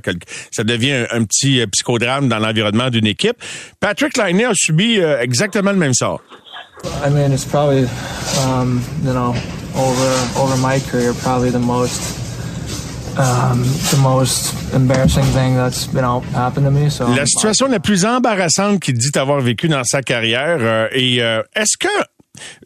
Ça 0.50 0.64
devient 0.64 1.06
un, 1.10 1.24
petit 1.24 1.60
euh, 1.60 1.66
psychodrame 1.66 2.28
dans 2.28 2.38
l'environnement 2.38 2.90
d'une 2.90 3.06
équipe. 3.06 3.36
Patrick 3.80 4.16
Laine 4.16 4.44
a 4.44 4.52
subi 4.54 4.97
euh, 5.02 5.20
exactement 5.20 5.72
le 5.72 5.78
même 5.78 5.94
sort. 5.94 6.20
I 7.04 7.10
mean, 7.10 7.32
it's 7.32 7.44
probably, 7.44 7.88
um, 8.44 8.80
you 9.04 9.12
know, 9.12 9.34
over 9.74 10.10
over 10.36 10.56
my 10.58 10.78
career, 10.90 11.12
probably 11.22 11.50
the 11.50 11.58
most, 11.58 12.00
um, 13.18 13.62
the 13.90 13.98
most 14.00 14.54
embarrassing 14.74 15.24
thing 15.34 15.56
that's 15.56 15.86
you 15.92 16.00
know 16.00 16.20
happened 16.34 16.66
to 16.66 16.70
me. 16.70 16.88
So 16.88 17.08
La 17.14 17.26
situation 17.26 17.66
la 17.68 17.80
plus 17.80 18.04
embarrassante 18.04 18.80
qu'il 18.80 18.94
dit 18.96 19.10
avoir 19.18 19.40
vécu 19.40 19.68
dans 19.68 19.82
sa 19.84 20.02
carrière. 20.02 20.58
euh, 20.60 20.88
et 20.92 21.20
euh, 21.20 21.42
est-ce 21.56 21.76
que 21.76 21.88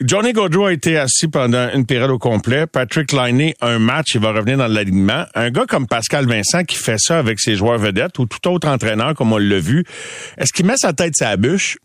Johnny 0.02 0.34
Gaudreau 0.34 0.66
a 0.66 0.72
été 0.74 0.98
assis 0.98 1.28
pendant 1.28 1.70
une 1.72 1.86
période 1.86 2.10
au 2.10 2.18
complet? 2.18 2.66
Patrick 2.66 3.12
Liney, 3.12 3.54
un 3.62 3.78
match, 3.78 4.14
il 4.14 4.20
va 4.20 4.32
revenir 4.32 4.58
dans 4.58 4.68
l'alignement. 4.68 5.24
Un 5.34 5.50
gars 5.50 5.64
comme 5.66 5.86
Pascal 5.86 6.26
Vincent 6.26 6.64
qui 6.64 6.76
fait 6.76 6.98
ça 6.98 7.18
avec 7.18 7.40
ses 7.40 7.56
joueurs 7.56 7.78
vedettes 7.78 8.18
ou 8.18 8.26
tout 8.26 8.46
autre 8.50 8.68
entraîneur 8.68 9.14
comme 9.14 9.32
on 9.32 9.38
l'a 9.38 9.58
vu, 9.58 9.84
est-ce 10.36 10.52
qu'il 10.52 10.66
met 10.66 10.76
sa 10.76 10.92
tête 10.92 11.14
la 11.20 11.38
bûche? 11.38 11.78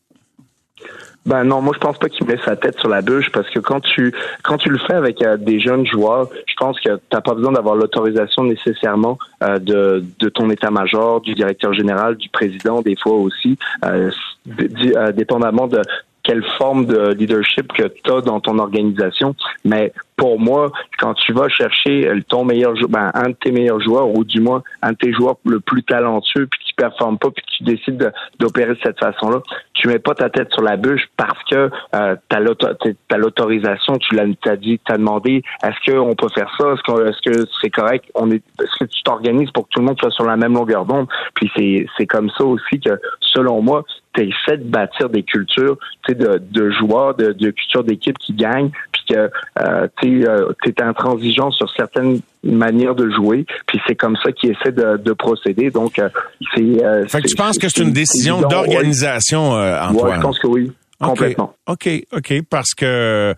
Ben 1.28 1.44
non, 1.44 1.62
moi 1.62 1.74
je 1.76 1.80
pense 1.80 1.98
pas 1.98 2.08
qu'il 2.08 2.26
met 2.26 2.38
sa 2.46 2.56
tête 2.56 2.80
sur 2.80 2.88
la 2.88 3.02
bûche 3.02 3.30
parce 3.34 3.50
que 3.50 3.60
quand 3.60 3.82
tu 3.82 4.14
quand 4.44 4.58
tu 4.58 4.70
le 4.70 4.78
fais 4.78 4.94
avec 4.94 5.22
euh, 5.22 5.36
des 5.36 5.60
jeunes 5.60 5.86
joueurs, 5.86 6.30
je 6.46 6.54
pense 6.56 6.80
que 6.80 7.02
t'as 7.10 7.20
pas 7.20 7.34
besoin 7.34 7.52
d'avoir 7.52 7.76
l'autorisation 7.76 8.46
nécessairement 8.46 9.20
euh, 9.44 9.60
de 9.60 10.06
de 10.20 10.30
ton 10.30 10.50
état-major, 10.50 11.20
du 11.20 11.34
directeur 11.36 11.74
général, 11.74 12.16
du 12.16 12.30
président 12.30 12.82
des 12.82 12.96
fois 12.96 13.18
aussi, 13.18 13.58
euh, 13.84 14.10
euh, 14.58 15.12
dépendamment 15.12 15.68
de 15.68 15.82
quelle 16.24 16.46
forme 16.58 16.86
de 16.86 17.14
leadership 17.14 17.74
que 17.74 17.84
tu 17.84 18.12
as 18.12 18.22
dans 18.22 18.40
ton 18.40 18.58
organisation. 18.60 19.36
Mais 19.66 19.92
pour 20.18 20.40
moi, 20.40 20.72
quand 20.98 21.14
tu 21.14 21.32
vas 21.32 21.48
chercher 21.48 22.10
ton 22.28 22.44
meilleur 22.44 22.76
jou- 22.76 22.88
ben, 22.88 23.12
un 23.14 23.30
de 23.30 23.36
tes 23.40 23.52
meilleurs 23.52 23.80
joueurs, 23.80 24.10
ou 24.10 24.24
du 24.24 24.42
moins 24.42 24.64
un 24.82 24.92
de 24.92 24.98
tes 24.98 25.14
joueurs 25.14 25.36
le 25.46 25.60
plus 25.60 25.84
talentueux, 25.84 26.48
puis 26.48 26.60
qui 26.66 26.74
performe 26.74 27.18
pas, 27.20 27.30
puis 27.30 27.44
tu 27.58 27.64
décides 27.64 27.98
de- 27.98 28.12
d'opérer 28.40 28.74
de 28.74 28.80
cette 28.84 29.00
façon-là, 29.00 29.42
tu 29.74 29.88
mets 29.88 30.00
pas 30.00 30.16
ta 30.16 30.30
tête 30.30 30.52
sur 30.54 30.64
la 30.64 30.76
bûche 30.76 31.04
parce 31.18 31.42
que 31.50 31.70
euh, 31.96 32.16
l'auto- 32.40 32.68
t'as 33.08 33.18
l'autorisation, 33.18 33.94
tu 33.98 34.16
l'as 34.16 34.26
dit, 34.58 34.80
t'as 34.84 34.98
demandé, 34.98 35.44
est-ce 35.64 35.92
qu'on 35.92 36.16
peut 36.16 36.30
faire 36.34 36.52
ça, 36.60 36.74
est-ce 36.74 36.82
que 37.22 37.30
que 37.30 37.46
c'est 37.62 37.70
correct, 37.70 38.06
on 38.16 38.32
est, 38.32 38.42
est-ce 38.62 38.80
que 38.80 38.86
tu 38.86 39.04
t'organises 39.04 39.52
pour 39.52 39.66
que 39.66 39.70
tout 39.74 39.80
le 39.82 39.86
monde 39.86 40.00
soit 40.00 40.12
sur 40.12 40.26
la 40.26 40.36
même 40.38 40.54
longueur 40.54 40.86
d'onde, 40.86 41.08
puis 41.36 41.52
c'est 41.56 41.86
c'est 41.98 42.06
comme 42.08 42.30
ça 42.38 42.44
aussi 42.44 42.80
que 42.80 43.00
selon 43.22 43.62
moi, 43.62 43.84
tu 44.14 44.24
essaies 44.24 44.58
de 44.58 44.64
bâtir 44.64 45.10
des 45.10 45.24
cultures, 45.24 45.78
tu 46.08 46.14
sais, 46.14 46.16
de, 46.16 46.42
de 46.50 46.72
joueurs, 46.72 47.14
de, 47.16 47.34
de 47.34 47.50
culture 47.52 47.84
d'équipe 47.84 48.18
qui 48.18 48.34
gagnent, 48.34 48.72
puis 48.92 49.04
que 49.16 49.30
euh, 49.60 49.88
tu 50.02 50.07
es 50.16 50.82
intransigeant 50.82 51.52
sur 51.52 51.70
certaines 51.76 52.20
manières 52.44 52.96
de 52.96 53.10
jouer, 53.10 53.46
puis 53.68 53.80
c'est 53.88 53.96
comme 53.96 54.16
ça 54.24 54.32
qu'ils 54.32 54.52
essaient 54.52 54.72
de, 54.72 54.98
de 54.98 55.14
procéder. 55.14 55.70
Donc, 55.70 56.00
euh, 56.00 56.10
c'est. 56.56 56.84
euh, 56.84 57.06
Fait 57.08 57.22
que 57.22 57.28
tu 57.28 57.36
penses 57.36 57.58
que 57.58 57.68
c'est 57.70 57.84
une 57.84 57.92
décision 57.94 58.42
d'organisation, 58.42 59.56
euh. 59.56 59.82
Antoine? 59.82 60.10
Ouais, 60.12 60.16
je 60.18 60.22
pense 60.22 60.40
que 60.40 60.48
oui. 60.48 60.72
Complètement. 61.00 61.54
OK, 61.68 61.88
OK, 62.12 62.34
parce 62.50 62.74
que 62.74 63.36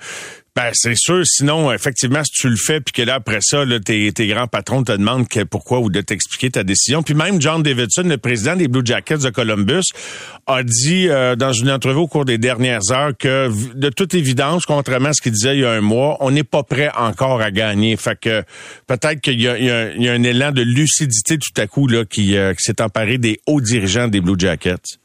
Ben, 0.59 0.71
c'est 0.73 0.97
sûr. 0.97 1.21
Sinon, 1.23 1.71
effectivement, 1.71 2.21
si 2.21 2.33
tu 2.33 2.49
le 2.49 2.57
fais, 2.57 2.81
puis 2.81 2.91
que 2.91 3.01
là, 3.01 3.13
après 3.13 3.39
ça, 3.39 3.63
là, 3.63 3.79
tes, 3.79 4.11
grands 4.27 4.47
patrons 4.47 4.83
te 4.83 4.91
demandent 4.91 5.25
pourquoi 5.49 5.79
ou 5.79 5.89
de 5.89 6.01
t'expliquer 6.01 6.51
ta 6.51 6.65
décision. 6.65 7.01
Puis 7.01 7.13
même 7.13 7.41
John 7.41 7.63
Davidson, 7.63 8.03
le 8.03 8.17
président 8.17 8.57
des 8.57 8.67
Blue 8.67 8.81
Jackets 8.83 9.19
de 9.19 9.29
Columbus, 9.29 9.85
a 10.47 10.63
dit 10.63 11.07
euh, 11.07 11.37
dans 11.37 11.53
une 11.53 11.71
entrevue 11.71 11.99
au 11.99 12.07
cours 12.07 12.25
des 12.25 12.37
dernières 12.37 12.91
heures 12.91 13.13
que, 13.17 13.49
de 13.73 13.87
toute 13.87 14.13
évidence, 14.15 14.65
contrairement 14.65 15.09
à 15.09 15.13
ce 15.13 15.21
qu'il 15.21 15.31
disait 15.31 15.55
il 15.55 15.61
y 15.61 15.65
a 15.65 15.71
un 15.71 15.79
mois, 15.79 16.17
on 16.19 16.29
n'est 16.29 16.43
pas 16.43 16.63
prêt 16.63 16.91
encore 16.93 17.39
à 17.39 17.51
gagner. 17.51 17.95
Fait 17.95 18.19
que 18.19 18.43
peut-être 18.85 19.21
qu'il 19.21 19.39
y, 19.39 19.47
a 19.47 20.11
un 20.11 20.23
élan 20.23 20.51
de 20.51 20.61
lucidité 20.61 21.37
tout 21.37 21.61
à 21.61 21.67
coup 21.67 21.87
là 21.87 22.03
qui, 22.03 22.35
euh, 22.35 22.53
qui 22.53 22.63
s'est 22.63 22.81
emparé 22.81 23.17
des 23.17 23.39
hauts 23.47 23.61
dirigeants 23.61 24.09
des 24.09 24.19
Blue 24.19 24.37
Jackets. 24.37 24.99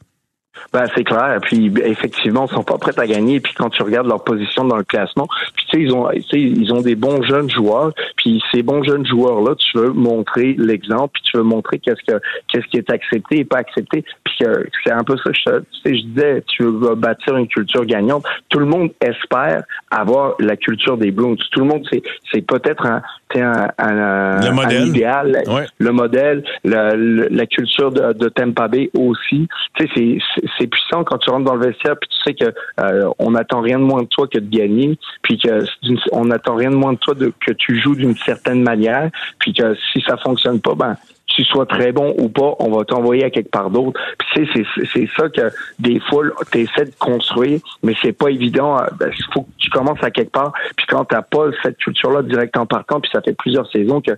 Ben, 0.72 0.86
c'est 0.94 1.04
clair. 1.04 1.38
Puis 1.42 1.72
effectivement, 1.84 2.46
ils 2.50 2.54
sont 2.54 2.62
pas 2.62 2.78
prêts 2.78 2.98
à 2.98 3.06
gagner. 3.06 3.40
Puis 3.40 3.54
quand 3.54 3.70
tu 3.70 3.82
regardes 3.82 4.06
leur 4.06 4.22
position 4.24 4.64
dans 4.64 4.76
le 4.76 4.84
classement, 4.84 5.26
puis 5.54 5.66
tu 5.68 5.76
sais, 5.76 5.82
ils 5.82 5.92
ont, 5.92 6.10
ils 6.32 6.72
ont 6.72 6.80
des 6.80 6.94
bons 6.94 7.22
jeunes 7.22 7.50
joueurs. 7.50 7.92
Puis 8.16 8.42
ces 8.52 8.62
bons 8.62 8.82
jeunes 8.82 9.06
joueurs 9.06 9.40
là, 9.40 9.54
tu 9.54 9.78
veux 9.78 9.92
montrer 9.92 10.54
l'exemple, 10.58 11.10
puis 11.14 11.22
tu 11.24 11.36
veux 11.36 11.42
montrer 11.42 11.78
qu'est-ce 11.78 12.12
que 12.12 12.20
qu'est-ce 12.48 12.66
qui 12.66 12.78
est 12.78 12.90
accepté 12.90 13.40
et 13.40 13.44
pas 13.44 13.58
accepté. 13.58 14.04
Puis 14.24 14.34
que 14.40 14.68
c'est 14.82 14.92
un 14.92 15.04
peu 15.04 15.16
ça. 15.18 15.30
Je, 15.32 15.58
tu 15.58 15.64
sais, 15.82 15.96
je 15.96 16.02
disais, 16.06 16.44
tu 16.46 16.64
veux 16.64 16.94
bâtir 16.94 17.36
une 17.36 17.48
culture 17.48 17.84
gagnante. 17.84 18.24
Tout 18.48 18.58
le 18.58 18.66
monde 18.66 18.90
espère 19.00 19.62
avoir 19.90 20.34
la 20.40 20.56
culture 20.56 20.96
des 20.96 21.10
Blues. 21.10 21.38
Tout 21.50 21.60
le 21.60 21.66
monde, 21.66 21.86
c'est 21.90 22.02
c'est 22.32 22.42
peut-être 22.42 22.86
un, 22.86 23.02
un, 23.36 23.68
un, 23.78 24.40
le 24.40 24.52
modèle. 24.52 24.86
idéal, 24.88 25.42
le 25.78 25.90
modèle, 25.90 26.44
la, 26.64 26.94
la 26.96 27.46
culture 27.46 27.90
de, 27.90 28.12
de 28.12 28.28
Tampa 28.28 28.68
Bay 28.68 28.90
aussi. 28.96 29.48
Tu 29.74 29.86
sais, 29.86 30.18
c'est 30.36 30.43
c'est 30.58 30.66
puissant 30.66 31.04
quand 31.04 31.18
tu 31.18 31.30
rentres 31.30 31.44
dans 31.44 31.54
le 31.54 31.66
vestiaire 31.66 31.96
puis 31.98 32.08
tu 32.10 32.16
sais 32.22 32.34
que 32.34 32.54
euh, 32.80 33.10
on 33.18 33.32
n'attend 33.32 33.60
rien 33.60 33.78
de 33.78 33.84
moins 33.84 34.02
de 34.02 34.08
toi 34.08 34.26
que 34.26 34.38
de 34.38 34.48
gagner 34.48 34.98
puis 35.22 35.38
que 35.38 35.64
on 36.12 36.26
n'attend 36.26 36.54
rien 36.56 36.70
de 36.70 36.76
moins 36.76 36.92
de 36.92 36.98
toi 36.98 37.14
que 37.14 37.52
tu 37.52 37.80
joues 37.80 37.94
d'une 37.94 38.16
certaine 38.16 38.62
manière 38.62 39.10
puis 39.38 39.52
que 39.52 39.74
si 39.92 40.02
ça 40.06 40.16
fonctionne 40.18 40.60
pas 40.60 40.74
ben 40.74 40.96
tu 41.26 41.44
sois 41.44 41.66
très 41.66 41.92
bon 41.92 42.14
ou 42.18 42.28
pas, 42.28 42.54
on 42.60 42.70
va 42.70 42.84
t'envoyer 42.84 43.24
à 43.24 43.30
quelque 43.30 43.50
part 43.50 43.70
d'autre. 43.70 44.00
Puis 44.18 44.48
c'est 44.54 44.64
c'est 44.92 45.08
ça 45.16 45.28
que 45.28 45.50
des 45.78 46.00
fois 46.00 46.24
tu 46.52 46.60
essaies 46.60 46.84
de 46.84 46.94
construire, 46.98 47.60
mais 47.82 47.94
c'est 48.02 48.12
pas 48.12 48.30
évident. 48.30 48.78
Il 48.92 48.96
ben, 48.98 49.12
faut 49.32 49.42
que 49.42 49.50
tu 49.58 49.70
commences 49.70 50.02
à 50.02 50.10
quelque 50.10 50.32
part. 50.32 50.52
Puis 50.76 50.86
quand 50.86 51.04
t'as 51.04 51.22
pas 51.22 51.46
cette 51.62 51.78
culture-là 51.78 52.22
direct 52.22 52.56
en 52.56 52.66
partant, 52.66 53.00
puis 53.00 53.10
ça 53.12 53.20
fait 53.20 53.36
plusieurs 53.36 53.70
saisons 53.70 54.00
que 54.00 54.12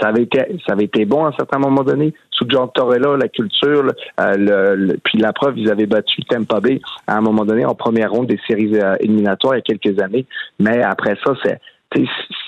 ça 0.00 0.08
avait 0.08 0.22
été 0.22 0.38
ça 0.66 0.72
avait 0.72 0.84
été 0.84 1.04
bon 1.04 1.24
à 1.24 1.28
un 1.28 1.32
certain 1.32 1.58
moment 1.58 1.84
donné 1.84 2.12
sous 2.30 2.46
John 2.48 2.68
Torella, 2.74 3.16
la 3.16 3.28
culture, 3.28 3.92
euh, 4.20 4.34
le, 4.36 4.96
puis 5.04 5.18
la 5.18 5.32
preuve, 5.32 5.58
ils 5.58 5.70
avaient 5.70 5.86
battu 5.86 6.22
Tampa 6.24 6.60
Bay 6.60 6.80
à 7.06 7.16
un 7.16 7.20
moment 7.20 7.44
donné 7.44 7.64
en 7.64 7.74
première 7.74 8.10
ronde 8.10 8.26
des 8.26 8.40
séries 8.48 8.74
euh, 8.74 8.96
éliminatoires 9.00 9.54
il 9.54 9.58
y 9.58 9.60
a 9.60 9.62
quelques 9.76 10.00
années. 10.00 10.26
Mais 10.58 10.82
après 10.82 11.16
ça, 11.24 11.34
c'est 11.44 11.60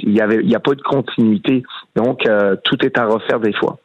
il 0.01 0.13
y 0.13 0.21
avait 0.21 0.45
y 0.45 0.55
a 0.55 0.61
pas 0.61 0.75
de 0.75 0.83
continuité. 0.83 1.63
Donc 1.97 2.27
euh, 2.27 2.57
tout 2.65 2.85
est 2.85 2.99
à 2.99 3.07
refaire 3.07 3.41
des 3.41 3.53
fois. 3.53 3.79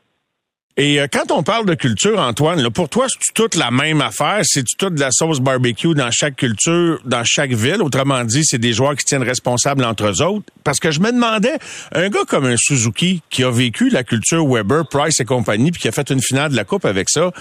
Et 0.80 1.02
euh, 1.02 1.08
quand 1.12 1.30
on 1.32 1.44
parle 1.44 1.66
de 1.66 1.74
culture, 1.74 2.18
Antoine, 2.18 2.62
là, 2.62 2.70
pour 2.70 2.88
toi, 2.88 3.08
c'est 3.10 3.34
toute 3.34 3.56
la 3.56 3.70
même 3.70 4.00
affaire? 4.00 4.40
C'est 4.44 4.64
toute 4.78 4.94
de 4.94 5.00
la 5.02 5.12
sauce 5.12 5.42
barbecue 5.42 5.94
dans 5.94 6.10
chaque 6.10 6.38
culture, 6.38 7.02
dans 7.04 7.24
chaque 7.26 7.52
ville? 7.52 7.82
Autrement 7.82 8.24
dit, 8.24 8.46
c'est 8.46 8.60
des 8.60 8.72
joueurs 8.72 8.96
qui 8.96 9.04
tiennent 9.04 9.24
responsables 9.24 9.84
entre 9.84 10.06
eux 10.06 10.22
autres? 10.22 10.46
Parce 10.64 10.80
que 10.80 10.92
je 10.92 11.02
me 11.02 11.12
demandais, 11.12 11.58
un 11.92 12.08
gars 12.08 12.24
comme 12.26 12.46
un 12.46 12.56
Suzuki 12.56 13.22
qui 13.30 13.44
a 13.44 13.52
vécu 13.52 13.90
la 13.90 14.06
culture 14.06 14.48
Weber, 14.48 14.88
Price 14.88 15.20
et 15.20 15.26
compagnie, 15.26 15.72
puis 15.72 15.82
qui 15.82 15.90
a 15.90 15.92
fait 15.92 16.10
une 16.12 16.22
finale 16.22 16.52
de 16.52 16.56
la 16.56 16.64
Coupe 16.64 16.86
avec 16.86 17.10
ça, 17.10 17.32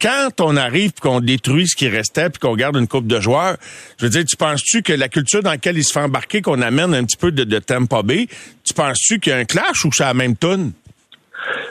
quand 0.00 0.40
on 0.40 0.56
arrive 0.56 0.92
puis 0.92 1.00
qu'on 1.00 1.20
détruit 1.20 1.66
ce 1.66 1.76
qui 1.76 1.88
restait 1.88 2.30
puis 2.30 2.38
qu'on 2.38 2.54
garde 2.54 2.76
une 2.76 2.88
coupe 2.88 3.06
de 3.06 3.20
joueurs, 3.20 3.56
je 3.98 4.04
veux 4.04 4.10
dire, 4.10 4.24
tu 4.24 4.36
penses-tu 4.36 4.82
que 4.82 4.92
la 4.92 5.08
culture 5.08 5.42
dans 5.42 5.50
laquelle 5.50 5.78
il 5.78 5.84
se 5.84 5.92
fait 5.92 6.00
embarquer, 6.00 6.42
qu'on 6.42 6.60
amène 6.60 6.94
un 6.94 7.04
petit 7.04 7.16
peu 7.16 7.32
de, 7.32 7.44
de 7.44 7.58
Tampa 7.58 8.02
Bay, 8.02 8.28
tu 8.64 8.74
penses-tu 8.74 9.20
qu'il 9.20 9.32
y 9.32 9.34
a 9.34 9.38
un 9.38 9.44
clash 9.44 9.84
ou 9.84 9.90
c'est 9.92 10.04
la 10.04 10.14
même 10.14 10.36
tonne? 10.36 10.72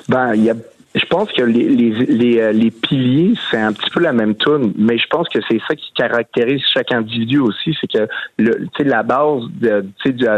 Ben, 0.08 0.34
il 0.36 0.44
y 0.44 0.50
a 0.50 0.56
je 0.96 1.06
pense 1.08 1.30
que 1.34 1.44
les, 1.44 1.68
les, 1.68 1.92
les, 2.06 2.40
euh, 2.40 2.52
les 2.54 2.72
piliers, 2.72 3.34
c'est 3.52 3.60
un 3.60 3.74
petit 3.74 3.90
peu 3.90 4.00
la 4.00 4.14
même 4.14 4.36
tune, 4.36 4.74
mais 4.78 4.98
je 4.98 5.08
pense 5.08 5.28
que 5.28 5.40
c'est 5.50 5.60
ça 5.68 5.76
qui 5.76 5.92
caractérise 5.94 6.62
chaque 6.74 6.94
individu 6.94 7.40
aussi, 7.40 7.76
c'est 7.82 7.92
que 7.92 8.08
le, 8.38 8.68
la 8.80 9.04
base 9.04 9.44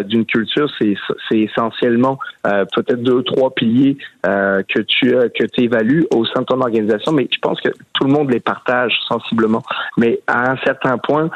d'une 0.06 0.26
culture, 0.26 0.70
c'est 0.80 0.96
essentiellement 1.32 2.18
euh, 2.48 2.66
peut-être 2.74 3.04
deux 3.04 3.22
trois 3.24 3.54
piliers 3.54 3.98
euh, 4.26 4.64
que 4.68 4.82
tu 4.82 5.12
que 5.12 5.46
tu 5.46 5.62
évalues 5.62 6.08
au 6.12 6.26
sein 6.26 6.42
de 6.42 6.46
ton 6.46 6.60
organisation, 6.60 7.12
mais 7.12 7.28
je 7.32 7.40
pense 7.40 7.62
que 7.62 7.70
tout 7.94 8.06
le 8.06 8.12
monde 8.12 8.32
les 8.32 8.40
partage 8.40 8.94
sensiblement. 9.08 9.62
Mais 9.98 10.22
à 10.26 10.52
un 10.52 10.58
certain 10.66 10.98
point, 10.98 11.30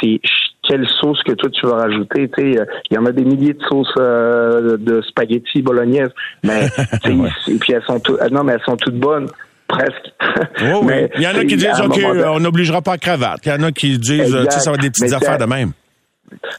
c'est 0.00 0.20
quelle 0.66 0.86
sauce 1.00 1.22
que 1.22 1.32
toi 1.32 1.50
tu 1.50 1.66
vas 1.66 1.76
rajouter. 1.76 2.28
Tu 2.36 2.42
sais, 2.42 2.66
il 2.90 2.94
y 2.94 2.98
en 2.98 3.06
a 3.06 3.12
des 3.12 3.24
milliers 3.24 3.54
de 3.54 3.62
sauces 3.68 3.92
euh, 3.98 4.76
de 4.78 5.02
spaghetti 5.02 5.62
bolognaise, 5.62 6.10
mais 6.42 6.66
et 7.48 7.54
puis 7.54 7.72
elles 7.72 7.84
sont 7.86 8.00
toutes, 8.00 8.20
non 8.30 8.44
mais 8.44 8.54
elles 8.54 8.64
sont 8.66 8.76
toutes 8.76 8.98
bonnes. 8.98 9.28
Presque. 9.66 10.12
mais, 10.84 11.10
il 11.16 11.22
y 11.22 11.26
en 11.26 11.34
a 11.34 11.44
qui 11.44 11.56
disent, 11.56 11.80
OK, 11.82 11.98
on 12.26 12.38
n'obligera 12.38 12.82
pas 12.82 12.92
à 12.92 12.98
cravate. 12.98 13.40
Il 13.46 13.48
y 13.48 13.52
en 13.52 13.62
a 13.62 13.72
qui 13.72 13.98
disent, 13.98 14.36
ça 14.50 14.70
va 14.70 14.76
être 14.76 14.82
des 14.82 14.90
petites 14.90 15.12
affaires 15.12 15.38
de 15.38 15.46
même. 15.46 15.72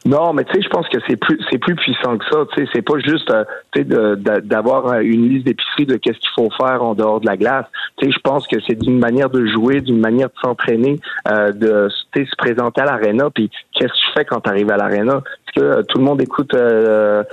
Non, 0.05 0.33
mais 0.33 0.43
tu 0.45 0.53
sais, 0.53 0.61
je 0.61 0.69
pense 0.69 0.87
que 0.89 0.97
c'est 1.07 1.15
plus 1.15 1.39
c'est 1.49 1.57
plus 1.57 1.75
puissant 1.75 2.17
que 2.17 2.25
ça. 2.31 2.45
Tu 2.53 2.63
sais, 2.63 2.69
c'est 2.73 2.81
pas 2.81 2.99
juste 2.99 3.31
euh, 3.31 4.15
d'avoir 4.41 4.87
euh, 4.87 4.99
une 4.99 5.29
liste 5.29 5.45
d'épicerie 5.45 5.85
de 5.85 5.97
qu'est-ce 5.97 6.19
qu'il 6.19 6.29
faut 6.35 6.49
faire 6.57 6.83
en 6.83 6.93
dehors 6.93 7.19
de 7.19 7.25
la 7.25 7.37
glace. 7.37 7.65
Tu 7.97 8.05
sais, 8.05 8.11
je 8.11 8.19
pense 8.19 8.47
que 8.47 8.57
c'est 8.67 8.75
d'une 8.75 8.99
manière 8.99 9.29
de 9.29 9.45
jouer, 9.45 9.81
d'une 9.81 9.99
manière 9.99 10.27
de 10.27 10.39
s'entraîner, 10.43 10.99
euh, 11.29 11.51
de 11.51 11.89
se 11.89 12.35
présenter 12.37 12.81
à 12.81 12.85
l'aréna. 12.85 13.29
Puis 13.29 13.49
qu'est-ce 13.73 13.91
que 13.91 13.97
tu 13.97 14.11
fais 14.15 14.25
quand 14.25 14.41
tu 14.41 14.49
arrives 14.49 14.71
à 14.71 14.77
l'aréna? 14.77 15.21
Est-ce 15.47 15.61
que 15.61 15.81
tout 15.83 15.97
le 15.97 16.03
monde 16.03 16.21
écoute 16.21 16.53
euh, 16.53 17.23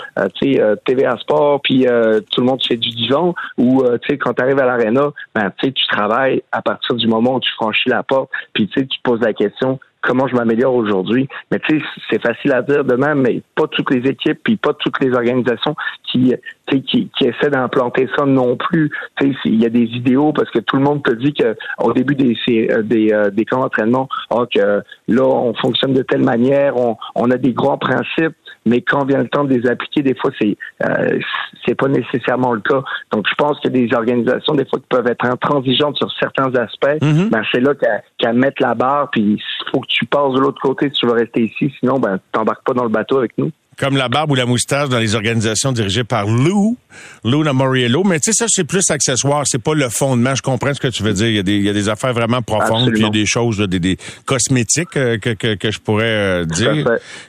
tu 0.40 0.55
sais 0.55 0.62
TVA 0.84 1.16
Sport, 1.18 1.61
puis 1.62 1.86
tout 2.30 2.40
le 2.40 2.47
monde 2.47 2.62
fait 2.66 2.76
du 2.76 2.90
divan, 2.90 3.34
ou 3.59 3.82
tu 4.03 4.09
sais 4.09 4.18
quand 4.18 4.34
tu 4.34 4.43
arrives 4.43 4.61
à 4.61 4.66
l'aréna, 4.66 5.11
ben 5.34 5.53
tu 5.59 5.66
sais 5.66 5.72
tu 5.72 5.86
travailles 5.88 6.43
à 6.53 6.62
partir 6.62 6.95
du 6.97 7.07
moment 7.07 7.36
où 7.36 7.40
tu 7.40 7.51
franchis 7.53 7.88
la 7.88 8.03
porte, 8.03 8.30
puis 8.53 8.68
tu 8.68 8.80
sais 8.80 8.86
tu 8.86 8.99
poses 9.03 9.20
la 9.20 9.32
question 9.32 9.78
comment 10.03 10.27
je 10.29 10.35
m'améliore 10.35 10.75
aujourd'hui. 10.75 11.29
Mais 11.51 11.59
tu 11.61 11.79
sais, 11.79 11.85
c'est 12.11 12.23
facile 12.23 12.53
à 12.53 12.63
dire 12.63 12.85
demain, 12.85 13.15
mais 13.15 13.43
pas 13.55 13.67
toutes 13.69 13.91
les 13.91 14.09
équipes 14.11 14.41
puis 14.43 14.57
pas 14.57 14.75
toutes 14.75 15.01
les 15.01 15.13
organisations 15.13 15.75
qui 16.11 16.35
qui, 16.67 16.83
qui 16.83 17.25
essaient 17.25 17.51
d'implanter 17.51 18.09
ça 18.17 18.25
non 18.25 18.57
plus. 18.57 18.91
Tu 19.21 19.33
sais, 19.33 19.39
il 19.45 19.63
y 19.63 19.67
a 19.67 19.69
des 19.69 19.85
idéaux 19.85 20.33
parce 20.33 20.51
que 20.51 20.59
tout 20.59 20.77
le 20.77 20.83
monde 20.83 21.03
te 21.03 21.13
dit 21.13 21.33
que 21.33 21.57
au 21.79 21.93
début 21.93 22.15
des 22.15 22.37
euh, 22.49 22.83
des, 22.83 23.13
euh, 23.13 23.31
des 23.31 23.45
camps 23.45 23.61
d'entraînement, 23.61 24.09
oh, 24.31 24.47
que 24.53 24.83
là 25.09 25.25
on 25.25 25.55
fonctionne 25.55 25.93
de 25.93 26.03
telle 26.03 26.25
manière, 26.25 26.77
on, 26.77 26.97
on 27.15 27.31
a 27.31 27.37
des 27.37 27.53
grands 27.53 27.79
principes 27.79 28.35
mais 28.65 28.81
quand 28.81 29.05
vient 29.05 29.19
le 29.19 29.29
temps 29.29 29.45
de 29.45 29.55
les 29.55 29.69
appliquer, 29.69 30.03
des 30.03 30.15
fois, 30.15 30.31
c'est 30.41 30.57
euh, 30.85 31.19
c'est 31.67 31.75
pas 31.75 31.89
nécessairement 31.89 32.53
le 32.53 32.61
cas. 32.61 32.83
Donc, 33.13 33.27
je 33.29 33.35
pense 33.35 33.59
que 33.61 33.69
des 33.69 33.89
organisations, 33.93 34.55
des 34.55 34.65
fois, 34.65 34.79
qui 34.79 34.87
peuvent 34.89 35.07
être 35.07 35.25
intransigeantes 35.25 35.97
sur 35.97 36.11
certains 36.21 36.55
aspects, 36.55 37.03
mm-hmm. 37.03 37.31
ben, 37.31 37.43
c'est 37.53 37.61
là 37.61 37.73
qu'à 38.19 38.33
mettre 38.33 38.63
la 38.63 38.75
barre, 38.75 39.11
puis 39.11 39.23
il 39.23 39.71
faut 39.71 39.81
que 39.81 39.91
tu 39.93 40.07
passes 40.07 40.32
de 40.32 40.40
l'autre 40.40 40.61
côté 40.61 40.90
tu 40.90 41.07
veux 41.07 41.12
rester 41.12 41.45
ici, 41.45 41.72
sinon, 41.78 41.99
ben, 41.99 42.18
t'embarques 42.32 42.64
pas 42.64 42.74
dans 42.74 42.84
le 42.84 42.88
bateau 42.88 43.18
avec 43.18 43.36
nous 43.38 43.51
comme 43.79 43.97
la 43.97 44.09
barbe 44.09 44.31
ou 44.31 44.35
la 44.35 44.47
moustache 44.47 44.89
dans 44.89 44.99
les 44.99 45.14
organisations 45.14 45.73
dirigées 45.73 46.05
par 46.05 46.27
Lou, 46.27 46.77
Lou 47.25 47.43
Namoriello. 47.43 48.05
Mais 48.05 48.20
tu 48.20 48.33
sais, 48.33 48.37
ça, 48.37 48.47
c'est 48.49 48.64
plus 48.64 48.91
accessoire. 48.91 49.45
C'est 49.47 49.62
pas 49.62 49.75
le 49.75 49.89
fondement. 49.89 50.35
Je 50.35 50.43
comprends 50.43 50.75
ce 50.75 50.81
que 50.81 50.89
tu 50.89 51.03
veux 51.03 51.14
dire. 51.14 51.29
Il 51.29 51.37
y 51.37 51.39
a 51.39 51.43
des, 51.43 51.57
il 51.57 51.64
y 51.64 51.68
a 51.68 51.73
des 51.73 51.89
affaires 51.89 52.12
vraiment 52.12 52.43
profondes, 52.43 52.91
puis 52.91 53.01
il 53.01 53.05
y 53.05 53.07
a 53.07 53.11
des 53.11 53.27
choses, 53.27 53.59
des, 53.59 53.81
des 53.81 53.97
cosmétiques 54.27 54.97
euh, 54.97 55.18
que, 55.18 55.31
que, 55.31 55.55
que, 55.55 55.70
je 55.70 55.79
pourrais 55.79 56.05
euh, 56.05 56.45
dire. 56.45 56.85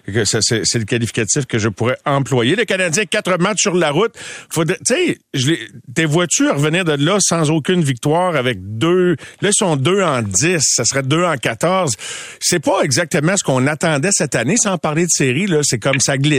Que 0.06 0.26
c'est 0.26 0.80
le 0.80 0.86
qualificatif 0.86 1.46
que 1.46 1.60
je 1.60 1.70
pourrais 1.70 1.98
employer. 2.06 2.56
Le 2.56 2.66
Canadien, 2.66 3.06
quatre 3.06 3.38
matchs 3.40 3.62
sur 3.62 3.76
la 3.76 3.92
route. 3.92 4.14
Tu 4.54 4.64
sais, 4.86 5.18
tes 5.96 6.06
voitures 6.06 6.56
revenir 6.56 6.84
de 6.84 6.94
là 6.94 7.18
sans 7.20 7.52
aucune 7.52 7.84
victoire 7.84 8.36
avec 8.36 8.58
deux. 8.78 9.16
Là, 9.42 9.50
ils 9.50 9.58
sont 9.58 9.78
deux 9.78 10.02
en 10.02 10.22
dix. 10.22 10.62
Ça 10.62 10.84
serait 10.84 11.04
deux 11.04 11.24
en 11.24 11.38
quatorze. 11.38 11.96
C'est 12.40 12.60
pas 12.60 12.82
exactement 12.84 13.38
ce 13.38 13.44
qu'on 13.44 13.66
attendait 13.66 14.10
cette 14.12 14.36
année, 14.36 14.58
sans 14.58 14.78
parler 14.78 15.04
de 15.04 15.12
série. 15.12 15.48
Là, 15.48 15.60
c'est 15.64 15.80
comme 15.80 16.00
ça 16.00 16.18
glisse 16.18 16.33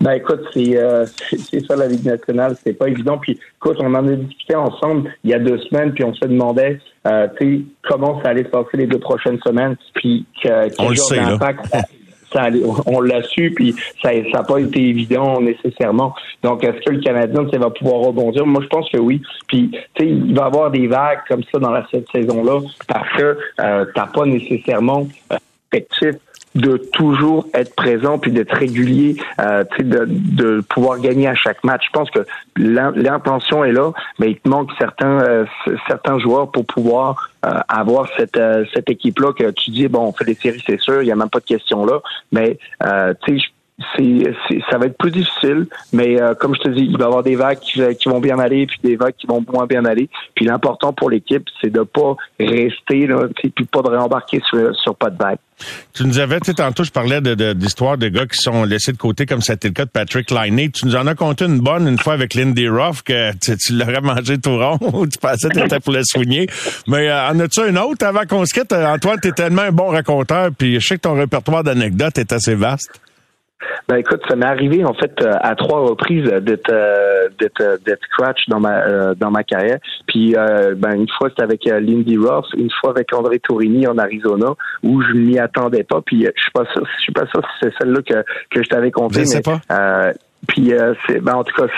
ben 0.00 0.12
écoute, 0.12 0.44
euh, 0.56 1.06
c'est 1.06 1.64
ça 1.66 1.76
la 1.76 1.86
Ligue 1.86 2.04
nationale, 2.04 2.56
c'est 2.62 2.74
pas 2.74 2.88
évident. 2.88 3.18
Puis 3.18 3.38
écoute, 3.56 3.76
on 3.80 3.94
en 3.94 4.06
a 4.06 4.12
discuté 4.12 4.54
ensemble 4.54 5.10
il 5.24 5.30
y 5.30 5.34
a 5.34 5.38
deux 5.38 5.58
semaines, 5.58 5.92
puis 5.92 6.04
on 6.04 6.14
se 6.14 6.26
demandait 6.26 6.78
euh, 7.06 7.26
comment 7.82 8.20
ça 8.22 8.30
allait 8.30 8.44
se 8.44 8.48
passer 8.48 8.76
les 8.76 8.86
deux 8.86 8.98
prochaines 8.98 9.38
semaines, 9.46 9.76
puis 9.94 10.26
quel 10.42 10.72
on 10.78 10.90
le 10.90 10.96
sait, 10.96 11.20
Ça, 12.32 12.48
on 12.86 13.00
l'a 13.00 13.22
su, 13.22 13.52
puis 13.54 13.74
ça 14.02 14.10
n'a 14.12 14.42
pas 14.42 14.58
été 14.58 14.88
évident 14.88 15.40
nécessairement. 15.40 16.14
Donc, 16.42 16.64
est-ce 16.64 16.84
que 16.84 16.90
le 16.90 17.00
Canadien 17.00 17.44
va 17.58 17.70
pouvoir 17.70 18.00
rebondir? 18.00 18.44
Moi, 18.44 18.60
je 18.62 18.68
pense 18.68 18.90
que 18.90 18.98
oui. 18.98 19.22
Puis, 19.46 19.70
tu 19.70 19.78
sais, 20.04 20.10
il 20.10 20.34
va 20.34 20.42
y 20.42 20.46
avoir 20.46 20.70
des 20.72 20.88
vagues 20.88 21.20
comme 21.28 21.44
ça 21.44 21.60
dans 21.60 21.70
la 21.70 21.86
cette 21.92 22.08
saison-là 22.10 22.60
parce 22.88 23.16
que 23.16 23.38
euh, 23.60 23.84
t'as 23.94 24.06
pas 24.08 24.26
nécessairement 24.26 25.06
effectif 25.72 26.16
de 26.54 26.76
toujours 26.76 27.46
être 27.52 27.74
présent 27.74 28.18
puis 28.18 28.30
d'être 28.30 28.54
régulier, 28.54 29.16
euh, 29.40 29.64
de, 29.78 30.06
de 30.08 30.60
pouvoir 30.68 31.00
gagner 31.00 31.26
à 31.26 31.34
chaque 31.34 31.62
match. 31.64 31.82
Je 31.86 31.90
pense 31.92 32.10
que 32.10 32.24
l'intention 32.56 33.64
est 33.64 33.72
là, 33.72 33.92
mais 34.18 34.30
il 34.30 34.36
te 34.36 34.48
manque 34.48 34.70
certains 34.78 35.20
euh, 35.20 35.44
certains 35.88 36.18
joueurs 36.18 36.50
pour 36.50 36.64
pouvoir 36.64 37.30
euh, 37.44 37.60
avoir 37.68 38.08
cette 38.16 38.36
euh, 38.36 38.64
cette 38.72 38.88
équipe 38.88 39.18
là 39.18 39.32
que 39.32 39.50
tu 39.50 39.70
dis 39.70 39.88
bon 39.88 40.06
on 40.06 40.12
fait 40.12 40.24
des 40.24 40.34
séries 40.34 40.62
c'est 40.66 40.80
sûr, 40.80 41.02
il 41.02 41.08
y 41.08 41.12
a 41.12 41.16
même 41.16 41.28
pas 41.28 41.40
de 41.40 41.44
question 41.44 41.84
là, 41.84 42.00
mais 42.30 42.58
tu 43.24 43.38
sais 43.38 43.44
c'est, 43.96 44.36
ça 44.70 44.78
va 44.78 44.86
être 44.86 44.96
plus 44.96 45.10
difficile, 45.10 45.66
mais 45.92 46.20
euh, 46.20 46.34
comme 46.34 46.54
je 46.54 46.60
te 46.60 46.68
dis, 46.68 46.82
il 46.82 46.96
va 46.96 47.04
y 47.04 47.06
avoir 47.06 47.22
des 47.24 47.34
vagues 47.34 47.58
qui, 47.58 47.80
vont 48.08 48.20
bien 48.20 48.38
aller, 48.38 48.66
puis 48.66 48.78
des 48.84 48.96
vagues 48.96 49.14
qui 49.18 49.26
vont 49.26 49.44
moins 49.52 49.66
bien 49.66 49.84
aller. 49.84 50.08
Puis 50.36 50.44
l'important 50.44 50.92
pour 50.92 51.10
l'équipe, 51.10 51.44
c'est 51.60 51.70
de 51.70 51.82
pas 51.82 52.14
rester 52.38 53.06
là, 53.06 53.26
puis 53.34 53.52
pas 53.64 53.82
de 53.82 53.88
réembarquer 53.88 54.40
sur, 54.48 54.74
sur 54.76 54.94
pas 54.94 55.10
de 55.10 55.18
vague. 55.18 55.38
Tu 55.92 56.04
nous 56.04 56.18
avais, 56.18 56.40
tu 56.40 56.46
sais, 56.46 56.54
tantôt, 56.54 56.84
je 56.84 56.90
parlais 56.90 57.20
de, 57.20 57.52
d'histoires 57.52 57.96
de, 57.96 58.08
gars 58.08 58.26
qui 58.26 58.36
sont 58.36 58.64
laissés 58.64 58.92
de 58.92 58.96
côté, 58.96 59.24
comme 59.26 59.40
c'était 59.40 59.68
le 59.68 59.74
cas 59.74 59.84
de 59.84 59.90
Patrick 59.90 60.30
Liney. 60.30 60.70
Tu 60.70 60.86
nous 60.86 60.96
en 60.96 61.06
as 61.06 61.14
compté 61.14 61.44
une 61.44 61.60
bonne 61.60 61.86
une 61.88 61.98
fois 61.98 62.12
avec 62.12 62.34
Lindy 62.34 62.68
Ruff, 62.68 63.02
que 63.02 63.32
tu, 63.38 63.56
tu 63.56 63.72
l'aurais 63.72 64.00
mangé 64.02 64.38
tout 64.38 64.56
rond, 64.56 64.78
tu 65.06 65.18
pensais 65.18 65.48
que 65.48 65.68
tu 65.68 65.80
pour 65.80 65.92
le 65.92 66.02
soigner. 66.04 66.48
Mais 66.86 67.08
euh, 67.08 67.28
en 67.28 67.40
as-tu 67.40 67.60
un 67.60 67.76
autre 67.76 68.06
avant 68.06 68.24
qu'on 68.24 68.44
se 68.44 68.54
quitte? 68.54 68.72
Antoine, 68.72 69.18
tu 69.20 69.28
es 69.28 69.32
tellement 69.32 69.62
un 69.62 69.72
bon 69.72 69.88
raconteur, 69.88 70.50
puis 70.56 70.80
je 70.80 70.86
sais 70.86 70.96
que 70.96 71.02
ton 71.02 71.14
répertoire 71.14 71.64
d'anecdotes 71.64 72.18
est 72.18 72.32
assez 72.32 72.54
vaste. 72.54 73.00
Ben 73.88 73.96
écoute, 73.96 74.22
ça 74.28 74.36
m'est 74.36 74.46
arrivé 74.46 74.84
en 74.84 74.94
fait 74.94 75.12
euh, 75.22 75.32
à 75.40 75.54
trois 75.54 75.80
reprises 75.80 76.24
d'être 76.24 76.70
euh, 76.70 77.28
d'être 77.38 77.60
euh, 77.60 77.76
d'être 77.84 78.02
scratch 78.04 78.48
dans 78.48 78.60
ma 78.60 79.14
dans 79.14 79.30
ma 79.30 79.42
carrière. 79.42 79.78
Puis 80.06 80.34
ben 80.76 80.92
une 80.94 81.08
fois 81.08 81.28
c'était 81.30 81.42
avec 81.42 81.64
Lindy 81.64 82.16
Ross, 82.16 82.46
une 82.56 82.70
fois 82.80 82.90
avec 82.90 83.12
André 83.14 83.38
Tourini 83.38 83.86
en 83.86 83.98
Arizona 83.98 84.54
où 84.82 85.02
je 85.02 85.12
m'y 85.12 85.38
attendais 85.38 85.84
pas. 85.84 86.00
Puis 86.04 86.22
je 86.24 86.42
suis 86.42 86.52
pas 86.52 86.64
sûr, 86.72 86.86
je 86.96 87.02
suis 87.02 87.12
pas 87.12 87.26
sûr 87.26 87.40
si 87.42 87.58
c'est 87.62 87.72
celle-là 87.78 88.00
que 88.02 88.24
que 88.50 88.62
je 88.62 88.68
t'avais 88.68 88.90
compté. 88.90 89.20
Je 89.20 89.24
sais 89.24 89.42
pas. 89.42 89.60
Puis 90.48 90.72
euh, 90.72 90.94
ben, 91.22 91.34
en 91.34 91.44
tout 91.44 91.54
cas, 91.54 91.72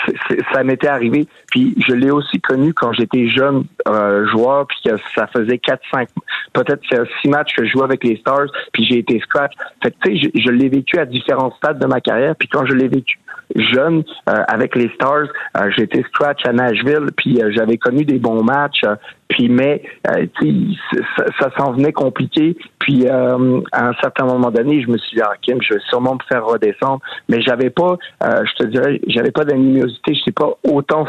ça 0.53 0.63
m'était 0.63 0.87
arrivé. 0.87 1.27
Puis 1.51 1.75
je 1.85 1.93
l'ai 1.93 2.11
aussi 2.11 2.39
connu 2.39 2.73
quand 2.73 2.93
j'étais 2.93 3.27
jeune 3.27 3.65
euh, 3.87 4.27
joueur, 4.27 4.67
puis 4.67 4.77
que 4.85 4.97
ça 5.15 5.27
faisait 5.27 5.57
4, 5.57 5.81
5, 5.91 6.09
peut-être 6.53 6.81
six 7.21 7.29
matchs 7.29 7.55
que 7.55 7.65
je 7.65 7.71
jouais 7.71 7.83
avec 7.83 8.03
les 8.03 8.17
Stars, 8.17 8.47
puis 8.73 8.85
j'ai 8.85 8.99
été 8.99 9.19
scratch. 9.19 9.53
Fait 9.81 9.93
tu 10.03 10.17
sais, 10.17 10.29
je, 10.33 10.41
je 10.41 10.49
l'ai 10.49 10.69
vécu 10.69 10.97
à 10.99 11.05
différents 11.05 11.51
stades 11.57 11.79
de 11.79 11.85
ma 11.85 12.01
carrière. 12.01 12.35
Puis 12.35 12.47
quand 12.47 12.65
je 12.65 12.73
l'ai 12.73 12.87
vécu 12.87 13.19
jeune 13.55 14.03
euh, 14.29 14.43
avec 14.47 14.75
les 14.75 14.89
Stars, 14.95 15.27
j'étais 15.75 16.03
scratch 16.03 16.45
à 16.45 16.53
Nashville, 16.53 17.07
puis 17.15 17.39
j'avais 17.51 17.77
connu 17.77 18.03
des 18.05 18.19
bons 18.19 18.43
matchs. 18.43 18.81
Puis 19.27 19.49
mais 19.49 19.83
ça, 20.05 21.25
ça 21.39 21.49
s'en 21.57 21.73
venait 21.73 21.93
compliqué. 21.93 22.57
Puis 22.79 23.07
à 23.07 23.35
un 23.35 23.93
certain 24.01 24.25
moment 24.25 24.51
donné, 24.51 24.81
je 24.81 24.89
me 24.89 24.97
suis 24.97 25.17
dit, 25.17 25.21
ah, 25.23 25.33
Kim, 25.41 25.61
je 25.61 25.73
vais 25.73 25.79
sûrement 25.89 26.15
me 26.15 26.23
faire 26.29 26.45
redescendre. 26.45 27.01
Mais 27.29 27.41
j'avais 27.41 27.69
pas, 27.69 27.97
je 28.21 28.53
te 28.55 28.63
dirais, 28.67 29.01
j'avais 29.07 29.31
pas 29.31 29.43
d'animosité, 29.43 30.13
je 30.13 30.23
sais 30.23 30.31
pas 30.31 30.57
autant 30.63 31.05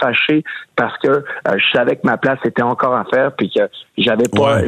fâché 0.00 0.44
parce 0.78 0.96
que 0.98 1.08
euh, 1.08 1.22
je 1.56 1.76
savais 1.76 1.96
que 1.96 2.06
ma 2.06 2.16
place 2.16 2.38
était 2.44 2.62
encore 2.62 2.94
à 2.94 3.04
faire, 3.04 3.32
puis 3.32 3.50
que 3.50 3.62
j'avais 3.96 4.28
pas, 4.32 4.60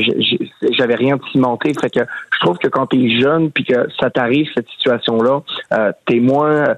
j'avais 0.73 0.97
rien 0.97 1.17
de 1.17 1.23
cimenté. 1.31 1.73
Fait 1.81 1.89
que 1.89 2.01
je 2.01 2.41
trouve 2.41 2.59
que 2.59 2.67
quand 2.67 2.87
tu 2.89 2.97
es 2.97 3.21
jeune, 3.21 3.51
puis 3.53 3.65
que 3.65 3.87
ça 4.01 4.11
t'arrive 4.11 4.49
cette 4.55 4.69
situation-là, 4.71 5.43
euh, 5.73 5.93
t'es 6.07 6.19
moins, 6.19 6.65
euh, 6.65 6.75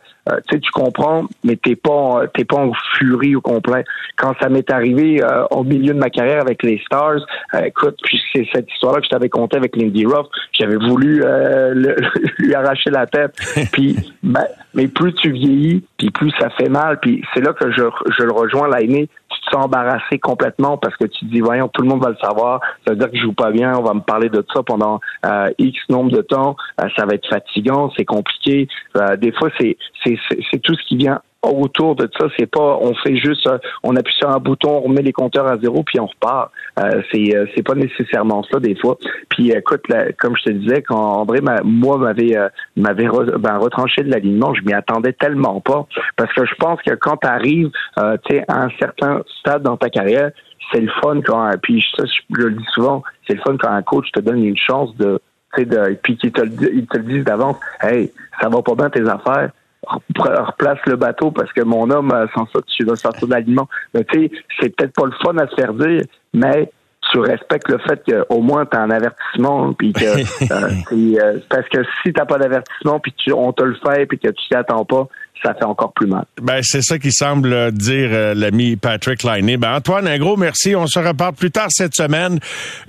tu 0.49 0.57
sais, 0.57 0.61
tu 0.61 0.71
comprends, 0.71 1.25
mais 1.45 1.57
t'es 1.57 1.77
pas, 1.77 2.25
t'es 2.35 2.45
pas 2.45 2.59
en 2.59 2.73
furie 2.99 3.35
au 3.35 3.41
complet. 3.41 3.85
Quand 4.17 4.35
ça 4.41 4.51
m'est 4.51 4.71
arrivé 4.71 5.25
euh, 5.25 5.47
au 5.51 5.65
milieu 5.65 5.95
de 5.95 5.99
ma 5.99 6.11
carrière 6.13 6.41
avec 6.41 6.63
les 6.63 6.81
Stars, 6.87 7.21
écoute, 7.65 7.99
puis 8.03 8.21
c'est 8.33 8.47
cette 8.55 8.71
histoire-là 8.73 9.01
que 9.01 9.07
je 9.07 9.11
t'avais 9.11 9.29
conté 9.29 9.57
avec 9.57 9.77
Lindy 9.77 10.07
Ruff, 10.07 10.27
j'avais 10.53 10.77
voulu 10.77 11.23
lui 12.39 12.55
arracher 12.55 12.91
la 12.91 13.07
tête, 13.07 13.35
puis 13.73 13.97
ben, 14.23 14.47
mais 14.75 14.89
plus 14.89 15.13
tu 15.15 15.33
vieillis, 15.33 15.85
puis 15.99 16.11
plus 16.11 16.31
ça 16.39 16.51
fait 16.51 16.69
mal, 16.69 16.99
puis 17.01 17.23
c'est 17.35 17.41
là 17.41 17.53
que 17.53 17.71
je, 17.73 17.83
je 18.19 18.23
le 18.23 18.33
rejoins 18.33 18.69
l'année 18.69 19.09
tu 19.33 19.41
te 19.41 19.57
sens 19.57 19.65
embarrassé 19.67 20.19
complètement 20.19 20.77
parce 20.77 20.97
que 20.97 21.05
tu 21.05 21.27
te 21.27 21.31
dis 21.31 21.41
voyons 21.41 21.69
tout 21.69 21.83
le 21.83 21.89
monde 21.89 22.03
va 22.03 22.11
le 22.11 22.17
savoir. 22.17 22.61
Ça 22.87 22.93
veut 22.93 22.97
dire 22.97 23.11
que 23.11 23.17
je 23.17 23.23
joue 23.23 23.33
pas 23.33 23.51
bien. 23.51 23.75
On 23.77 23.83
va 23.83 23.95
me 23.95 24.01
parler 24.01 24.29
de 24.29 24.45
ça 24.55 24.63
pendant 24.63 25.01
euh, 25.27 25.51
x 25.59 25.79
nombre 25.89 26.11
de 26.11 26.23
temps. 26.23 26.57
Euh, 26.81 26.89
ça 26.97 27.07
va 27.07 27.15
être 27.15 27.29
fatigant. 27.29 27.91
C'est 27.97 28.05
compliqué. 28.05 28.69
Euh, 28.97 29.17
des 29.17 29.33
fois 29.33 29.51
c'est 29.59 29.77
c'est 30.05 30.19
c'est 30.51 30.59
tout 30.61 30.75
ce 30.75 30.87
qui 30.87 30.97
vient 30.97 31.21
autour 31.43 31.97
de 31.97 32.09
ça, 32.19 32.27
c'est 32.39 32.47
pas 32.47 32.79
on 32.81 32.95
fait 32.95 33.17
juste 33.17 33.47
euh, 33.47 33.59
on 33.83 33.97
appuie 33.97 34.15
sur 34.15 34.31
un 34.31 34.39
bouton, 34.39 34.71
on 34.71 34.81
remet 34.83 35.03
les 35.03 35.13
compteurs 35.13 35.47
à 35.47 35.59
zéro 35.59 35.83
puis 35.83 35.99
on 35.99 36.07
repart. 36.07 36.51
Euh, 36.79 37.03
c'est 37.13 37.37
euh, 37.37 37.47
c'est 37.55 37.63
pas 37.63 37.75
nécessairement 37.75 38.43
ça 38.45 38.61
des 38.61 38.77
fois. 38.77 38.97
Puis 39.29 39.51
écoute, 39.51 39.83
comme 40.19 40.37
je 40.37 40.45
te 40.45 40.51
disais, 40.51 40.83
quand 40.83 41.01
André 41.01 41.41
moi 41.65 41.99
m'avait 41.99 42.37
m'avait 42.77 43.09
ben, 43.39 43.59
retranché 43.59 44.03
de 44.03 44.11
l'alignement, 44.11 44.55
je 44.55 44.63
m'y 44.63 44.73
attendais 44.73 45.13
tellement 45.13 45.61
pas 45.61 45.87
parce 46.17 46.33
que 46.33 46.45
je 46.47 46.55
pense 46.55 46.81
que 46.83 46.95
quand 46.95 47.17
tu 47.17 47.27
arrives 47.27 47.71
tu 47.97 48.37
sais 48.37 48.45
à 48.49 48.65
un 48.65 48.71
certain 48.79 49.23
stade 49.41 49.63
dans 49.63 49.77
ta 49.77 49.91
carrière, 49.91 50.31
c'est 50.73 50.81
le 50.81 50.91
fun 51.03 51.21
quand 51.23 51.51
puis 51.63 51.85
ça 51.97 52.05
je 52.07 52.43
le 52.43 52.53
dis 52.53 52.67
souvent, 52.73 53.03
c'est 53.27 53.35
le 53.35 53.41
fun 53.41 53.57
quand 53.59 53.71
un 53.71 53.83
coach 53.83 54.11
te 54.13 54.21
donne 54.21 54.45
une 54.45 54.57
chance 54.57 54.97
de 54.97 55.21
de 55.59 55.99
puis 56.03 56.17
qu'il 56.17 56.33
te 56.33 56.43
il 56.43 56.87
te 56.87 56.99
le 56.99 57.05
disent 57.05 57.25
d'avance, 57.25 57.57
hey, 57.83 58.13
ça 58.41 58.49
va 58.49 58.63
pas 58.63 58.75
bien 58.75 58.89
tes 58.89 59.07
affaires 59.09 59.51
replace 59.87 60.79
le 60.87 60.97
bateau 60.97 61.31
parce 61.31 61.53
que 61.53 61.63
mon 61.63 61.91
homme, 61.91 62.13
euh, 62.13 62.27
sans 62.35 62.47
ça, 62.47 62.61
tu 62.67 62.85
vas 62.85 62.97
sortir 62.97 63.29
de 63.29 63.33
l'aliment. 63.33 63.69
Mais 63.95 64.05
tu 64.05 64.21
sais, 64.21 64.31
c'est 64.61 64.77
peut-être 64.77 64.95
pas 64.95 65.07
le 65.07 65.13
fun 65.25 65.37
à 65.39 65.49
se 65.49 65.55
faire 65.55 65.75
dire, 65.75 66.03
mais 66.33 66.71
tu 67.11 67.19
respectes 67.19 67.69
le 67.69 67.79
fait 67.79 68.01
qu'au 68.07 68.41
moins 68.41 68.65
tu 68.65 68.77
as 68.77 68.81
un 68.81 68.91
avertissement 68.91 69.73
puis 69.73 69.93
que 69.93 70.05
euh, 70.05 70.71
euh, 70.93 71.39
parce 71.51 71.69
que 71.69 71.83
si 72.03 72.13
t'as 72.13 72.25
pas 72.25 72.39
d'avertissement 72.39 73.01
puis 73.01 73.13
tu 73.17 73.33
on 73.33 73.53
te 73.53 73.65
le 73.65 73.75
fait 73.85 74.07
puis 74.07 74.21
que 74.21 74.29
tu 74.29 74.49
t'y 74.49 74.55
attends 74.55 74.85
pas 74.85 75.09
ça 75.43 75.53
fait 75.55 75.65
encore 75.65 75.93
plus 75.93 76.07
mal. 76.07 76.25
Ben 76.41 76.61
c'est 76.63 76.81
ça 76.81 77.01
qui 77.01 77.11
semble 77.11 77.73
dire 77.73 78.37
l'ami 78.37 78.77
Patrick 78.77 79.25
Liney. 79.25 79.57
Ben 79.57 79.75
Antoine 79.75 80.07
un 80.07 80.19
gros 80.19 80.37
merci, 80.37 80.77
on 80.77 80.87
se 80.87 81.01
reparle 81.01 81.35
plus 81.35 81.51
tard 81.51 81.67
cette 81.71 81.97
semaine 81.97 82.39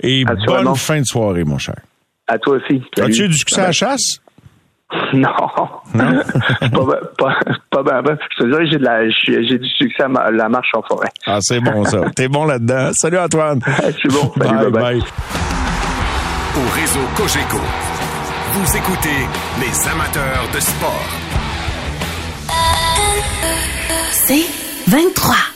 et 0.00 0.24
bonne 0.24 0.76
fin 0.76 1.00
de 1.00 1.06
soirée 1.06 1.42
mon 1.42 1.58
cher. 1.58 1.80
À 2.28 2.38
toi 2.38 2.56
aussi. 2.56 2.82
As-tu 2.98 3.28
du 3.28 3.34
succès 3.34 3.60
à 3.60 3.66
la 3.66 3.72
chasse? 3.72 4.20
Non. 5.14 5.30
non? 5.94 6.22
pas, 7.18 7.34
pas, 7.70 7.82
pas, 7.82 8.02
ben, 8.02 8.16
Je 8.36 8.42
te 8.42 8.48
dirais, 8.48 8.66
j'ai, 8.66 8.78
de 8.78 8.84
la, 8.84 9.08
j'ai 9.08 9.58
du 9.58 9.68
succès 9.68 10.02
à 10.02 10.30
la 10.30 10.48
marche 10.48 10.70
en 10.74 10.82
forêt. 10.82 11.08
Ah, 11.26 11.38
c'est 11.40 11.60
bon, 11.60 11.84
ça. 11.84 12.00
T'es 12.16 12.28
bon 12.28 12.44
là-dedans. 12.44 12.90
Salut, 12.94 13.18
Antoine. 13.18 13.60
Je 13.86 13.92
suis 13.92 14.08
bon. 14.08 14.32
Salut, 14.38 14.70
bye, 14.70 14.82
bye. 14.82 15.02
Au 16.56 16.80
réseau 16.80 17.00
Cogeco, 17.16 17.58
vous 18.52 18.76
écoutez 18.76 19.28
les 19.60 19.88
amateurs 19.88 20.48
de 20.54 20.60
sport. 20.60 21.08
C'est 24.12 24.46
23. 24.88 25.53